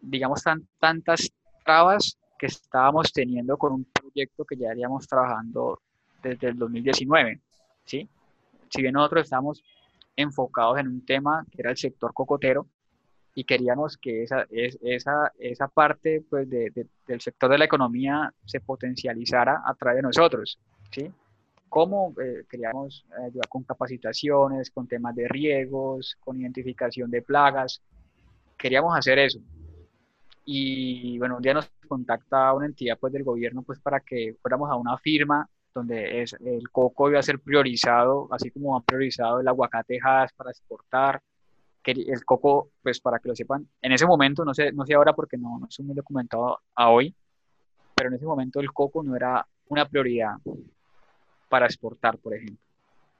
digamos, 0.00 0.42
tan, 0.42 0.66
tantas 0.80 1.30
trabas 1.64 2.18
que 2.38 2.46
estábamos 2.46 3.12
teniendo 3.12 3.58
con 3.58 3.72
un 3.72 3.84
proyecto 3.84 4.44
que 4.44 4.56
ya 4.56 4.70
haríamos 4.70 5.06
trabajando 5.06 5.80
desde 6.22 6.48
el 6.48 6.58
2019, 6.58 7.40
¿sí? 7.84 8.08
Si 8.70 8.80
bien 8.80 8.94
nosotros 8.94 9.24
estamos 9.24 9.62
enfocados 10.16 10.78
en 10.78 10.88
un 10.88 11.04
tema 11.04 11.44
que 11.50 11.60
era 11.60 11.70
el 11.70 11.76
sector 11.76 12.14
cocotero, 12.14 12.66
y 13.36 13.44
queríamos 13.44 13.98
que 13.98 14.22
esa, 14.22 14.46
esa, 14.50 15.32
esa 15.38 15.68
parte 15.68 16.24
pues, 16.30 16.48
de, 16.48 16.70
del 17.06 17.20
sector 17.20 17.50
de 17.50 17.58
la 17.58 17.64
economía 17.64 18.32
se 18.44 18.60
potencializara 18.60 19.62
a 19.66 19.74
través 19.74 19.96
de 19.96 20.02
nosotros. 20.02 20.58
¿sí? 20.92 21.10
¿Cómo 21.68 22.14
eh, 22.20 22.44
queríamos 22.48 23.04
ayudar 23.26 23.48
con 23.48 23.64
capacitaciones, 23.64 24.70
con 24.70 24.86
temas 24.86 25.14
de 25.14 25.26
riegos, 25.28 26.16
con 26.20 26.40
identificación 26.40 27.10
de 27.10 27.22
plagas? 27.22 27.82
Queríamos 28.56 28.96
hacer 28.96 29.18
eso. 29.18 29.40
Y 30.44 31.18
bueno, 31.18 31.36
un 31.36 31.42
día 31.42 31.54
nos 31.54 31.70
contacta 31.88 32.52
una 32.52 32.66
entidad 32.66 32.98
pues, 32.98 33.12
del 33.12 33.24
gobierno 33.24 33.62
pues, 33.62 33.80
para 33.80 34.00
que 34.00 34.36
fuéramos 34.40 34.70
a 34.70 34.76
una 34.76 34.96
firma 34.98 35.48
donde 35.74 36.22
es, 36.22 36.34
el 36.34 36.70
coco 36.70 37.10
iba 37.10 37.18
a 37.18 37.22
ser 37.22 37.40
priorizado, 37.40 38.28
así 38.30 38.50
como 38.50 38.76
han 38.76 38.82
priorizado 38.82 39.40
el 39.40 39.48
aguacate 39.48 39.98
para 40.36 40.50
exportar, 40.50 41.20
el 41.84 42.24
coco, 42.24 42.70
pues 42.82 43.00
para 43.00 43.18
que 43.18 43.28
lo 43.28 43.36
sepan, 43.36 43.68
en 43.82 43.92
ese 43.92 44.06
momento, 44.06 44.44
no 44.44 44.54
sé, 44.54 44.72
no 44.72 44.86
sé 44.86 44.94
ahora 44.94 45.12
porque 45.12 45.36
no, 45.36 45.58
no 45.58 45.66
estoy 45.66 45.84
muy 45.84 45.94
documentado 45.94 46.60
a 46.74 46.90
hoy, 46.90 47.14
pero 47.94 48.08
en 48.08 48.14
ese 48.14 48.24
momento 48.24 48.60
el 48.60 48.72
coco 48.72 49.02
no 49.02 49.14
era 49.14 49.46
una 49.68 49.86
prioridad 49.86 50.36
para 51.54 51.66
exportar, 51.66 52.18
por 52.18 52.34
ejemplo. 52.34 52.58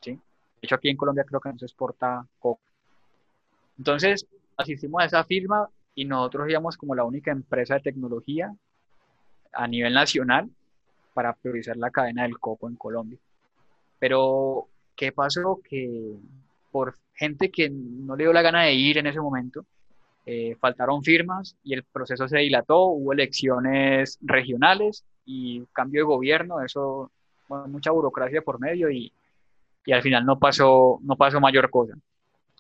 ¿sí? 0.00 0.10
De 0.10 0.20
hecho, 0.60 0.74
aquí 0.74 0.88
en 0.88 0.96
Colombia 0.96 1.22
creo 1.22 1.40
que 1.40 1.50
no 1.50 1.58
se 1.60 1.66
exporta 1.66 2.26
coco. 2.40 2.60
Entonces, 3.78 4.26
asistimos 4.56 5.00
a 5.00 5.06
esa 5.06 5.22
firma 5.22 5.68
y 5.94 6.04
nosotros 6.04 6.50
íbamos 6.50 6.76
como 6.76 6.96
la 6.96 7.04
única 7.04 7.30
empresa 7.30 7.74
de 7.74 7.82
tecnología 7.82 8.52
a 9.52 9.68
nivel 9.68 9.94
nacional 9.94 10.50
para 11.12 11.32
priorizar 11.32 11.76
la 11.76 11.92
cadena 11.92 12.24
del 12.24 12.40
coco 12.40 12.68
en 12.68 12.74
Colombia. 12.74 13.20
Pero, 14.00 14.66
¿qué 14.96 15.12
pasó? 15.12 15.60
Que 15.62 16.16
por 16.72 16.96
gente 17.14 17.52
que 17.52 17.70
no 17.70 18.16
le 18.16 18.24
dio 18.24 18.32
la 18.32 18.42
gana 18.42 18.64
de 18.64 18.74
ir 18.74 18.98
en 18.98 19.06
ese 19.06 19.20
momento, 19.20 19.64
eh, 20.26 20.56
faltaron 20.58 21.04
firmas 21.04 21.56
y 21.62 21.74
el 21.74 21.84
proceso 21.84 22.26
se 22.26 22.38
dilató, 22.38 22.86
hubo 22.86 23.12
elecciones 23.12 24.18
regionales 24.22 25.04
y 25.24 25.64
cambio 25.66 26.00
de 26.00 26.06
gobierno, 26.06 26.60
eso, 26.62 27.12
mucha 27.66 27.90
burocracia 27.90 28.42
por 28.42 28.60
medio 28.60 28.90
y, 28.90 29.12
y, 29.84 29.92
al 29.92 30.02
final 30.02 30.24
no 30.24 30.38
pasó, 30.38 30.98
no 31.02 31.16
pasó 31.16 31.40
mayor 31.40 31.70
cosa. 31.70 31.94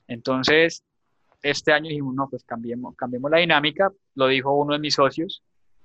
Entonces, 0.06 0.82
este 1.42 1.72
año 1.72 1.88
dijimos, 1.88 2.14
no, 2.14 2.28
pues 2.28 2.44
cambiemos, 2.44 2.96
cambiemos 2.96 3.30
la 3.30 3.38
dinámica, 3.38 3.92
lo 4.14 4.28
dijo 4.28 4.52
uno 4.52 4.74
de 4.74 4.78
mis 4.78 4.94
socios, 4.94 5.42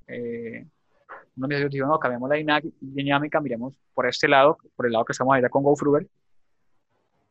eh, 0.08 0.66
uno 1.36 1.48
de 1.48 1.56
mis 1.56 1.58
socios 1.58 1.72
dijo, 1.72 1.88
no, 1.88 2.00
cambiemos 2.00 2.30
la 2.30 2.62
dinámica, 2.80 3.40
miremos 3.40 3.74
por 3.94 4.08
este 4.08 4.28
lado, 4.28 4.58
por 4.76 4.86
el 4.86 4.94
lado 4.94 5.06
que 5.06 5.12
estamos 5.12 5.36
allá 5.36 5.50
con 5.50 5.64
GoFruber, 5.64 6.08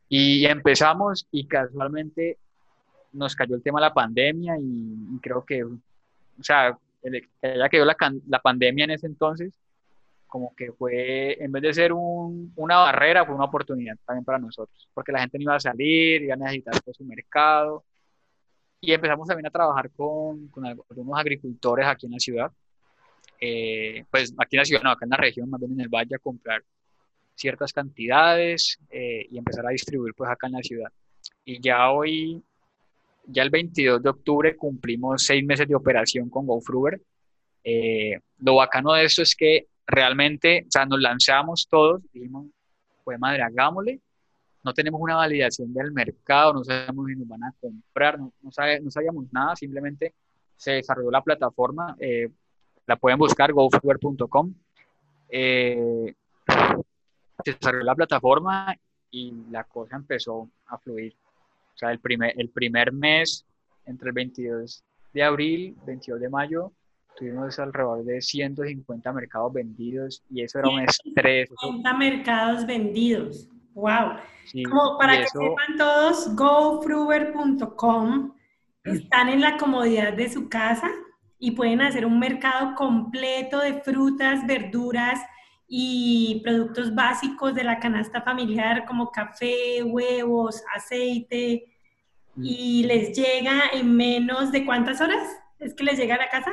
y 0.07 0.45
empezamos 0.45 1.27
y 1.31 1.45
casualmente 1.45 2.37
nos 3.13 3.35
cayó 3.35 3.55
el 3.55 3.63
tema 3.63 3.79
de 3.79 3.87
la 3.87 3.93
pandemia 3.93 4.57
y, 4.59 5.19
creo 5.21 5.45
que, 5.45 5.63
o 5.63 5.79
sea, 6.41 6.77
ya 7.41 7.69
quedó 7.69 7.85
la, 7.85 7.95
la, 8.27 8.39
pandemia 8.39 8.85
en 8.85 8.91
ese 8.91 9.07
entonces, 9.07 9.53
como 10.29 10.55
que 10.55 10.71
fue, 10.71 11.43
en 11.43 11.51
vez 11.51 11.63
de 11.63 11.73
ser 11.73 11.91
un, 11.91 12.53
una 12.55 12.77
barrera, 12.77 13.25
fue 13.25 13.35
una 13.35 13.45
oportunidad 13.45 13.97
también 14.05 14.23
para 14.23 14.37
nosotros, 14.37 14.87
porque 14.93 15.11
la 15.11 15.21
gente 15.21 15.37
no 15.39 15.43
iba 15.43 15.55
a 15.55 15.59
salir, 15.59 16.21
iba 16.21 16.35
a 16.35 16.37
necesitar 16.37 16.75
su 16.93 17.03
mercado. 17.03 17.83
Y 18.79 18.93
empezamos 18.93 19.27
también 19.27 19.47
a 19.47 19.51
trabajar 19.51 19.91
con, 19.91 20.47
con 20.47 20.65
algunos 20.65 21.19
agricultores 21.19 21.85
aquí 21.85 22.05
en 22.05 22.13
la 22.13 22.19
ciudad. 22.19 22.51
Eh, 23.41 24.05
pues 24.09 24.33
aquí 24.37 24.55
en 24.55 24.59
la 24.59 24.65
ciudad, 24.65 24.83
no, 24.83 24.91
acá 24.91 25.05
en 25.05 25.09
la 25.09 25.17
región, 25.17 25.49
más 25.49 25.59
bien 25.59 25.73
en 25.73 25.81
el 25.81 25.89
valle, 25.89 26.15
a 26.15 26.19
comprar 26.19 26.63
ciertas 27.35 27.73
cantidades 27.73 28.77
eh, 28.89 29.25
y 29.31 29.37
empezar 29.37 29.65
a 29.65 29.71
distribuir 29.71 30.13
pues 30.13 30.29
acá 30.29 30.47
en 30.47 30.53
la 30.53 30.63
ciudad. 30.63 30.91
Y 31.43 31.59
ya 31.59 31.89
hoy, 31.91 32.41
ya 33.25 33.43
el 33.43 33.49
22 33.49 34.03
de 34.03 34.09
octubre 34.09 34.55
cumplimos 34.55 35.23
seis 35.25 35.43
meses 35.43 35.67
de 35.67 35.75
operación 35.75 36.29
con 36.29 36.45
GoFruber. 36.45 37.01
Eh, 37.63 38.19
lo 38.39 38.55
bacano 38.55 38.93
de 38.93 39.05
esto 39.05 39.21
es 39.21 39.35
que 39.35 39.67
realmente, 39.89 40.63
o 40.67 40.71
sea, 40.71 40.85
nos 40.85 40.99
lanzamos 40.99 41.67
todos, 41.69 42.01
dijimos, 42.13 42.47
pues 43.03 43.19
madre, 43.19 43.41
hagámosle. 43.41 43.99
No 44.63 44.73
tenemos 44.73 44.99
una 45.01 45.15
validación 45.15 45.73
del 45.73 45.91
mercado, 45.91 46.53
no 46.53 46.63
sabemos 46.63 47.07
si 47.07 47.15
nos 47.15 47.27
van 47.27 47.43
a 47.43 47.53
comprar, 47.59 48.19
no, 48.19 48.33
no, 48.41 48.51
no 48.81 48.91
sabíamos 48.91 49.25
nada, 49.31 49.55
simplemente 49.55 50.13
se 50.57 50.73
desarrolló 50.73 51.09
la 51.09 51.21
plataforma, 51.21 51.95
eh, 51.99 52.29
la 52.85 52.97
pueden 52.97 53.17
buscar, 53.17 53.53
gofruber.com. 53.53 54.53
Eh, 55.29 56.13
se 57.45 57.53
desarrolló 57.53 57.85
la 57.85 57.95
plataforma 57.95 58.75
y 59.11 59.33
la 59.49 59.63
cosa 59.63 59.95
empezó 59.95 60.49
a 60.67 60.77
fluir. 60.77 61.15
O 61.73 61.77
sea, 61.77 61.91
el 61.91 61.99
primer, 61.99 62.33
el 62.37 62.49
primer 62.49 62.91
mes, 62.91 63.45
entre 63.85 64.09
el 64.09 64.13
22 64.13 64.83
de 65.13 65.23
abril, 65.23 65.77
22 65.85 66.19
de 66.19 66.29
mayo, 66.29 66.73
tuvimos 67.19 67.59
alrededor 67.59 68.03
de 68.05 68.21
150 68.21 69.13
mercados 69.13 69.53
vendidos 69.53 70.23
y 70.29 70.41
eso 70.41 70.59
era 70.59 70.69
un 70.69 70.79
estrés. 70.79 71.49
150 71.59 71.93
mercados 71.93 72.65
vendidos. 72.65 73.47
¡Wow! 73.73 74.13
Como 74.67 74.97
para 74.97 75.19
que 75.19 75.27
sepan 75.27 75.77
todos, 75.77 76.35
gofruber.com 76.35 78.33
están 78.85 79.29
en 79.29 79.41
la 79.41 79.57
comodidad 79.57 80.13
de 80.13 80.29
su 80.29 80.49
casa 80.49 80.89
y 81.37 81.51
pueden 81.51 81.81
hacer 81.81 82.05
un 82.05 82.17
mercado 82.17 82.73
completo 82.75 83.59
de 83.59 83.81
frutas, 83.81 84.47
verduras, 84.47 85.19
y 85.71 86.41
productos 86.43 86.95
básicos 86.95 87.53
de 87.53 87.63
la 87.63 87.79
canasta 87.79 88.23
familiar 88.23 88.85
como 88.85 89.11
café, 89.11 89.83
huevos, 89.83 90.63
aceite, 90.75 91.63
mm. 92.35 92.43
y 92.43 92.83
les 92.85 93.15
llega 93.15 93.61
en 93.73 93.95
menos 93.95 94.51
de 94.51 94.65
cuántas 94.65 94.99
horas 94.99 95.29
es 95.59 95.75
que 95.75 95.83
les 95.83 95.99
llega 95.99 96.15
a 96.15 96.17
la 96.17 96.29
casa? 96.29 96.51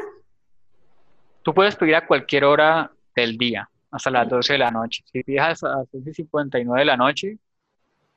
Tú 1.46 1.54
puedes 1.54 1.76
pedir 1.76 1.94
a 1.94 2.04
cualquier 2.04 2.42
hora 2.42 2.90
del 3.14 3.38
día, 3.38 3.70
hasta 3.92 4.10
las 4.10 4.28
12 4.28 4.54
de 4.54 4.58
la 4.58 4.72
noche. 4.72 5.04
Si 5.06 5.22
pides 5.22 5.62
a 5.62 5.76
las 5.76 5.88
59 6.12 6.80
de 6.80 6.84
la 6.84 6.96
noche, 6.96 7.38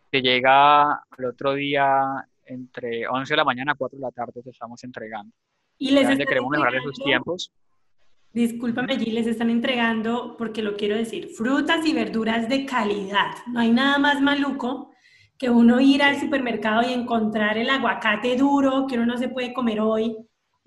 te 0.10 0.20
llega 0.20 0.94
al 0.94 1.26
otro 1.26 1.54
día 1.54 2.28
entre 2.48 3.08
11 3.08 3.32
de 3.32 3.38
la 3.38 3.44
mañana 3.44 3.74
a 3.74 3.76
4 3.76 4.00
de 4.00 4.02
la 4.02 4.10
tarde 4.10 4.42
te 4.42 4.50
estamos 4.50 4.84
entregando. 4.84 5.32
Y 5.78 5.92
les 5.92 6.08
queremos 6.26 6.50
mejorar 6.50 6.74
esos 6.74 6.98
tiempos. 7.04 7.52
Discúlpame, 8.34 8.94
allí 8.94 9.12
les 9.12 9.28
están 9.28 9.52
entregando, 9.52 10.36
porque 10.36 10.64
lo 10.64 10.76
quiero 10.76 10.96
decir, 10.98 11.28
frutas 11.28 11.86
y 11.86 11.94
verduras 11.94 12.50
de 12.50 12.66
calidad. 12.66 13.30
No 13.46 13.60
hay 13.60 13.70
nada 13.70 14.00
más 14.00 14.20
maluco 14.22 14.90
que 15.38 15.52
uno 15.52 15.80
ir 15.80 16.02
al 16.02 16.20
supermercado 16.20 16.82
y 16.82 16.94
encontrar 16.94 17.60
el 17.60 17.70
aguacate 17.70 18.36
duro 18.36 18.88
que 18.88 18.96
uno 18.96 19.06
no 19.06 19.18
se 19.20 19.30
puede 19.30 19.54
comer 19.54 19.82
hoy. 19.82 20.18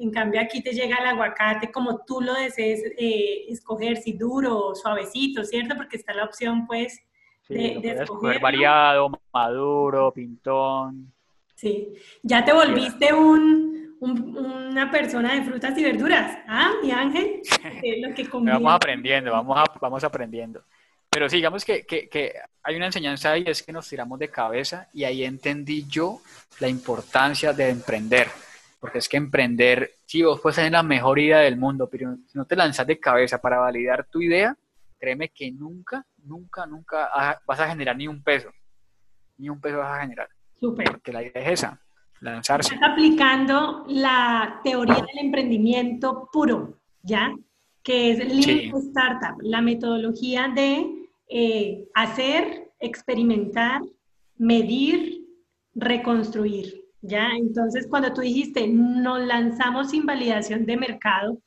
En 0.03 0.11
cambio, 0.11 0.41
aquí 0.41 0.63
te 0.63 0.73
llega 0.73 0.97
el 0.99 1.07
aguacate 1.07 1.71
como 1.71 2.05
tú 2.05 2.21
lo 2.21 2.35
desees 2.35 2.83
eh, 2.99 3.45
escoger, 3.49 3.97
si 3.97 4.13
duro 4.13 4.59
o 4.59 4.75
suavecito, 4.75 5.45
¿cierto? 5.45 5.77
Porque 5.77 5.97
está 5.97 6.13
la 6.13 6.25
opción, 6.25 6.67
pues, 6.67 7.01
de, 7.49 7.97
escoger. 8.01 8.41
variado, 8.41 9.11
maduro, 9.33 10.13
pintón. 10.13 11.13
Sí. 11.55 11.89
Ya 12.23 12.45
te 12.45 12.53
volviste 12.53 13.13
un 13.13 13.73
una 14.03 14.91
persona 14.91 15.35
de 15.35 15.43
frutas 15.43 15.79
y 15.79 15.85
verduras. 15.85 16.39
Ah, 16.49 16.73
mi 16.83 16.91
ángel, 16.91 17.41
lo 18.01 18.15
que 18.15 18.25
Vamos 18.33 18.75
aprendiendo, 18.75 19.31
vamos, 19.31 19.57
vamos 19.81 20.05
aprendiendo. 20.05 20.65
Pero 21.09 21.29
sí, 21.29 21.37
digamos 21.37 21.65
que, 21.65 21.85
que, 21.85 22.09
que, 22.09 22.33
hay 22.63 22.77
una 22.77 22.87
enseñanza 22.87 23.33
ahí, 23.33 23.45
es 23.47 23.63
que 23.63 23.73
nos 23.73 23.89
tiramos 23.89 24.19
de 24.19 24.29
cabeza 24.29 24.89
y 24.93 25.05
ahí 25.05 25.25
entendí 25.25 25.85
yo 25.87 26.21
la 26.59 26.69
importancia 26.69 27.53
de 27.53 27.69
emprender. 27.69 28.29
Porque 28.83 28.99
es 28.99 29.09
que 29.09 29.17
emprender, 29.17 29.93
sí, 30.07 30.23
vos 30.23 30.41
puedes 30.41 30.57
tener 30.57 30.73
la 30.73 30.83
mejor 30.83 31.21
idea 31.21 31.39
del 31.39 31.57
mundo, 31.57 31.89
pero 31.89 32.17
si 32.27 32.37
no 32.37 32.45
te 32.47 32.57
lanzas 32.57 32.85
de 32.85 32.99
cabeza 32.99 33.41
para 33.41 33.61
validar 33.61 34.09
tu 34.11 34.21
idea, 34.21 34.59
créeme 34.99 35.29
que 35.29 35.53
nunca, 35.53 36.05
nunca, 36.25 36.67
nunca 36.67 37.41
vas 37.47 37.61
a 37.61 37.69
generar 37.69 37.97
ni 37.97 38.09
un 38.09 38.25
peso. 38.25 38.51
Ni 39.39 39.49
un 39.49 39.61
peso 39.61 39.79
vas 39.79 39.99
a 39.99 40.03
generar. 40.03 40.29
Súper. 40.59 40.91
Porque 40.91 41.13
la 41.13 41.23
idea 41.23 41.43
es 41.43 41.61
esa 41.61 41.81
lanzarse. 42.23 42.75
Estás 42.75 42.91
aplicando 42.91 43.85
la 43.87 44.61
teoría 44.65 44.97
del 44.97 45.27
emprendimiento 45.27 46.29
puro, 46.33 46.81
¿ya? 47.03 47.33
Que 47.85 48.11
es 48.11 48.19
Lean 48.19 48.77
Startup, 48.89 49.41
la 49.43 49.61
metodología 49.61 50.49
de 50.53 51.09
eh, 51.29 51.89
hacer, 51.95 52.73
experimentar, 52.81 53.81
medir, 54.39 55.21
reconstruir, 55.77 56.82
¿ya? 57.03 57.31
Entonces, 57.37 57.87
cuando 57.89 58.13
tú 58.13 58.23
dijiste, 58.23 58.67
nos 58.67 59.21
lanzamos 59.21 59.91
sin 59.91 60.07
validación 60.07 60.65
de 60.65 60.77
mercado, 60.77 61.39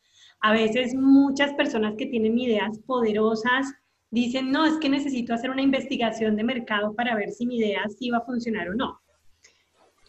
a 0.42 0.52
veces 0.52 0.94
muchas 0.94 1.54
personas 1.54 1.96
que 1.98 2.06
tienen 2.06 2.38
ideas 2.38 2.78
poderosas 2.86 3.74
dicen, 4.12 4.52
no, 4.52 4.66
es 4.66 4.78
que 4.78 4.90
necesito 4.90 5.34
hacer 5.34 5.50
una 5.50 5.62
investigación 5.62 6.36
de 6.36 6.44
mercado 6.44 6.94
para 6.94 7.16
ver 7.16 7.32
si 7.32 7.46
mi 7.46 7.58
idea 7.58 7.82
sí 7.90 8.10
va 8.10 8.20
a 8.20 8.26
funcionar 8.26 8.70
o 8.70 8.76
no. 8.76 9.02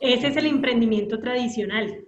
Ese 0.01 0.29
es 0.29 0.37
el 0.37 0.47
emprendimiento 0.47 1.19
tradicional. 1.19 2.05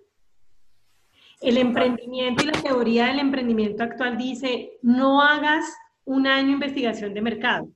El 1.40 1.56
emprendimiento 1.56 2.42
y 2.42 2.46
la 2.46 2.60
teoría 2.60 3.06
del 3.06 3.20
emprendimiento 3.20 3.82
actual 3.82 4.18
dice, 4.18 4.72
no 4.82 5.22
hagas 5.22 5.64
un 6.04 6.26
año 6.26 6.52
investigación 6.52 7.14
de 7.14 7.22
mercado. 7.22 7.68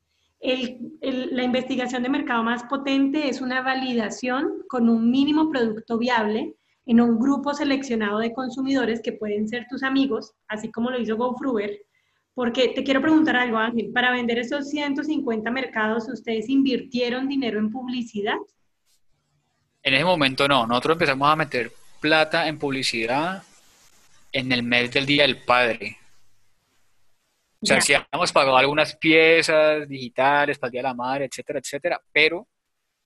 La 0.43 1.45
investigación 1.45 2.03
de 2.03 2.09
mercado 2.09 2.43
más 2.43 2.65
potente 2.65 3.29
es 3.29 3.41
una 3.41 3.63
validación 3.63 4.65
con 4.69 4.89
un 4.89 5.11
mínimo 5.11 5.51
producto 5.51 5.99
viable 5.99 6.57
en 6.87 7.01
un 7.01 7.19
grupo 7.19 7.55
seleccionado 7.55 8.19
de 8.19 8.33
consumidores 8.33 9.01
que 9.01 9.13
pueden 9.13 9.49
ser 9.49 9.67
tus 9.71 9.85
amigos, 9.85 10.33
así 10.49 10.71
como 10.71 10.91
lo 10.91 11.01
hizo 11.01 11.17
GoFruber. 11.17 11.79
Porque 12.35 12.69
te 12.69 12.83
quiero 12.83 13.01
preguntar 13.01 13.37
algo, 13.37 13.59
Ángel, 13.59 13.93
para 13.93 14.11
vender 14.11 14.39
esos 14.39 14.69
150 14.71 15.49
mercados, 15.51 16.09
¿ustedes 16.09 16.49
invirtieron 16.49 17.29
dinero 17.29 17.61
en 17.61 17.71
publicidad? 17.71 18.37
En 19.85 19.95
ese 19.95 20.05
momento 20.05 20.49
no, 20.49 20.67
nosotros 20.67 20.95
empezamos 20.95 21.29
a 21.29 21.37
meter 21.37 21.73
plata 22.01 22.49
en 22.49 22.59
publicidad 22.59 23.45
en 24.33 24.51
el 24.51 24.63
mes 24.63 24.91
del 24.91 25.07
Día 25.07 25.23
del 25.23 25.37
Padre. 25.37 25.99
O 27.63 27.67
sea, 27.67 27.81
sí 27.81 27.95
hemos 28.11 28.33
pagado 28.33 28.57
algunas 28.57 28.97
piezas 28.97 29.89
digitales 29.89 30.59
para 30.59 30.69
el 30.69 30.73
Día 30.73 30.81
de 30.81 30.89
la 30.89 30.95
Madre, 30.95 31.27
etcétera, 31.27 31.61
etcétera, 31.61 32.03
pero 32.13 32.49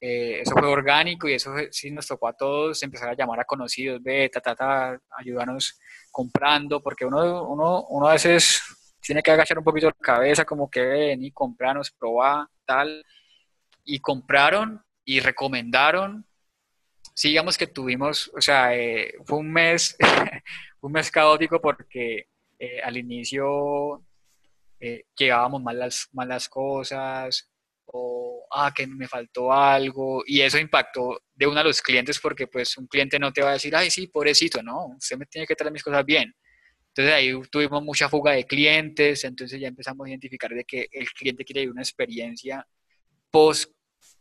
eh, 0.01 0.41
eso 0.41 0.53
fue 0.53 0.67
orgánico 0.67 1.29
y 1.29 1.35
eso 1.35 1.53
sí 1.71 1.91
nos 1.91 2.07
tocó 2.07 2.29
a 2.29 2.33
todos 2.33 2.83
empezar 2.83 3.11
a 3.11 3.15
llamar 3.15 3.41
a 3.41 3.45
conocidos, 3.45 4.03
ve, 4.03 4.31
ta, 4.31 4.41
ta, 4.41 4.55
ta, 4.55 4.99
ayudarnos 5.19 5.79
comprando, 6.11 6.83
porque 6.83 7.05
uno, 7.05 7.45
uno, 7.45 7.85
uno 7.89 8.09
a 8.09 8.13
veces 8.13 8.63
tiene 9.07 9.23
que 9.23 9.31
agachar 9.31 9.59
un 9.59 9.65
poquito 9.65 9.87
la 9.89 9.95
cabeza, 9.95 10.45
como 10.45 10.71
que 10.71 10.81
ven 10.81 11.23
y 11.23 11.31
comprarnos, 11.31 11.91
probar, 11.93 12.47
tal. 12.65 13.05
Y 13.85 14.01
compraron 14.01 14.83
y 15.05 15.21
recomendaron. 15.21 16.27
Sí, 17.15 17.29
digamos 17.29 17.57
que 17.57 17.67
tuvimos, 17.69 18.31
o 18.37 18.41
sea, 18.41 18.75
eh, 18.77 19.15
fue 19.25 19.39
un 19.39 19.53
mes, 19.53 19.97
un 20.81 20.93
mes 20.93 21.11
caótico 21.11 21.61
porque 21.61 22.29
eh, 22.59 22.81
al 22.83 22.97
inicio 22.97 24.03
mal 25.61 25.79
las, 25.79 26.09
mal 26.13 26.29
las 26.29 26.49
cosas, 26.49 27.51
o 27.87 28.47
ah, 28.53 28.73
que 28.75 28.87
me 28.87 29.09
faltó 29.09 29.53
algo, 29.53 30.23
y 30.27 30.41
eso 30.41 30.59
impactó 30.59 31.23
de 31.35 31.47
uno 31.47 31.61
a 31.61 31.65
los 31.65 31.81
clientes 31.81 32.19
porque 32.21 32.47
pues 32.47 32.77
un 32.77 32.87
cliente 32.87 33.19
no 33.19 33.33
te 33.33 33.43
va 33.43 33.51
a 33.51 33.53
decir, 33.55 33.75
ay, 33.77 33.91
sí, 33.91 34.09
pobrecito, 34.09 34.63
no, 34.63 34.87
usted 34.99 35.17
me 35.17 35.27
tiene 35.27 35.47
que 35.47 35.55
traer 35.55 35.73
mis 35.73 35.83
cosas 35.83 36.05
bien. 36.05 36.35
Entonces 36.89 37.15
ahí 37.15 37.33
tuvimos 37.51 37.83
mucha 37.83 38.09
fuga 38.09 38.33
de 38.33 38.45
clientes, 38.45 39.23
entonces 39.25 39.61
ya 39.61 39.69
empezamos 39.69 40.07
a 40.07 40.11
identificar 40.11 40.51
de 40.51 40.65
que 40.65 40.89
el 40.91 41.07
cliente 41.11 41.45
quiere 41.45 41.69
una 41.71 41.83
experiencia 41.83 42.67
post, 43.31 43.71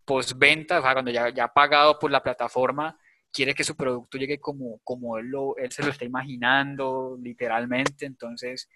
post 0.03 0.33
venta, 0.35 0.79
o 0.79 0.81
sea, 0.81 0.93
cuando 0.93 1.11
ya, 1.11 1.29
ya 1.33 1.45
ha 1.45 1.53
pagado 1.53 1.97
por 1.97 2.11
la 2.11 2.21
plataforma, 2.21 2.97
quiere 3.31 3.53
que 3.53 3.63
su 3.63 3.75
producto 3.75 4.17
llegue 4.17 4.39
como, 4.39 4.79
como 4.83 5.19
lo, 5.19 5.55
él 5.57 5.71
se 5.71 5.83
lo 5.83 5.91
está 5.91 6.05
imaginando, 6.05 7.17
literalmente, 7.21 8.05
entonces 8.05 8.69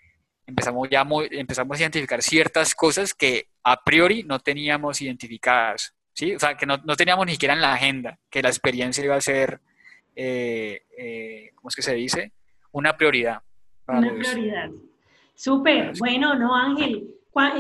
empezamos 0.50 0.90
ya 0.90 1.08
empezamos 1.32 1.78
a 1.78 1.82
identificar 1.82 2.22
ciertas 2.22 2.76
cosas 2.76 3.14
que 3.14 3.48
a 3.64 3.82
priori 3.84 4.24
no 4.24 4.40
teníamos 4.40 5.02
identificadas, 5.02 5.96
¿sí? 6.14 6.36
O 6.36 6.40
sea, 6.40 6.56
que 6.56 6.66
no, 6.66 6.78
no 6.78 6.96
teníamos 6.96 7.26
ni 7.26 7.34
siquiera 7.34 7.54
en 7.54 7.62
la 7.62 7.74
agenda, 7.74 8.20
que 8.30 8.42
la 8.42 8.50
experiencia 8.50 9.04
iba 9.04 9.16
a 9.16 9.22
ser, 9.22 9.62
eh, 10.16 10.82
eh, 10.98 11.52
¿cómo 11.56 11.70
es 11.70 11.76
que 11.76 11.82
se 11.82 11.94
dice? 11.94 12.34
Una 12.72 12.98
prioridad. 12.98 13.42
Una 13.88 14.14
prioridad. 14.14 14.70
Súper. 15.36 15.94
Bueno, 15.98 16.36
no, 16.36 16.56
Ángel. 16.56 17.08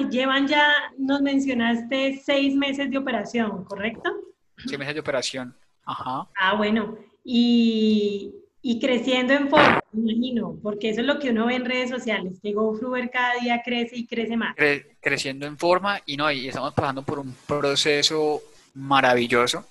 Llevan 0.09 0.45
ya, 0.45 0.73
nos 0.97 1.21
mencionaste 1.21 2.21
seis 2.21 2.53
meses 2.53 2.91
de 2.91 2.97
operación, 2.97 3.63
¿correcto? 3.63 4.11
Seis 4.57 4.77
meses 4.77 4.93
de 4.93 4.99
operación. 4.99 5.55
Ajá. 5.85 6.27
Ah, 6.37 6.55
bueno. 6.55 6.97
Y, 7.23 8.33
y 8.61 8.79
creciendo 8.79 9.33
en 9.33 9.49
forma, 9.49 9.81
imagino, 9.93 10.57
porque 10.61 10.89
eso 10.89 11.01
es 11.01 11.07
lo 11.07 11.19
que 11.19 11.29
uno 11.29 11.45
ve 11.45 11.55
en 11.55 11.65
redes 11.65 11.89
sociales, 11.89 12.39
que 12.41 12.53
GoFluer 12.53 13.09
cada 13.09 13.35
día 13.35 13.61
crece 13.63 13.95
y 13.95 14.05
crece 14.05 14.35
más. 14.35 14.55
creciendo 14.99 15.45
en 15.45 15.57
forma 15.57 16.01
y 16.05 16.17
no, 16.17 16.29
y 16.31 16.47
estamos 16.47 16.73
pasando 16.73 17.03
por 17.03 17.19
un 17.19 17.33
proceso 17.47 18.41
maravilloso. 18.73 19.65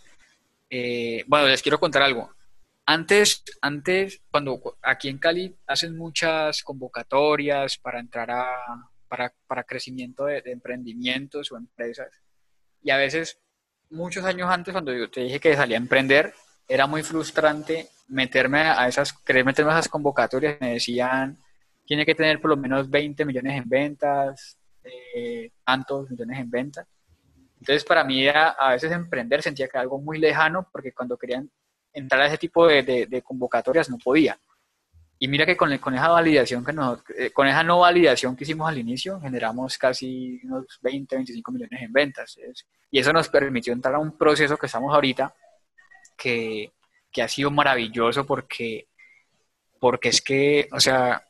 Eh, 0.70 1.24
bueno, 1.26 1.48
les 1.48 1.62
quiero 1.62 1.78
contar 1.78 2.02
algo. 2.02 2.30
Antes, 2.86 3.44
antes, 3.60 4.22
cuando 4.30 4.78
aquí 4.82 5.08
en 5.08 5.18
Cali 5.18 5.54
hacen 5.66 5.96
muchas 5.96 6.62
convocatorias 6.62 7.76
para 7.76 8.00
entrar 8.00 8.30
a, 8.30 8.46
para, 9.06 9.34
para 9.46 9.64
crecimiento 9.64 10.24
de, 10.24 10.40
de 10.40 10.52
emprendimientos 10.52 11.52
o 11.52 11.58
empresas, 11.58 12.08
y 12.82 12.90
a 12.90 12.96
veces, 12.96 13.38
muchos 13.90 14.24
años 14.24 14.48
antes, 14.48 14.72
cuando 14.72 14.94
yo 14.94 15.10
te 15.10 15.20
dije 15.20 15.40
que 15.40 15.56
salía 15.56 15.76
a 15.76 15.80
emprender, 15.80 16.32
era 16.68 16.86
muy 16.86 17.02
frustrante 17.02 17.88
meterme 18.08 18.60
a 18.60 18.86
esas, 18.86 19.12
querer 19.12 19.44
meterme 19.44 19.72
a 19.72 19.74
esas 19.74 19.88
convocatorias. 19.88 20.58
Me 20.60 20.74
decían, 20.74 21.38
tiene 21.86 22.04
que 22.04 22.14
tener 22.14 22.40
por 22.40 22.50
lo 22.50 22.56
menos 22.56 22.88
20 22.90 23.24
millones 23.24 23.56
en 23.56 23.68
ventas, 23.68 24.58
eh, 24.84 25.50
tantos 25.64 26.10
millones 26.10 26.38
en 26.38 26.50
ventas. 26.50 26.86
Entonces, 27.58 27.84
para 27.84 28.04
mí 28.04 28.24
era, 28.24 28.50
a 28.50 28.72
veces 28.72 28.92
emprender 28.92 29.42
sentía 29.42 29.66
que 29.66 29.76
era 29.76 29.82
algo 29.82 29.98
muy 29.98 30.18
lejano 30.18 30.68
porque 30.70 30.92
cuando 30.92 31.16
querían 31.16 31.50
entrar 31.92 32.20
a 32.20 32.26
ese 32.26 32.38
tipo 32.38 32.66
de, 32.66 33.06
de, 33.08 33.22
convocatorias 33.22 33.90
no 33.90 33.98
podía. 33.98 34.38
Y 35.18 35.26
mira 35.26 35.44
que 35.44 35.56
con, 35.56 35.76
con 35.78 35.94
esa 35.94 36.08
validación 36.08 36.64
que 36.64 36.72
nos, 36.72 37.00
eh, 37.16 37.32
con 37.32 37.48
esa 37.48 37.64
no 37.64 37.80
validación 37.80 38.36
que 38.36 38.44
hicimos 38.44 38.68
al 38.68 38.78
inicio, 38.78 39.18
generamos 39.20 39.76
casi 39.76 40.40
unos 40.44 40.78
20, 40.80 41.16
25 41.16 41.50
millones 41.50 41.82
en 41.82 41.92
ventas. 41.92 42.38
Y 42.90 43.00
eso 43.00 43.12
nos 43.12 43.28
permitió 43.28 43.72
entrar 43.72 43.96
a 43.96 43.98
un 43.98 44.16
proceso 44.16 44.56
que 44.56 44.66
estamos 44.66 44.94
ahorita, 44.94 45.34
que, 46.18 46.72
que 47.10 47.22
ha 47.22 47.28
sido 47.28 47.50
maravilloso 47.50 48.26
porque, 48.26 48.88
porque 49.80 50.10
es 50.10 50.20
que, 50.20 50.68
o 50.72 50.80
sea, 50.80 51.24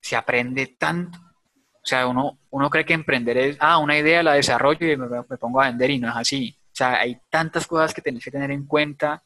se 0.00 0.14
aprende 0.14 0.76
tanto. 0.78 1.18
O 1.18 1.88
sea, 1.88 2.06
uno, 2.06 2.38
uno 2.50 2.70
cree 2.70 2.84
que 2.84 2.94
emprender 2.94 3.38
es, 3.38 3.56
ah, 3.60 3.78
una 3.78 3.98
idea 3.98 4.22
la 4.22 4.34
desarrollo 4.34 4.86
y 4.90 4.96
me, 4.96 5.22
pongo 5.38 5.60
a 5.60 5.66
vender 5.66 5.90
y 5.90 5.98
no 5.98 6.08
es 6.08 6.16
así. 6.16 6.56
O 6.66 6.76
sea, 6.76 7.00
hay 7.00 7.18
tantas 7.30 7.66
cosas 7.66 7.94
que 7.94 8.02
tenés 8.02 8.24
que 8.24 8.30
tener 8.30 8.50
en 8.50 8.66
cuenta 8.66 9.22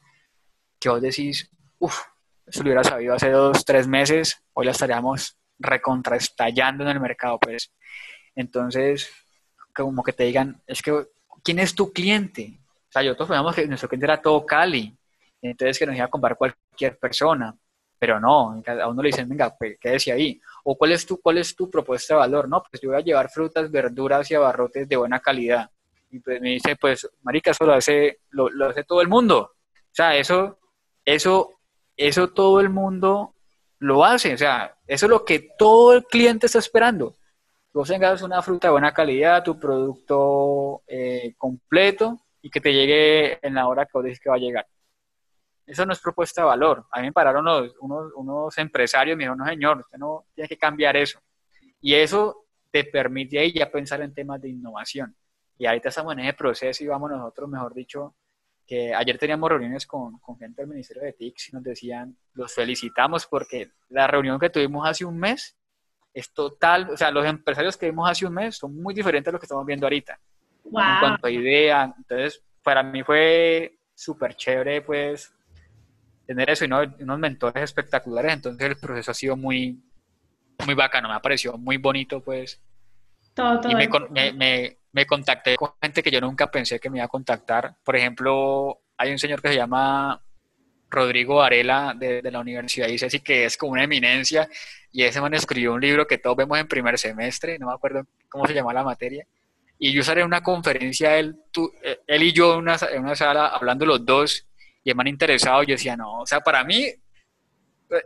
que 0.78 0.88
vos 0.88 1.00
decís, 1.00 1.50
uff, 1.78 2.00
eso 2.46 2.62
lo 2.62 2.68
hubiera 2.68 2.84
sabido 2.84 3.14
hace 3.14 3.30
dos, 3.30 3.64
tres 3.64 3.86
meses, 3.86 4.42
hoy 4.52 4.66
la 4.66 4.72
estaríamos 4.72 5.36
recontraestallando 5.58 6.84
en 6.84 6.90
el 6.90 7.00
mercado, 7.00 7.38
pues. 7.38 7.72
Entonces, 8.34 9.11
como 9.74 10.02
que 10.02 10.12
te 10.12 10.24
digan, 10.24 10.62
es 10.66 10.82
que, 10.82 11.06
¿quién 11.42 11.58
es 11.58 11.74
tu 11.74 11.92
cliente? 11.92 12.58
O 12.88 12.92
sea, 12.92 13.02
nosotros 13.02 13.28
sabíamos 13.28 13.54
que 13.54 13.66
nuestro 13.66 13.88
cliente 13.88 14.06
era 14.06 14.20
todo 14.20 14.44
Cali, 14.44 14.96
entonces 15.43 15.78
que 15.78 15.86
nos 15.86 15.97
iba 15.97 16.05
a 16.05 16.11
comprar 16.11 16.36
cualquier 16.36 16.99
persona, 16.99 17.57
pero 18.01 18.18
no, 18.18 18.62
a 18.66 18.88
uno 18.88 19.03
le 19.03 19.09
dicen, 19.09 19.28
venga, 19.28 19.55
pues, 19.57 19.78
quédese 19.78 20.11
ahí. 20.11 20.41
O 20.64 20.76
¿cuál 20.76 20.93
es, 20.93 21.05
tu, 21.05 21.20
¿cuál 21.20 21.36
es 21.36 21.55
tu 21.55 21.68
propuesta 21.68 22.14
de 22.14 22.20
valor? 22.20 22.49
No, 22.49 22.62
pues 22.62 22.80
yo 22.80 22.88
voy 22.88 22.99
a 22.99 23.05
llevar 23.05 23.28
frutas, 23.30 23.70
verduras 23.70 24.30
y 24.30 24.34
abarrotes 24.34 24.88
de 24.88 24.97
buena 24.97 25.20
calidad. 25.20 25.70
Y 26.11 26.18
pues 26.20 26.41
me 26.41 26.49
dice, 26.49 26.76
pues, 26.76 27.09
marica, 27.22 27.51
eso 27.51 27.66
lo 27.66 27.74
hace, 27.74 28.20
lo, 28.30 28.49
hace 28.66 28.84
todo 28.84 29.03
el 29.03 29.09
mundo. 29.09 29.53
O 29.74 29.93
sea, 29.95 30.16
eso, 30.16 30.59
eso, 31.05 31.61
eso 31.95 32.28
todo 32.28 32.61
el 32.61 32.70
mundo 32.70 33.34
lo 33.80 34.03
hace. 34.03 34.32
O 34.32 34.38
sea, 34.38 34.74
eso 34.86 35.05
es 35.05 35.11
lo 35.11 35.24
que 35.24 35.51
todo 35.59 35.93
el 35.93 36.05
cliente 36.05 36.47
está 36.47 36.59
esperando. 36.59 37.16
Vos 37.72 37.88
tengas 37.88 38.22
una 38.22 38.41
fruta 38.41 38.68
de 38.68 38.72
buena 38.72 38.95
calidad, 38.95 39.45
tu 39.45 39.61
producto 39.61 40.82
eh, 40.86 41.34
completo 41.36 42.18
y 42.41 42.49
que 42.49 42.62
te 42.62 42.72
llegue 42.72 43.47
en 43.47 43.55
la 43.55 43.68
hora 43.68 43.84
que 43.84 43.93
vos 43.93 44.05
dices 44.05 44.20
que 44.20 44.30
va 44.30 44.36
a 44.36 44.38
llegar. 44.38 44.66
Eso 45.71 45.87
no 45.87 45.93
es 45.93 46.01
propuesta 46.01 46.43
de 46.43 46.49
valor. 46.49 46.87
A 46.91 47.01
mí 47.01 47.07
me 47.07 47.12
pararon 47.12 47.47
unos, 47.47 48.12
unos 48.16 48.59
empresarios 48.59 49.14
y 49.14 49.16
me 49.16 49.25
dijeron, 49.25 49.39
no 49.39 49.47
señor, 49.47 49.79
usted 49.79 49.99
no 49.99 50.27
tiene 50.35 50.49
que 50.49 50.59
cambiar 50.59 50.97
eso. 50.97 51.21
Y 51.81 51.95
eso 51.95 52.47
te 52.71 52.85
permite 52.85 53.39
ahí 53.39 53.53
ya 53.53 53.71
pensar 53.71 54.01
en 54.03 54.12
temas 54.12 54.41
de 54.41 54.49
innovación. 54.49 55.16
Y 55.57 55.66
ahorita 55.66 55.91
estamos 55.91 56.12
en 56.14 56.21
ese 56.21 56.33
proceso 56.33 56.83
y 56.83 56.87
vamos 56.87 57.11
nosotros, 57.11 57.49
mejor 57.49 57.75
dicho, 57.75 58.16
que 58.66 58.95
ayer 58.95 59.18
teníamos 59.18 59.49
reuniones 59.49 59.87
con, 59.87 60.18
con 60.18 60.39
gente 60.39 60.62
del 60.62 60.71
Ministerio 60.71 61.03
de 61.03 61.12
TICS 61.12 61.49
y 61.49 61.53
nos 61.53 61.62
decían, 61.62 62.16
los 62.35 62.55
felicitamos 62.55 63.27
porque 63.27 63.73
la 63.89 64.07
reunión 64.07 64.39
que 64.39 64.51
tuvimos 64.51 64.89
hace 64.89 65.05
un 65.05 65.18
mes 65.18 65.57
es 66.12 66.33
total, 66.33 66.91
o 66.91 66.97
sea, 66.97 67.11
los 67.11 67.25
empresarios 67.27 67.77
que 67.77 67.87
vimos 67.87 68.09
hace 68.11 68.27
un 68.27 68.35
mes 68.35 68.57
son 68.57 68.81
muy 68.81 68.95
diferentes 68.95 69.29
a 69.29 69.33
los 69.33 69.41
que 69.41 69.47
estamos 69.47 69.66
viendo 69.66 69.87
ahorita. 69.87 70.18
En 70.64 70.71
cuanto 70.71 71.27
a 71.27 71.31
idea, 71.31 71.95
entonces, 71.97 72.43
para 72.62 72.83
mí 72.83 73.03
fue 73.03 73.79
súper 73.95 74.35
chévere, 74.35 74.83
pues, 74.83 75.33
tener 76.31 76.49
eso 76.49 76.64
y 76.64 77.03
unos 77.03 77.18
mentores 77.18 77.64
espectaculares, 77.64 78.33
entonces 78.33 78.64
el 78.64 78.76
proceso 78.76 79.11
ha 79.11 79.14
sido 79.14 79.37
muy, 79.37 79.83
muy 80.64 80.74
bacano, 80.76 81.09
me 81.09 81.14
ha 81.14 81.20
parecido 81.20 81.59
muy 81.59 81.76
bonito, 81.76 82.22
pues. 82.22 82.62
Todo, 83.35 83.59
todo 83.59 83.72
y 83.72 83.74
me, 83.74 83.89
me, 84.35 84.76
me, 84.93 85.07
contacté 85.07 85.57
con 85.57 85.72
gente 85.83 86.05
que 86.05 86.11
yo 86.12 86.20
nunca 86.20 86.49
pensé 86.49 86.78
que 86.78 86.89
me 86.89 86.99
iba 86.99 87.07
a 87.07 87.09
contactar. 87.09 87.74
Por 87.83 87.97
ejemplo, 87.97 88.81
hay 88.97 89.11
un 89.11 89.18
señor 89.18 89.43
que 89.43 89.49
se 89.49 89.57
llama 89.57 90.22
Rodrigo 90.89 91.37
Varela 91.37 91.95
de, 91.99 92.22
de 92.22 92.31
la 92.31 92.39
Universidad 92.39 92.87
de 92.87 92.95
ICESI, 92.95 93.18
que 93.18 93.47
es 93.47 93.57
como 93.57 93.72
una 93.72 93.83
eminencia, 93.83 94.49
y 94.93 95.03
ese 95.03 95.20
man 95.20 95.35
escribió 95.35 95.74
un 95.74 95.81
libro 95.81 96.07
que 96.07 96.18
todos 96.18 96.37
vemos 96.37 96.61
en 96.61 96.68
primer 96.68 96.97
semestre, 96.97 97.59
no 97.59 97.66
me 97.66 97.72
acuerdo 97.72 98.07
cómo 98.28 98.47
se 98.47 98.55
llama 98.55 98.72
la 98.72 98.85
materia, 98.85 99.26
y 99.81 99.93
yo 99.93 100.05
salí 100.05 100.20
en 100.20 100.28
una 100.28 100.45
conferencia, 100.45 101.18
él, 101.18 101.41
tú, 101.51 101.72
eh, 101.83 101.99
él 102.07 102.22
y 102.22 102.33
yo 102.33 102.53
en 102.53 102.61
una, 102.61 102.76
en 102.93 103.03
una 103.03 103.16
sala 103.16 103.49
hablando 103.49 103.85
los 103.85 104.07
dos, 104.07 104.47
y 104.83 104.91
el 104.91 104.97
man 104.97 105.07
interesado, 105.07 105.62
yo 105.62 105.74
decía, 105.74 105.97
no, 105.97 106.20
o 106.20 106.26
sea, 106.26 106.41
para 106.41 106.64
mí 106.64 106.87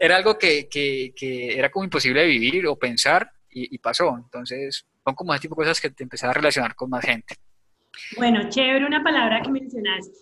era 0.00 0.16
algo 0.16 0.38
que, 0.38 0.68
que, 0.68 1.12
que 1.14 1.58
era 1.58 1.70
como 1.70 1.84
imposible 1.84 2.22
de 2.22 2.26
vivir 2.26 2.66
o 2.66 2.76
pensar 2.76 3.30
y, 3.50 3.78
pasó. 3.78 4.16
Entonces, 4.16 4.84
son 5.04 5.14
como 5.14 5.32
ese 5.32 5.42
tipo 5.42 5.54
de 5.54 5.62
cosas 5.62 5.80
que 5.80 5.90
te 5.90 6.02
empezás 6.02 6.30
a 6.30 6.32
relacionar 6.32 6.74
con 6.74 6.90
más 6.90 7.04
gente. 7.04 7.36
Bueno, 8.16 8.48
chévere 8.48 8.84
una 8.84 9.02
palabra 9.02 9.42
que 9.42 9.50
mencionaste. 9.50 10.18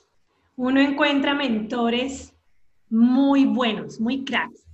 Uno 0.57 0.81
encuentra 0.81 1.35
mentores 1.35 2.35
muy 2.91 3.47
buenos, 3.47 3.99
muy 3.99 4.25
cracks. 4.25 4.67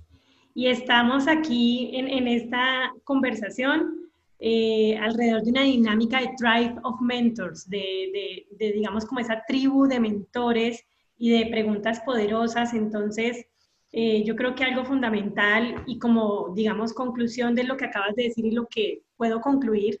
Y 0.53 0.67
estamos 0.67 1.27
aquí 1.29 1.91
en, 1.93 2.09
en 2.09 2.27
esta 2.27 2.91
conversación 3.05 4.09
eh, 4.39 4.97
alrededor 4.97 5.43
de 5.43 5.51
una 5.51 5.63
dinámica 5.63 6.19
de 6.19 6.31
Tribe 6.37 6.75
of 6.83 6.99
Mentors, 6.99 7.69
de, 7.69 7.77
de, 7.77 8.47
de, 8.57 8.73
digamos 8.73 9.05
como 9.05 9.21
esa 9.21 9.43
tribu 9.47 9.87
de 9.87 9.99
mentores 10.01 10.85
y 11.19 11.29
de 11.29 11.45
preguntas 11.51 11.99
poderosas. 11.99 12.73
Entonces, 12.73 13.45
eh, 13.91 14.23
yo 14.23 14.35
creo 14.35 14.55
que 14.55 14.63
algo 14.63 14.85
fundamental 14.85 15.83
y 15.85 15.99
como, 15.99 16.53
digamos, 16.55 16.93
conclusión 16.93 17.53
de 17.53 17.65
lo 17.65 17.77
que 17.77 17.85
acabas 17.85 18.15
de 18.15 18.23
decir 18.23 18.45
y 18.45 18.51
lo 18.51 18.65
que 18.65 19.03
puedo 19.17 19.41
concluir, 19.41 19.99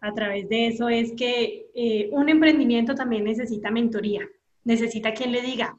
a 0.00 0.12
través 0.14 0.48
de 0.48 0.68
eso 0.68 0.88
es 0.88 1.12
que 1.12 1.66
eh, 1.74 2.08
un 2.12 2.28
emprendimiento 2.28 2.94
también 2.94 3.24
necesita 3.24 3.70
mentoría, 3.70 4.26
necesita 4.64 5.12
quien 5.12 5.32
le 5.32 5.42
diga, 5.42 5.78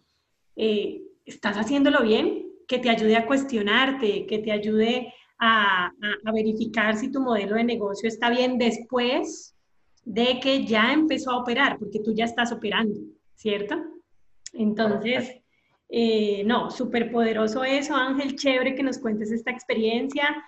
eh, 0.56 1.02
¿estás 1.26 1.58
haciéndolo 1.58 2.04
bien? 2.04 2.46
Que 2.68 2.78
te 2.78 2.90
ayude 2.90 3.16
a 3.16 3.26
cuestionarte, 3.26 4.28
que 4.28 4.40
te 4.40 4.52
ayude 4.52 5.14
a, 5.40 5.92
verificar 6.32 6.96
si 6.96 7.12
tu 7.12 7.20
modelo 7.20 7.56
de 7.56 7.64
negocio 7.64 8.08
está 8.08 8.30
bien 8.30 8.60
después 8.60 9.56
de 10.06 10.40
que 10.40 10.66
ya 10.66 10.94
empezó 10.94 11.32
a 11.32 11.38
operar, 11.38 11.80
porque 11.80 12.00
tú 12.00 12.14
ya 12.14 12.26
estás 12.26 12.52
operando, 12.52 13.00
¿cierto? 13.36 13.76
Entonces, 14.54 15.36
eh, 15.89 16.43
no, 16.45 16.72
súper 16.72 17.12
poderoso 17.12 17.64
eso, 17.64 17.95
Ángel, 17.95 18.36
chévere 18.36 18.76
que 18.76 18.84
nos 18.84 18.97
cuentes 18.99 19.32
esta 19.32 19.52
experiencia. 19.52 20.43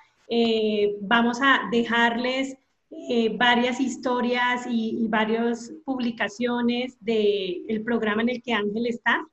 vamos 1.02 1.40
a 1.42 1.68
dejarles 1.72 2.58
eh, 3.10 3.36
varias 3.38 3.80
historias 3.80 4.66
y, 4.70 5.08
varias 5.08 5.74
publicaciones 5.84 6.96
del 7.00 7.82
programa 7.84 8.22
en 8.22 8.30
el 8.30 8.42
que 8.42 8.54
Ángel 8.54 8.86
está, 8.86 9.26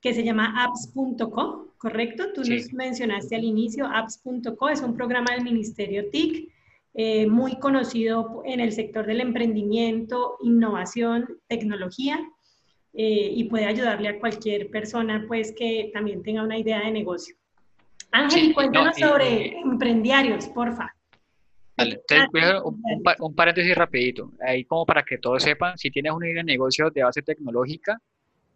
que 0.00 0.12
se 0.12 0.24
llama 0.24 0.64
apps.co, 0.64 1.74
¿correcto? 1.78 2.32
Tú 2.34 2.42
nos 2.42 2.72
mencionaste 2.72 3.36
al 3.36 3.44
inicio, 3.44 3.86
apps.co 3.86 4.68
es 4.68 4.82
un 4.82 4.96
programa 4.96 5.32
del 5.34 5.44
Ministerio 5.44 6.10
TIC, 6.10 6.52
eh, 6.94 7.26
muy 7.26 7.58
conocido 7.58 8.42
en 8.44 8.60
el 8.60 8.72
sector 8.72 9.06
del 9.06 9.20
emprendimiento, 9.20 10.36
innovación, 10.42 11.38
tecnología, 11.46 12.18
eh, 12.98 13.30
y 13.30 13.44
puede 13.44 13.66
ayudarle 13.66 14.08
a 14.08 14.18
cualquier 14.18 14.70
persona 14.70 15.24
pues 15.28 15.52
que 15.52 15.90
también 15.92 16.22
tenga 16.22 16.42
una 16.42 16.56
idea 16.56 16.80
de 16.80 16.90
negocio. 16.90 17.36
Ángel, 18.10 18.54
cuéntanos 18.54 18.96
sobre 18.96 19.58
emprendiarios, 19.58 20.46
porfa. 20.48 20.94
Entonces, 21.76 22.62
un, 23.18 23.34
paréntesis 23.34 23.74
rapidito, 23.74 24.32
ahí 24.40 24.64
como 24.64 24.86
para 24.86 25.02
que 25.02 25.18
todos 25.18 25.42
sepan, 25.42 25.76
si 25.76 25.90
tienes 25.90 26.12
una 26.12 26.26
idea 26.26 26.38
de 26.38 26.44
negocio 26.44 26.88
de 26.90 27.02
base 27.02 27.20
tecnológica, 27.20 28.00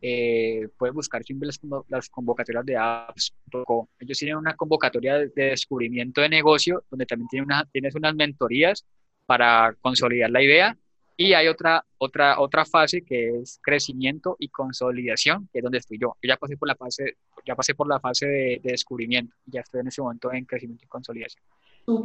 eh, 0.01 0.69
puedes 0.79 0.95
buscar 0.95 1.23
siempre 1.23 1.51
las, 1.89 2.09
convocatorias 2.09 2.65
de 2.65 2.77
apps.com. 2.79 3.87
Ellos 3.99 4.19
tienen 4.19 4.37
una 4.39 4.57
convocatoria 4.57 5.19
de, 5.19 5.29
descubrimiento 5.35 6.23
de 6.23 6.31
negocio, 6.31 6.83
donde 6.91 7.05
también 7.05 7.29
tienen 7.29 7.45
una, 7.45 7.67
tienes 7.71 7.95
unas 7.95 8.15
mentorías 8.15 8.87
para 9.27 9.77
consolidar 9.83 10.31
la 10.31 10.43
idea. 10.43 10.79
Y 11.21 11.35
hay 11.35 11.49
otra, 11.49 11.85
otra, 11.99 12.41
otra 12.41 12.65
fase 12.65 13.03
que 13.03 13.41
es 13.41 13.61
crecimiento 13.63 14.37
y 14.39 14.49
consolidación, 14.49 15.51
que 15.53 15.59
es 15.59 15.63
donde 15.63 15.77
estoy 15.77 15.99
yo. 15.99 16.17
Yo 16.23 16.29
ya 16.29 16.39
pasé 16.39 16.57
por 16.57 16.67
la 16.67 16.75
fase, 16.75 17.19
ya 17.45 17.55
pasé 17.55 17.75
por 17.75 17.87
la 17.87 18.01
fase 18.01 18.27
de, 18.27 18.61
de 18.63 18.71
descubrimiento, 18.71 19.37
ya 19.45 19.61
estoy 19.61 19.83
en 19.83 19.89
ese 19.89 20.01
momento 20.01 20.33
en 20.33 20.47
crecimiento 20.47 20.83
y 20.87 20.89
consolidación. 20.89 21.45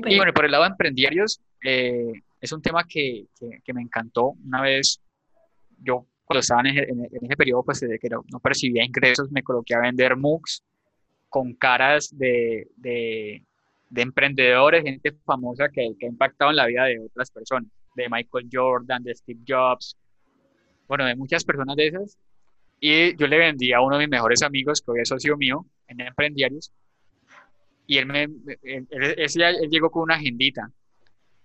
Y 0.06 0.18
bueno, 0.18 0.34
por 0.34 0.44
el 0.44 0.52
lado 0.52 0.66
de 0.66 0.72
emprendedores, 0.72 1.40
eh, 1.64 2.12
es 2.42 2.52
un 2.52 2.62
tema 2.62 2.84
que, 2.84 3.28
que, 3.64 3.74
me 3.74 3.82
encantó. 3.82 4.34
Una 4.46 4.62
vez 4.62 5.02
yo, 5.82 6.06
cuando 6.26 6.42
estaba 6.42 6.60
en 6.60 6.68
ese, 6.68 6.90
en 6.90 7.06
ese 7.22 7.38
periodo, 7.38 7.64
pues 7.64 7.80
desde 7.80 7.98
que 7.98 8.10
no, 8.10 8.22
percibía 8.44 8.84
ingresos, 8.84 9.32
me 9.32 9.44
coloqué 9.44 9.76
a 9.76 9.80
vender 9.80 10.18
MOOCs 10.18 10.62
con 11.30 11.54
caras 11.54 12.10
de, 12.12 12.68
de, 12.76 13.46
de 13.90 14.02
emprendedores, 14.02 14.84
gente 14.84 15.14
famosa 15.26 15.70
que, 15.70 15.96
que, 15.98 16.06
ha 16.06 16.10
impactado 16.10 16.52
en 16.52 16.58
la 16.58 16.66
vida 16.66 16.84
de 16.84 17.00
otras 17.00 17.32
personas, 17.32 17.72
de 17.96 18.10
Michael 18.10 18.50
Jordan, 18.52 19.04
de 19.04 19.16
Steve 19.16 19.42
Jobs, 19.48 19.98
bueno, 20.88 21.06
de 21.06 21.16
muchas 21.16 21.44
personas 21.44 21.76
de 21.76 21.88
esas. 21.88 22.18
Y 22.80 23.16
yo 23.18 23.28
le 23.28 23.38
vendí 23.38 23.74
a 23.74 23.82
uno 23.82 23.98
de 23.98 24.04
mis 24.04 24.12
mejores 24.12 24.44
amigos, 24.44 24.82
que 24.82 24.92
hoy 24.92 25.00
es 25.02 25.10
socio 25.10 25.38
mío 25.38 25.66
en 25.88 26.02
Emprendediarios, 26.02 26.72
y 27.88 27.98
él, 27.98 28.06
me, 28.08 28.24
él, 28.64 29.70
llegó 29.70 29.92
con 29.92 30.04
una 30.04 30.16
agendita 30.16 30.72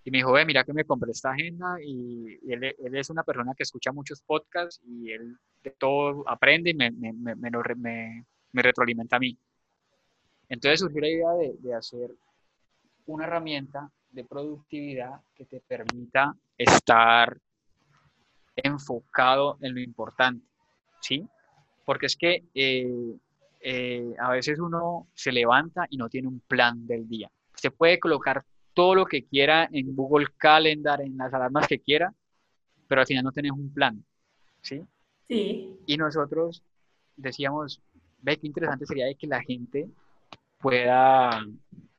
y 0.05 0.11
me 0.11 0.18
dijo, 0.18 0.32
ve, 0.32 0.46
mira 0.46 0.64
que 0.64 0.72
me 0.72 0.84
compré 0.84 1.11
esta 1.11 1.32
agenda 1.32 1.76
y, 1.82 2.38
él, 2.51 2.74
es 2.94 3.11
una 3.11 3.22
persona 3.22 3.53
que 3.55 3.62
escucha 3.62 3.92
muchos 3.92 4.22
podcasts 4.22 4.80
y 4.86 5.12
él 5.12 5.36
de 5.62 5.70
todo 5.72 6.24
aprende 6.26 6.70
y 6.70 6.74
me, 6.74 6.90
me, 6.90 7.12
me, 7.12 7.34
me 8.53 8.62
retroalimenta 8.62 9.16
a 9.16 9.20
mí. 9.20 9.38
Entonces 10.48 10.80
surgió 10.80 11.01
la 11.01 11.09
idea 11.09 11.32
de, 11.34 11.55
de, 11.59 11.74
hacer 11.74 12.11
una 13.07 13.26
herramienta 13.26 13.90
de 14.11 14.24
productividad 14.24 15.20
que 15.34 15.44
te 15.44 15.61
permita 15.61 16.34
estar 16.58 17.36
enfocado 18.56 19.58
en 19.61 19.74
lo 19.74 19.80
importante, 19.80 20.44
¿sí? 21.00 21.26
Porque 21.84 22.06
es 22.06 22.16
que 22.16 22.44
eh, 22.54 23.16
eh, 23.61 24.14
a 24.18 24.30
veces 24.30 24.58
uno 24.58 25.08
se 25.14 25.32
levanta 25.32 25.86
y 25.90 25.96
no 25.96 26.08
tiene 26.08 26.28
un 26.28 26.40
plan 26.40 26.86
del 26.86 27.08
día. 27.08 27.30
Se 27.54 27.70
puede 27.70 27.98
colocar 27.98 28.44
todo 28.74 28.94
lo 28.94 29.06
que 29.06 29.24
quiera 29.24 29.68
en 29.72 29.94
Google 29.94 30.28
Calendar, 30.36 31.00
en 31.00 31.16
las 31.16 31.32
alarmas 31.32 31.66
que 31.66 31.80
quiera, 31.80 32.12
pero 32.88 33.00
al 33.00 33.06
final 33.06 33.24
no 33.24 33.32
tenés 33.32 33.52
un 33.52 33.72
plan, 33.72 34.04
¿sí? 34.62 34.82
Sí. 35.28 35.76
Y 35.86 35.96
nosotros 35.96 36.62
decíamos, 37.16 37.80
ve 38.20 38.36
qué 38.36 38.46
interesante 38.46 38.86
sería 38.86 39.12
que 39.14 39.26
la 39.26 39.42
gente 39.42 39.88
pueda 40.58 41.46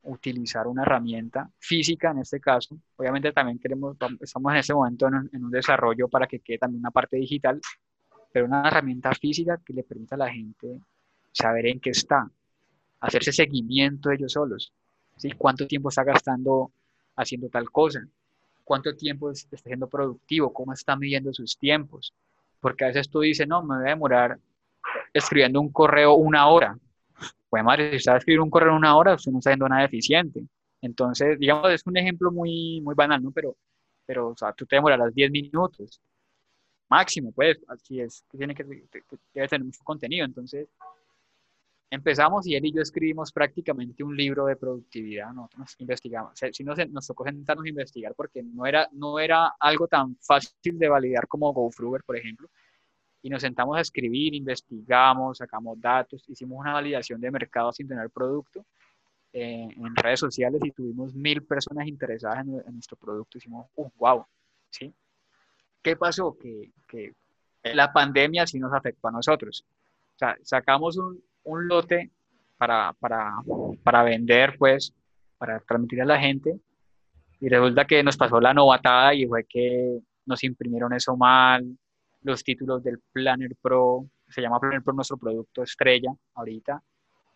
utilizar 0.04 0.68
una 0.68 0.84
herramienta 0.84 1.50
física 1.60 2.12
en 2.12 2.20
este 2.20 2.40
caso. 2.40 2.78
Obviamente 2.96 3.32
también 3.32 3.60
queremos, 3.60 3.96
estamos 4.20 4.52
en 4.54 4.58
este 4.60 4.74
momento 4.74 5.08
en 5.08 5.30
en 5.32 5.46
un 5.46 5.52
desarrollo 5.52 6.08
para 6.08 6.28
que 6.28 6.40
quede 6.40 6.58
también 6.58 6.82
una 6.82 6.92
parte 6.92 7.18
digital, 7.18 7.60
pero 8.32 8.46
una 8.46 8.68
herramienta 8.68 9.14
física 9.14 9.60
que 9.64 9.74
le 9.74 9.84
permita 9.84 10.16
a 10.16 10.20
la 10.20 10.32
gente 10.32 10.80
saber 11.32 11.68
en 11.68 11.80
qué 11.80 11.92
está, 11.92 12.30
hacerse 13.00 13.32
seguimiento 13.32 14.10
de 14.10 14.16
ellos 14.16 14.34
solos, 14.34 14.74
¿sí? 15.18 15.32
cuánto 15.38 15.68
tiempo 15.68 15.90
está 15.90 16.04
gastando 16.04 16.72
haciendo 17.16 17.50
tal 17.50 17.70
cosa, 17.70 18.06
cuánto 18.64 18.96
tiempo 18.96 19.32
está 19.32 19.58
siendo 19.58 19.88
productivo, 19.88 20.54
cómo 20.54 20.74
está 20.74 20.96
midiendo 20.96 21.34
sus 21.34 21.58
tiempos, 21.58 22.14
porque 22.60 22.86
a 22.86 22.88
veces 22.88 23.10
tú 23.10 23.20
dices, 23.20 23.48
no, 23.48 23.64
me 23.64 23.78
voy 23.78 23.86
a 23.86 23.90
demorar 23.90 24.40
escribiendo 25.14 25.60
un 25.60 25.72
correo 25.72 26.14
una 26.14 26.48
hora. 26.48 26.78
Pues 27.50 27.64
madre, 27.64 27.92
si 27.92 27.98
está 27.98 28.18
escribiendo 28.18 28.46
un 28.46 28.50
correo 28.50 28.76
una 28.76 28.96
hora, 28.96 29.16
usted 29.16 29.32
no 29.32 29.40
está 29.40 29.52
haciendo 29.52 29.70
nada 29.70 29.86
eficiente. 29.86 30.44
Entonces, 30.82 31.38
digamos, 31.40 31.72
es 31.72 31.86
un 31.86 31.98
ejemplo 31.98 32.32
muy, 32.32 32.82
muy 32.82 32.96
banal, 32.96 33.22
¿no? 33.22 33.32
Pero, 33.32 33.56
pero 34.06 34.30
o 34.30 34.38
sea, 34.38 34.54
tú 34.54 34.66
te 34.66 34.78
demorarás 34.78 35.14
10 35.14 35.32
minutos 35.32 36.02
máximo, 36.90 37.32
pues, 37.32 37.58
así 37.70 38.02
es, 38.02 38.26
que 38.30 38.38
tiene 38.38 38.54
que, 38.54 38.64
debe 38.66 39.48
tener 39.48 39.66
mucho 39.66 39.82
contenido. 39.84 40.26
Entonces, 40.26 40.68
empezamos 41.90 42.48
y 42.48 42.56
él 42.56 42.66
y 42.66 42.74
yo 42.74 42.82
escribimos 42.82 43.32
prácticamente 43.32 44.04
un 44.04 44.16
libro 44.16 44.46
de 44.46 44.56
productividad, 44.56 45.32
nosotros 45.34 45.76
investigamos, 45.80 46.34
si 46.52 46.64
nos, 46.64 46.78
nos 46.90 47.08
tocó 47.08 47.26
sentarnos 47.26 47.66
a 47.66 47.70
investigar 47.70 48.14
porque 48.16 48.44
no 48.44 48.66
era, 48.66 48.88
no 48.94 49.20
era 49.20 49.54
algo 49.60 49.88
tan 49.88 50.18
fácil 50.18 50.78
de 50.80 50.90
validar 50.90 51.28
como 51.28 51.54
GoFruber, 51.54 52.04
por 52.04 52.18
ejemplo, 52.18 52.50
y 53.22 53.30
nos 53.30 53.42
sentamos 53.42 53.78
a 53.78 53.82
escribir, 53.82 54.34
investigamos, 54.34 55.38
sacamos 55.38 55.80
datos, 55.80 56.24
hicimos 56.28 56.60
una 56.60 56.74
validación 56.74 57.22
de 57.22 57.32
mercado 57.32 57.72
sin 57.72 57.88
tener 57.88 58.10
producto 58.10 58.66
eh, 59.34 59.68
en 59.76 59.96
redes 59.96 60.20
sociales 60.20 60.62
y 60.64 60.72
tuvimos 60.72 61.14
mil 61.14 61.44
personas 61.44 61.88
interesadas 61.88 62.40
en, 62.40 62.74
nuestro 62.74 62.98
producto, 62.98 63.38
hicimos, 63.38 63.68
uh, 63.76 63.90
wow, 63.98 64.26
¿sí? 64.70 64.94
¿Qué 65.82 65.96
pasó? 65.96 66.38
Que, 66.38 66.72
que 66.88 67.14
la 67.64 67.94
pandemia 67.94 68.46
sí 68.46 68.60
nos 68.60 68.74
afectó 68.74 69.08
a 69.08 69.12
nosotros. 69.12 69.66
O 70.16 70.18
sea, 70.18 70.38
sacamos 70.44 70.98
un, 70.98 71.24
un 71.44 71.68
lote 71.68 72.12
para, 72.58 72.94
para, 73.00 73.34
para 73.84 74.04
vender, 74.04 74.56
pues, 74.58 74.94
para 75.38 75.60
transmitir 75.62 76.02
a 76.02 76.06
la 76.06 76.20
gente. 76.20 76.60
Y 77.40 77.50
resulta 77.50 77.86
que 77.86 78.04
nos 78.04 78.18
pasó 78.18 78.40
la 78.40 78.54
novatada 78.54 79.16
y 79.16 79.26
fue 79.26 79.46
que 79.46 80.00
nos 80.26 80.44
imprimieron 80.44 80.94
eso 80.94 81.18
mal, 81.18 81.78
los 82.22 82.44
títulos 82.44 82.84
del 82.84 83.00
Planner 83.12 83.56
Pro, 83.62 84.06
se 84.28 84.42
llama 84.42 84.60
Planner 84.60 84.84
Pro 84.84 84.94
nuestro 84.94 85.18
producto 85.18 85.64
estrella 85.64 86.14
ahorita, 86.36 86.82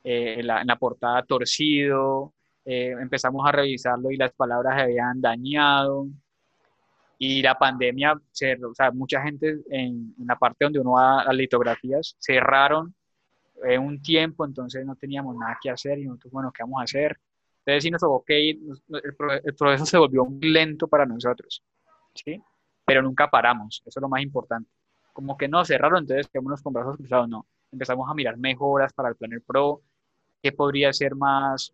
eh, 0.04 0.36
en, 0.40 0.48
la, 0.48 0.76
portada 0.78 1.24
torcido, 1.24 2.34
eh, 2.64 2.96
empezamos 3.00 3.48
a 3.48 3.52
revisarlo 3.52 4.12
y 4.12 4.18
las 4.18 4.34
palabras 4.34 4.76
se 4.76 4.82
habían 4.84 5.22
dañado. 5.22 6.08
Y 7.18 7.42
la 7.42 7.58
pandemia, 7.58 8.14
o 8.14 8.74
sea, 8.74 8.92
mucha 8.92 9.22
gente 9.22 9.62
en, 9.70 10.14
en 10.20 10.28
la 10.28 10.36
parte 10.36 10.66
donde 10.66 10.80
uno 10.80 10.92
va 10.92 11.22
a 11.22 11.26
las 11.26 11.36
litografías 11.36 12.16
cerraron 12.20 12.94
eh, 13.64 13.78
un 13.78 14.02
tiempo, 14.02 14.46
entonces 14.46 14.86
no 14.86 14.96
teníamos 14.96 15.36
nada 15.38 15.58
que 15.62 15.70
hacer 15.70 15.98
y 15.98 16.06
nosotros, 16.06 16.34
bueno, 16.34 16.52
¿qué 16.52 16.64
vamos 16.64 16.82
a 16.82 16.84
hacer? 16.84 17.18
Entonces 17.60 17.84
sí 17.84 17.90
nos 17.90 18.02
tocó 18.02 18.24
que 18.24 18.40
ir, 18.40 18.60
el, 18.90 19.56
proceso 19.56 19.86
se 19.86 19.98
volvió 19.98 20.28
lento 20.42 20.88
para 20.88 21.06
nosotros, 21.06 21.64
¿sí? 22.14 22.42
Pero 22.86 23.02
nunca 23.02 23.30
paramos, 23.30 23.82
eso 23.86 24.00
es 24.00 24.02
lo 24.02 24.10
más 24.10 24.22
importante. 24.22 24.70
Como 25.14 25.38
que 25.38 25.48
no, 25.48 25.64
cerraron, 25.66 26.00
entonces 26.00 26.28
quedamos 26.28 26.62
con 26.62 26.74
brazos 26.74 26.98
cruzados, 26.98 27.28
no. 27.28 27.46
Empezamos 27.72 28.10
a 28.10 28.14
mirar 28.14 28.38
mejoras 28.38 28.94
para 28.94 29.10
el 29.10 29.16
Planner 29.16 29.42
Pro, 29.42 29.82
qué 30.42 30.52
podría 30.52 30.94
ser 30.94 31.16
más, 31.16 31.74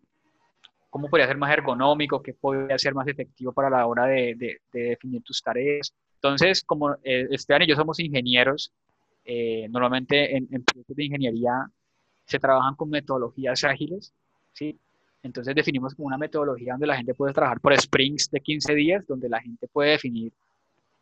cómo 0.90 1.08
podría 1.08 1.26
ser 1.26 1.36
más 1.36 1.52
ergonómico, 1.52 2.22
qué 2.22 2.34
podría 2.34 2.78
ser 2.78 2.94
más 2.94 3.06
efectivo 3.08 3.52
para 3.52 3.70
la 3.70 3.86
hora 3.86 4.06
de, 4.06 4.34
de, 4.36 4.60
definir 4.72 5.22
tus 5.22 5.42
tareas. 5.42 5.94
Entonces, 6.16 6.62
como 6.64 6.94
eh, 7.02 7.26
Esteban 7.30 7.62
y 7.62 7.66
yo 7.66 7.76
somos 7.76 7.98
ingenieros, 7.98 8.72
eh, 9.24 9.68
normalmente 9.70 10.36
en, 10.36 10.46
proyectos 10.48 10.96
de 10.96 11.04
ingeniería 11.04 11.66
se 12.26 12.38
trabajan 12.38 12.74
con 12.74 12.90
metodologías 12.90 13.64
ágiles, 13.64 14.12
¿sí? 14.52 14.78
Entonces 15.22 15.54
definimos 15.54 15.94
como 15.94 16.08
una 16.08 16.18
metodología 16.18 16.72
donde 16.74 16.86
la 16.88 16.96
gente 16.96 17.14
puede 17.14 17.32
trabajar 17.32 17.60
por 17.60 17.78
sprints 17.80 18.30
de 18.30 18.40
15 18.40 18.74
días, 18.74 19.06
donde 19.06 19.28
la 19.28 19.40
gente 19.40 19.68
puede 19.68 19.92
definir 19.92 20.32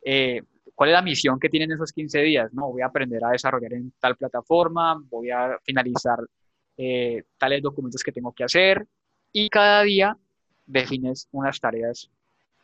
eh, 0.03 0.43
¿cuál 0.75 0.91
es 0.91 0.95
la 0.95 1.03
misión 1.03 1.39
que 1.39 1.49
tienen 1.49 1.73
esos 1.73 1.93
15 1.93 2.21
días? 2.21 2.53
No, 2.53 2.71
voy 2.71 2.83
a 2.83 2.87
aprender 2.87 3.25
a 3.25 3.31
desarrollar 3.31 3.75
en 3.75 3.93
tal 3.99 4.17
plataforma, 4.17 5.03
voy 5.11 5.31
a 5.31 5.59
finalizar 5.63 6.19
eh, 6.77 7.25
tales 7.39 7.63
documentos 7.63 8.03
que 8.03 8.13
tengo 8.13 8.33
que 8.33 8.45
hacer 8.45 8.87
y 9.33 9.49
cada 9.49 9.83
día 9.83 10.17
defines 10.67 11.29
unas 11.33 11.61
tareas 11.61 12.11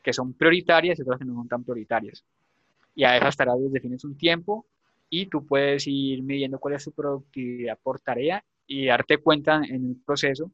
que 0.02 0.12
son 0.12 0.32
prioritarias 0.32 0.98
y 0.98 1.02
otras 1.02 1.18
que 1.18 1.24
no 1.24 1.34
son 1.34 1.48
tan 1.48 1.64
prioritarias. 1.64 2.24
Y 2.94 3.04
a 3.04 3.16
esas 3.16 3.36
tareas 3.36 3.58
les 3.60 3.72
defines 3.72 4.04
un 4.04 4.16
tiempo 4.16 4.64
y 5.10 5.26
tú 5.26 5.44
puedes 5.44 5.86
ir 5.86 6.22
midiendo 6.22 6.58
cuál 6.58 6.74
es 6.74 6.84
su 6.84 6.92
productividad 6.92 7.78
por 7.82 8.00
tarea 8.00 8.42
y 8.66 8.86
darte 8.86 9.18
cuenta 9.18 9.56
en 9.56 9.90
el 9.90 9.96
proceso 10.04 10.50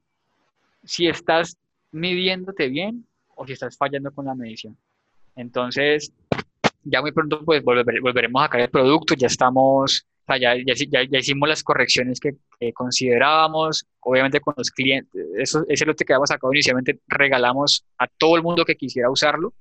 si 0.85 1.07
estás 1.07 1.57
midiéndote 1.93 2.69
bien 2.69 3.07
o 3.37 3.47
si 3.47 3.53
estás 3.53 3.77
fallando 3.77 4.11
con 4.11 4.27
la 4.27 4.35
medición. 4.35 4.77
Entonces, 5.37 6.13
ya 6.85 7.01
muy 7.01 7.13
pronto 7.13 7.45
pues 7.45 7.63
volveremos 7.63 8.43
a 8.43 8.49
caer 8.49 8.65
el 8.65 8.71
producto, 8.71 9.15
ya 9.15 9.27
estamos, 9.27 10.07
ya, 10.29 10.55
ya, 10.57 11.19
hicimos 11.19 11.49
las 11.49 11.63
correcciones 11.63 12.21
que, 12.21 12.35
considerábamos, 12.75 13.87
obviamente 14.01 14.41
con 14.41 14.55
los 14.57 14.71
clientes, 14.71 15.27
eso, 15.37 15.65
ese 15.69 15.85
lote 15.85 16.05
que 16.05 16.13
habíamos 16.13 16.29
sacado 16.29 16.53
inicialmente 16.53 17.01
regalamos 17.09 17.85
a 17.99 18.07
todo 18.07 18.37
el 18.37 18.43
mundo 18.43 18.65
que 18.65 18.77
quisiera 18.77 19.11
usarlo, 19.11 19.53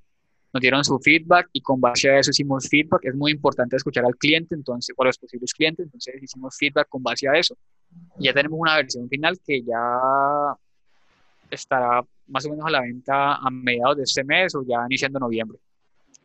nos 0.52 0.60
dieron 0.60 0.84
su 0.84 0.98
feedback 0.98 1.48
y 1.52 1.62
con 1.62 1.80
base 1.80 2.10
a 2.10 2.18
eso 2.18 2.30
hicimos 2.30 2.68
feedback, 2.68 3.04
es 3.04 3.14
muy 3.14 3.32
importante 3.32 3.76
escuchar 3.76 4.04
al 4.04 4.16
cliente, 4.16 4.54
entonces, 4.54 4.94
o 4.96 5.02
a 5.02 5.06
los 5.06 5.18
posibles 5.18 5.54
clientes, 5.54 5.86
entonces 5.86 6.22
hicimos 6.22 6.56
feedback 6.58 6.88
con 6.88 7.02
base 7.02 7.26
a 7.28 7.32
eso. 7.32 7.56
Y 8.18 8.24
ya 8.24 8.34
tenemos 8.34 8.58
una 8.60 8.76
versión 8.76 9.08
final 9.08 9.38
que 9.44 9.62
ya 9.62 10.54
estará 11.50 12.04
más 12.26 12.44
o 12.46 12.50
menos 12.50 12.66
a 12.66 12.70
la 12.70 12.80
venta 12.82 13.36
a 13.36 13.50
mediados 13.50 13.96
de 13.96 14.02
este 14.02 14.24
mes 14.24 14.54
o 14.54 14.62
ya 14.62 14.84
iniciando 14.86 15.18
noviembre. 15.18 15.58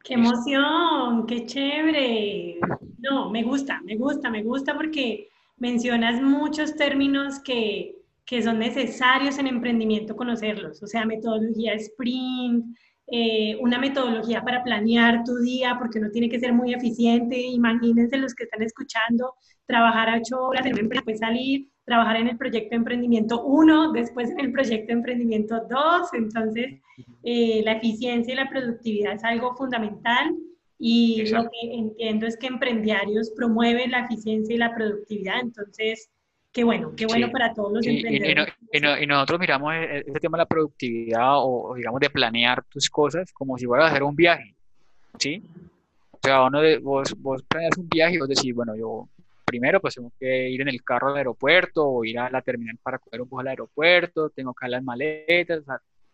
¡Qué 0.08 0.14
emoción! 0.14 1.26
¡Qué 1.28 1.46
chévere! 1.46 2.60
No, 3.00 3.30
me 3.30 3.44
gusta, 3.44 3.82
me 3.84 3.98
gusta, 3.98 4.30
me 4.30 4.42
gusta 4.42 4.74
porque 4.74 5.28
mencionas 5.58 6.22
muchos 6.22 6.76
términos 6.76 7.40
que, 7.42 7.98
que 8.26 8.42
son 8.42 8.60
necesarios 8.60 9.38
en 9.38 9.48
emprendimiento 9.48 10.16
conocerlos, 10.16 10.82
o 10.82 10.88
sea, 10.88 11.06
metodología 11.06 11.74
sprint, 11.74 12.74
eh, 13.08 13.58
una 13.60 13.80
metodología 13.80 14.42
para 14.44 14.64
planear 14.64 15.26
tu 15.26 15.40
día, 15.40 15.76
porque 15.78 16.00
uno 16.00 16.10
tiene 16.10 16.30
que 16.30 16.40
ser 16.40 16.54
muy 16.54 16.74
eficiente. 16.74 17.38
Imagínense 17.42 18.16
los 18.18 18.34
que 18.34 18.46
están 18.46 18.62
escuchando, 18.62 19.34
trabajar 19.66 20.08
a 20.08 20.18
ocho 20.20 20.40
horas 20.42 20.66
en 20.66 20.72
una 20.72 20.82
empresa, 20.84 21.18
salir, 21.18 21.70
trabajar 21.88 22.18
en 22.18 22.28
el 22.28 22.38
proyecto 22.38 22.72
de 22.72 22.76
emprendimiento 22.76 23.44
1, 23.44 23.94
después 23.94 24.30
en 24.30 24.42
el 24.42 24.52
proyecto 24.52 24.88
de 24.88 24.94
emprendimiento 24.94 25.62
2. 25.70 26.14
Entonces, 26.14 26.82
eh, 27.24 27.62
la 27.64 27.74
eficiencia 27.74 28.34
y 28.34 28.36
la 28.36 28.50
productividad 28.50 29.14
es 29.14 29.24
algo 29.24 29.56
fundamental. 29.56 30.36
Y 30.78 31.26
lo 31.32 31.44
que 31.44 31.74
entiendo 31.74 32.28
es 32.28 32.38
que 32.38 32.48
Emprendiarios 32.48 33.32
promueve 33.36 33.88
la 33.88 34.02
eficiencia 34.02 34.54
y 34.54 34.58
la 34.58 34.76
productividad. 34.76 35.40
Entonces, 35.40 36.10
qué 36.52 36.66
bueno, 36.66 36.94
qué 36.96 37.06
bueno 37.06 37.32
para 37.32 37.54
todos 37.54 37.72
los 37.72 37.88
emprendedores. 37.88 38.54
Y, 38.74 39.08
nosotros 39.08 39.40
miramos 39.40 39.74
e, 39.74 39.78
e, 39.78 40.00
ese 40.08 40.20
tema 40.20 40.38
de 40.38 40.42
la 40.42 40.46
productividad 40.46 41.36
o, 41.38 41.74
digamos, 41.74 42.02
de 42.02 42.10
planear 42.10 42.66
tus 42.66 42.90
cosas 42.90 43.32
como 43.32 43.58
si 43.58 43.66
fueras 43.66 43.88
a 43.88 43.92
hacer 43.92 44.04
un 44.04 44.16
viaje. 44.16 44.54
¿Sí? 45.18 45.42
O 46.12 46.20
sea, 46.22 46.44
uno 46.44 46.60
de, 46.60 46.80
vos, 46.80 47.16
vos 47.18 47.42
planeas 47.44 47.78
un 47.78 47.88
viaje 47.88 48.16
y 48.16 48.20
vos 48.20 48.28
decís, 48.28 48.54
bueno, 48.54 48.76
yo 48.76 49.08
primero 49.48 49.80
pues 49.80 49.96
tengo 49.96 50.12
que 50.20 50.50
ir 50.50 50.60
en 50.60 50.68
el 50.68 50.84
carro 50.84 51.08
al 51.08 51.18
aeropuerto 51.18 51.88
o 51.88 52.04
ir 52.04 52.20
a 52.20 52.30
la 52.30 52.42
terminal 52.42 52.78
para 52.84 53.00
coger 53.00 53.22
un 53.22 53.30
bus 53.30 53.40
al 53.40 53.48
aeropuerto, 53.48 54.30
tengo 54.30 54.54
que 54.54 54.68
las 54.68 54.84
maletas, 54.84 55.64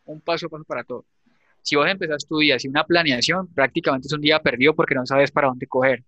un 0.06 0.22
paso 0.22 0.46
a 0.46 0.50
paso 0.50 0.64
para 0.64 0.84
todo. 0.84 1.06
Si 1.62 1.76
vos 1.76 1.90
empezás 1.90 2.28
tu 2.28 2.38
día 2.38 2.60
sin 2.60 2.72
una 2.72 2.84
planeación, 2.84 3.48
prácticamente 3.48 4.08
es 4.08 4.14
un 4.14 4.22
día 4.22 4.40
perdido 4.40 4.76
porque 4.76 4.94
no 4.94 5.06
sabes 5.06 5.32
para 5.32 5.48
dónde 5.48 5.66
coger. 5.66 6.04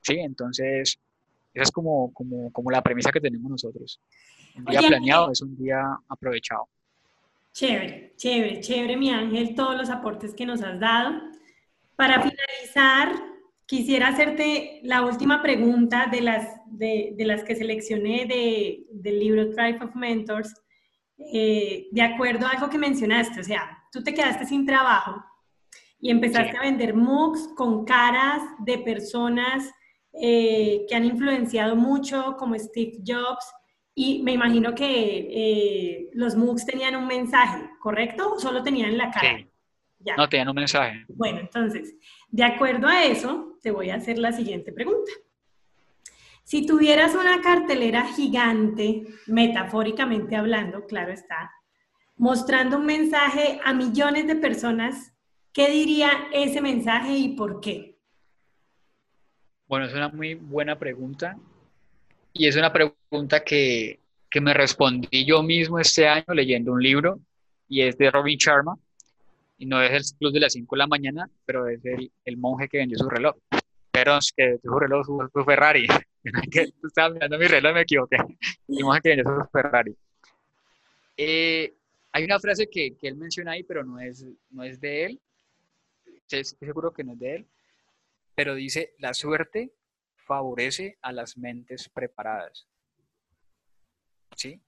¿Sí? 0.00 0.18
Entonces, 0.18 0.98
esa 1.54 1.62
es 1.62 1.70
como, 1.70 2.12
como, 2.12 2.50
como 2.50 2.70
la 2.70 2.82
premisa 2.82 3.12
que 3.12 3.20
tenemos 3.20 3.48
nosotros. 3.48 4.00
Un 4.56 4.64
día 4.64 4.80
planeado 4.80 5.30
es 5.30 5.40
un 5.42 5.56
día 5.56 5.82
aprovechado. 6.08 6.68
Chévere, 7.52 8.14
chévere, 8.16 8.60
chévere, 8.60 8.96
mi 8.96 9.10
ángel, 9.10 9.54
todos 9.54 9.76
los 9.76 9.88
aportes 9.88 10.34
que 10.34 10.46
nos 10.46 10.62
has 10.62 10.80
dado. 10.80 11.20
Para 11.94 12.22
finalizar, 12.22 13.29
Quisiera 13.70 14.08
hacerte 14.08 14.80
la 14.82 15.02
última 15.02 15.42
pregunta 15.42 16.08
de 16.10 16.22
las, 16.22 16.60
de, 16.66 17.14
de 17.16 17.24
las 17.24 17.44
que 17.44 17.54
seleccioné 17.54 18.26
de, 18.26 18.84
del 18.90 19.20
libro 19.20 19.48
Tribe 19.50 19.84
of 19.84 19.94
Mentors, 19.94 20.52
eh, 21.32 21.86
de 21.92 22.02
acuerdo 22.02 22.48
a 22.48 22.50
algo 22.50 22.68
que 22.68 22.78
mencionaste, 22.78 23.38
o 23.38 23.44
sea, 23.44 23.78
tú 23.92 24.02
te 24.02 24.12
quedaste 24.12 24.44
sin 24.44 24.66
trabajo 24.66 25.24
y 26.00 26.10
empezaste 26.10 26.56
a 26.56 26.62
vender 26.62 26.94
MOOCs 26.94 27.50
con 27.54 27.84
caras 27.84 28.42
de 28.58 28.78
personas 28.78 29.72
eh, 30.20 30.84
que 30.88 30.96
han 30.96 31.04
influenciado 31.04 31.76
mucho, 31.76 32.34
como 32.40 32.58
Steve 32.58 32.98
Jobs, 33.06 33.46
y 33.94 34.20
me 34.24 34.32
imagino 34.32 34.74
que 34.74 35.28
eh, 35.30 36.10
los 36.14 36.34
MOOCs 36.34 36.66
tenían 36.66 36.96
un 36.96 37.06
mensaje, 37.06 37.70
¿correcto? 37.78 38.32
¿O 38.32 38.40
solo 38.40 38.64
tenían 38.64 38.98
la 38.98 39.12
cara? 39.12 39.46
No, 40.16 40.28
tenían 40.28 40.48
un 40.48 40.54
mensaje. 40.54 41.04
Bueno, 41.08 41.40
entonces, 41.40 41.94
de 42.30 42.44
acuerdo 42.44 42.86
a 42.86 43.04
eso, 43.04 43.58
te 43.62 43.70
voy 43.70 43.90
a 43.90 43.96
hacer 43.96 44.18
la 44.18 44.32
siguiente 44.32 44.72
pregunta. 44.72 45.12
Si 46.44 46.66
tuvieras 46.66 47.14
una 47.14 47.40
cartelera 47.42 48.06
gigante, 48.14 49.06
metafóricamente 49.26 50.36
hablando, 50.36 50.86
claro 50.86 51.12
está, 51.12 51.52
mostrando 52.16 52.78
un 52.78 52.86
mensaje 52.86 53.60
a 53.64 53.72
millones 53.72 54.26
de 54.26 54.36
personas, 54.36 55.12
¿qué 55.52 55.70
diría 55.70 56.10
ese 56.32 56.60
mensaje 56.60 57.16
y 57.16 57.36
por 57.36 57.60
qué? 57.60 57.98
Bueno, 59.68 59.86
es 59.86 59.94
una 59.94 60.08
muy 60.08 60.34
buena 60.34 60.78
pregunta 60.78 61.36
y 62.32 62.48
es 62.48 62.56
una 62.56 62.72
pregunta 62.72 63.44
que, 63.44 64.00
que 64.28 64.40
me 64.40 64.54
respondí 64.54 65.24
yo 65.24 65.42
mismo 65.42 65.78
este 65.78 66.08
año 66.08 66.24
leyendo 66.34 66.72
un 66.72 66.82
libro 66.82 67.20
y 67.68 67.82
es 67.82 67.96
de 67.96 68.10
Robin 68.10 68.38
Sharma 68.38 68.76
y 69.60 69.66
no 69.66 69.80
es 69.82 69.92
el 69.92 70.18
club 70.18 70.32
de 70.32 70.40
las 70.40 70.54
5 70.54 70.74
de 70.74 70.78
la 70.78 70.86
mañana, 70.86 71.30
pero 71.44 71.68
es 71.68 71.84
el, 71.84 72.10
el 72.24 72.36
monje 72.38 72.66
que 72.66 72.78
vendió 72.78 72.96
su 72.96 73.10
reloj. 73.10 73.36
Pero 73.92 74.16
es 74.16 74.32
que 74.34 74.58
su 74.62 74.78
reloj, 74.78 75.04
su, 75.04 75.30
su 75.30 75.44
Ferrari. 75.44 75.86
Estaba 76.82 77.10
mirando 77.10 77.38
mi 77.38 77.46
reloj, 77.46 77.74
me 77.74 77.82
equivoqué. 77.82 78.16
El 78.16 78.84
monje 78.84 79.00
que 79.02 79.08
vendió 79.10 79.24
su 79.26 79.50
Ferrari. 79.52 79.94
Eh, 81.14 81.74
hay 82.10 82.24
una 82.24 82.40
frase 82.40 82.70
que, 82.70 82.96
que, 82.96 83.08
él 83.08 83.16
menciona 83.16 83.52
ahí, 83.52 83.62
pero 83.62 83.84
no 83.84 84.00
es, 84.00 84.26
no 84.48 84.64
es 84.64 84.80
de 84.80 85.04
él. 85.04 85.20
Estoy 86.06 86.44
seguro 86.44 86.94
que 86.94 87.04
no 87.04 87.12
es 87.12 87.18
de 87.18 87.34
él. 87.36 87.46
Pero 88.34 88.54
dice, 88.54 88.94
la 88.98 89.12
suerte 89.12 89.74
favorece 90.16 90.96
a 91.02 91.12
las 91.12 91.36
mentes 91.36 91.86
preparadas. 91.90 92.66
¿Sí? 94.34 94.58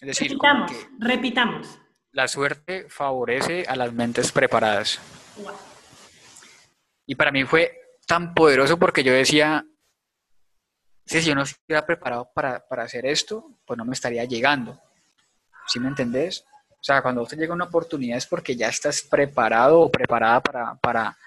Es 0.00 0.06
decir, 0.06 0.30
repitamos, 0.30 0.72
repitamos 1.00 1.80
la 2.16 2.28
suerte 2.28 2.86
favorece 2.88 3.66
a 3.68 3.76
las 3.76 3.92
mentes 3.92 4.32
preparadas. 4.32 4.98
Y 7.04 7.14
para 7.14 7.30
mí 7.30 7.44
fue 7.44 7.78
tan 8.06 8.32
poderoso 8.32 8.78
porque 8.78 9.04
yo 9.04 9.12
decía, 9.12 9.66
si 11.04 11.20
yo 11.20 11.34
no 11.34 11.42
estuviera 11.42 11.84
preparado 11.84 12.30
para, 12.34 12.64
hacer 12.78 13.04
esto, 13.04 13.58
pues 13.66 13.76
no 13.76 13.84
me 13.84 13.92
estaría 13.92 14.24
llegando. 14.24 14.80
¿Sí 15.66 15.78
me 15.78 15.88
entendés? 15.88 16.42
O 16.70 16.82
sea, 16.82 17.02
cuando 17.02 17.20
usted 17.20 17.36
llega 17.36 17.52
una 17.52 17.66
oportunidad 17.66 18.16
es 18.16 18.26
porque 18.26 18.56
ya 18.56 18.68
estás 18.68 19.02
preparado 19.02 19.80
o 19.80 19.90
preparada 19.90 20.40
para, 20.40 20.74
para, 20.76 21.18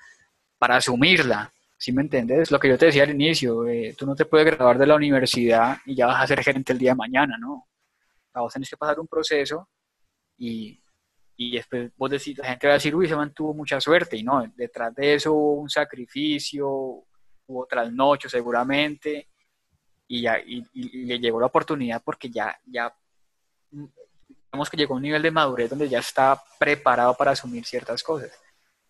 para 0.58 0.78
asumirla. 0.78 1.54
¿Sí 1.78 1.92
me 1.92 2.02
entendés? 2.02 2.50
Lo 2.50 2.60
que 2.60 2.68
yo 2.68 2.80
te 2.80 2.88
decía 2.88 3.04
al 3.04 3.12
inicio, 3.12 3.68
eh, 3.68 3.94
tú 3.96 4.08
no 4.08 4.16
te 4.16 4.26
puedes 4.26 4.48
graduar 4.48 4.80
de 4.80 4.88
la 4.88 4.96
universidad 4.96 5.78
y 5.86 5.96
ya 5.96 6.08
vas 6.08 6.24
a 6.24 6.28
ser 6.28 6.44
gerente 6.44 6.74
el 6.74 6.80
día 6.80 6.92
de 6.92 6.96
mañana, 6.96 7.38
¿no? 7.38 7.68
vos 8.34 8.54
tenés 8.54 8.70
que 8.70 8.78
pasar 8.78 8.98
un 9.02 9.08
proceso 9.08 9.68
y, 10.40 10.82
y 11.36 11.52
después 11.52 11.92
vos 11.96 12.10
decís, 12.10 12.38
la 12.38 12.48
gente 12.48 12.68
va 12.68 12.74
a 12.74 12.78
decir, 12.78 12.96
uy, 12.96 13.08
se 13.08 13.16
mantuvo 13.16 13.54
mucha 13.54 13.80
suerte, 13.80 14.18
y 14.18 14.24
no, 14.24 14.44
detrás 14.56 14.96
de 14.96 15.14
eso 15.16 15.34
hubo 15.34 15.54
un 15.54 15.70
sacrificio, 15.70 16.68
hubo 16.68 17.66
trasnocho 17.66 18.28
seguramente, 18.28 19.30
y, 20.08 20.24
ya, 20.24 20.40
y, 20.40 20.66
le 21.06 21.20
llegó 21.20 21.40
la 21.40 21.46
oportunidad 21.46 22.02
porque 22.04 22.30
ya, 22.30 22.60
ya, 22.66 22.94
digamos 23.72 24.70
que 24.70 24.76
llegó 24.76 24.96
a 24.96 24.98
un 24.98 25.04
nivel 25.04 25.22
de 25.22 25.32
madurez 25.32 25.70
donde 25.70 25.88
ya 25.88 26.00
está 26.00 26.42
preparado 26.58 27.14
para 27.16 27.32
asumir 27.32 27.64
ciertas 27.64 28.02
cosas. 28.02 28.32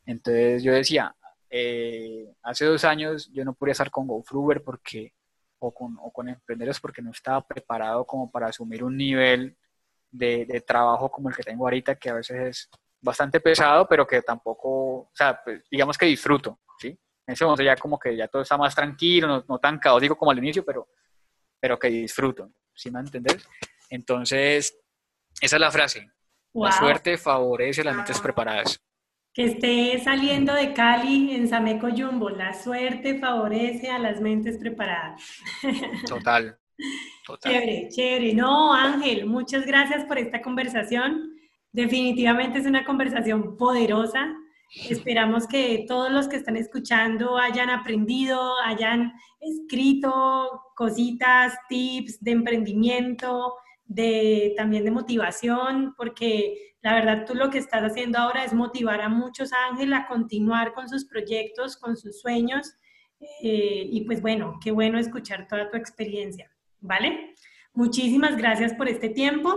Entonces 0.05 0.63
yo 0.63 0.71
decía, 0.71 1.13
eh, 1.49 2.33
hace 2.41 2.65
dos 2.65 2.83
años 2.85 3.29
yo 3.33 3.43
no 3.43 3.53
podía 3.53 3.73
estar 3.73 3.91
con 3.91 4.07
GoFruber 4.07 4.63
porque, 4.63 5.13
o 5.59 5.71
con, 5.71 5.97
o 6.01 6.11
con 6.11 6.29
emprendedores 6.29 6.79
porque 6.79 7.01
no 7.01 7.11
estaba 7.11 7.45
preparado 7.45 8.05
como 8.05 8.31
para 8.31 8.47
asumir 8.47 8.83
un 8.83 8.95
nivel 8.97 9.55
de, 10.12 10.64
trabajo 10.66 11.10
como 11.10 11.30
el 11.30 11.36
que 11.36 11.43
tengo 11.43 11.66
ahorita, 11.66 11.95
que 11.95 12.10
a 12.10 12.16
veces 12.16 12.38
es 12.39 12.70
bastante 13.01 13.39
pesado, 13.39 13.88
pero 13.88 14.05
que 14.05 14.22
tampoco, 14.22 14.70
o 15.01 15.12
sea, 15.14 15.39
pues, 15.43 15.64
digamos 15.70 15.97
que 15.97 16.05
disfruto, 16.05 16.60
¿sí? 16.80 16.88
En 16.88 17.34
ese 17.34 17.45
momento 17.45 17.64
ya 17.64 17.76
como 17.76 17.99
que 17.99 18.16
ya 18.16 18.28
todo 18.28 18.41
está 18.41 18.57
más 18.57 18.76
tranquilo, 18.76 19.45
no, 19.47 19.60
tan 19.60 19.78
caótico 19.80 20.18
como 20.18 20.32
al 20.32 20.39
inicio, 20.39 20.64
pero, 20.66 20.89
pero 21.60 21.78
que 21.78 21.88
disfruto, 21.88 22.51
¿sí 22.74 22.91
me 22.91 22.99
entendés? 22.99 23.47
Entonces, 23.89 24.78
esa 25.41 25.55
es 25.55 25.60
la 25.60 25.72
frase. 25.72 26.12
La 26.53 26.72
suerte 26.72 27.18
favorece 27.18 27.84
las 27.84 27.95
mentes 27.95 28.20
preparadas. 28.20 28.82
que 29.34 29.45
esté 29.45 30.03
saliendo 30.03 30.53
de 30.53 30.74
Cali 30.74 31.36
en 31.36 31.47
Sameco 31.47 31.89
Jumbo. 31.95 32.30
La 32.30 32.53
suerte 32.53 33.20
favorece 33.20 33.89
a 33.89 33.99
las 33.99 34.20
mentes 34.20 34.57
preparadas. 34.57 35.22
Total. 36.07 36.59
Chévere, 37.43 37.89
chévere. 37.89 38.34
No, 38.34 38.73
Ángel, 38.73 39.25
muchas 39.25 39.65
gracias 39.65 40.05
por 40.05 40.17
esta 40.17 40.41
conversación. 40.41 41.34
Definitivamente 41.71 42.59
es 42.59 42.65
una 42.65 42.86
conversación 42.86 43.57
poderosa. 43.57 44.36
Esperamos 44.89 45.47
que 45.47 45.86
todos 45.88 46.11
los 46.11 46.27
que 46.27 46.36
están 46.36 46.55
escuchando 46.55 47.38
hayan 47.38 47.69
aprendido, 47.69 48.53
hayan 48.63 49.13
escrito 49.39 50.61
cositas, 50.75 51.53
tips 51.67 52.19
de 52.21 52.32
emprendimiento, 52.32 53.55
de 53.86 54.53
también 54.55 54.86
de 54.86 54.91
motivación, 54.91 55.95
porque 55.97 56.75
la 56.82 56.93
verdad 56.93 57.25
tú 57.25 57.34
lo 57.34 57.49
que 57.49 57.57
estás 57.57 57.82
haciendo 57.84 58.19
ahora 58.19 58.43
es 58.43 58.53
motivar 58.53 59.01
a 59.01 59.09
muchos 59.09 59.51
ángeles 59.69 59.99
a 59.99 60.07
continuar 60.07 60.73
con 60.73 60.88
sus 60.88 61.05
proyectos, 61.05 61.75
con 61.75 61.97
sus 61.97 62.21
sueños. 62.21 62.75
Eh, 63.41 63.89
y 63.91 64.01
pues 64.05 64.21
bueno, 64.21 64.59
qué 64.63 64.71
bueno 64.71 64.97
escuchar 64.99 65.47
toda 65.47 65.69
tu 65.69 65.77
experiencia, 65.77 66.49
¿vale? 66.82 67.36
Muchísimas 67.73 68.38
gracias 68.38 68.73
por 68.73 68.89
este 68.89 69.09
tiempo, 69.09 69.55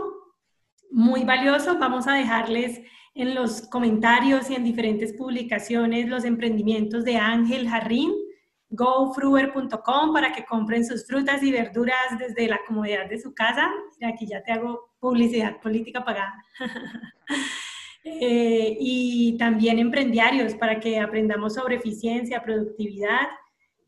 muy 0.91 1.25
valioso. 1.25 1.79
Vamos 1.79 2.07
a 2.07 2.15
dejarles 2.15 2.81
en 3.15 3.35
los 3.35 3.63
comentarios 3.63 4.51
y 4.51 4.55
en 4.55 4.65
diferentes 4.65 5.13
publicaciones 5.13 6.09
los 6.09 6.25
emprendimientos 6.25 7.05
de 7.05 7.17
Ángel 7.17 7.69
Jarrín 7.69 8.13
gofruber.com 8.73 10.13
para 10.13 10.33
que 10.33 10.45
compren 10.45 10.85
sus 10.85 11.07
frutas 11.07 11.43
y 11.43 11.53
verduras 11.53 12.19
desde 12.19 12.49
la 12.49 12.59
comodidad 12.67 13.09
de 13.09 13.21
su 13.21 13.35
casa. 13.35 13.71
Aquí 14.03 14.27
ya 14.27 14.43
te 14.43 14.53
hago 14.53 14.93
publicidad 14.99 15.61
política 15.61 16.05
pagada. 16.05 16.35
Eh, 18.05 18.77
y 18.81 19.37
también 19.39 19.79
emprendiarios 19.79 20.55
para 20.57 20.81
que 20.81 20.99
aprendamos 20.99 21.55
sobre 21.55 21.77
eficiencia, 21.77 22.43
productividad. 22.43 23.29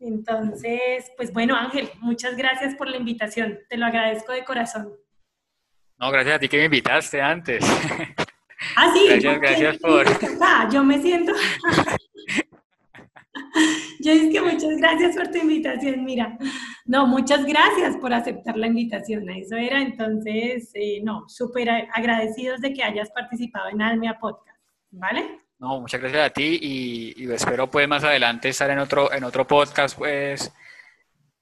Entonces, 0.05 1.11
pues 1.17 1.33
bueno, 1.33 1.57
Ángel, 1.57 1.89
muchas 2.01 2.37
gracias 2.37 2.75
por 2.75 2.89
la 2.89 2.99
invitación. 2.99 3.59
Te 3.71 3.79
lo 3.79 3.87
agradezco 3.87 4.33
de 4.33 4.45
corazón. 4.45 4.93
No, 5.99 6.11
gracias 6.11 6.37
a 6.37 6.39
ti 6.39 6.49
que 6.49 6.59
me 6.59 6.65
invitaste 6.65 7.21
antes. 7.21 7.65
Ah, 8.77 8.91
sí. 8.95 9.07
Gracias, 9.09 9.41
gracias 9.41 9.79
por... 9.79 10.07
yo 10.71 10.85
me 10.85 10.99
siento... 11.03 11.33
Yo 14.01 14.13
es 14.13 14.33
que 14.33 14.41
muchas 14.41 14.77
gracias 14.79 15.17
por 15.17 15.29
tu 15.29 15.39
invitación, 15.39 16.05
mira. 16.05 16.39
No, 16.87 17.07
muchas 17.07 17.45
gracias 17.45 17.97
por 17.97 18.13
aceptar 18.13 18.57
la 18.57 18.67
invitación. 18.69 19.29
Eso 19.31 19.57
era 19.57 19.81
entonces, 19.81 20.71
eh, 20.75 21.01
no, 21.03 21.29
súper 21.29 21.69
agradecidos 21.93 22.61
de 22.61 22.73
que 22.73 22.83
hayas 22.83 23.11
participado 23.11 23.69
en 23.71 23.83
Almea 23.83 24.19
Podcast, 24.19 24.61
¿vale? 24.91 25.44
No, 25.59 25.81
muchas 25.81 26.01
gracias 26.01 26.27
a 26.27 26.31
ti 26.31 26.59
y, 26.61 27.33
espero 27.33 27.71
pues 27.71 27.89
más 27.89 28.05
adelante 28.05 28.49
estar 28.49 28.71
en 28.71 28.79
otro, 28.79 29.13
en 29.13 29.25
otro 29.25 29.47
podcast, 29.47 29.97
pues 29.97 30.53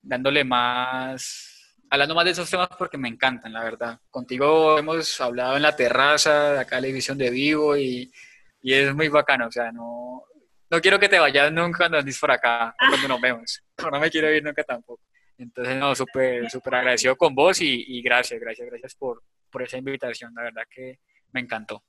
dándole 0.00 0.44
más, 0.44 1.76
hablando 1.90 2.14
más 2.14 2.24
de 2.24 2.30
esos 2.32 2.50
temas 2.50 2.68
porque 2.78 2.98
me 2.98 3.08
encantan, 3.08 3.52
la 3.52 3.64
verdad. 3.64 3.98
Contigo 4.10 4.78
hemos 4.78 5.20
hablado 5.20 5.56
en 5.56 5.62
la 5.62 5.74
terraza, 5.74 6.52
de 6.52 6.60
acá 6.60 6.80
la 6.80 6.86
división 6.86 7.18
de 7.18 7.30
vivo 7.30 7.76
y, 7.76 8.12
y 8.60 8.74
es 8.74 8.94
muy 8.94 9.08
bacano, 9.08 9.48
o 9.48 9.50
sea, 9.50 9.72
no, 9.72 10.24
no 10.70 10.80
quiero 10.80 10.98
que 10.98 11.08
te 11.08 11.18
vayas 11.18 11.52
nunca 11.52 11.78
cuando 11.78 11.98
andes 11.98 12.18
por 12.18 12.30
acá, 12.30 12.74
cuando 12.78 13.08
nos 13.08 13.20
vemos. 13.20 13.62
No 13.90 14.00
me 14.00 14.10
quiero 14.10 14.32
ir 14.32 14.42
nunca 14.42 14.62
tampoco. 14.62 15.02
Entonces, 15.36 15.76
no, 15.76 15.94
súper, 15.94 16.48
súper 16.50 16.76
agradecido 16.76 17.16
con 17.16 17.34
vos 17.34 17.60
y, 17.60 17.84
y, 17.88 18.00
gracias, 18.00 18.40
gracias, 18.40 18.68
gracias 18.68 18.94
por, 18.94 19.22
por 19.50 19.62
esa 19.62 19.76
invitación. 19.76 20.32
La 20.34 20.42
verdad 20.44 20.62
que 20.70 21.00
me 21.32 21.40
encantó. 21.40 21.82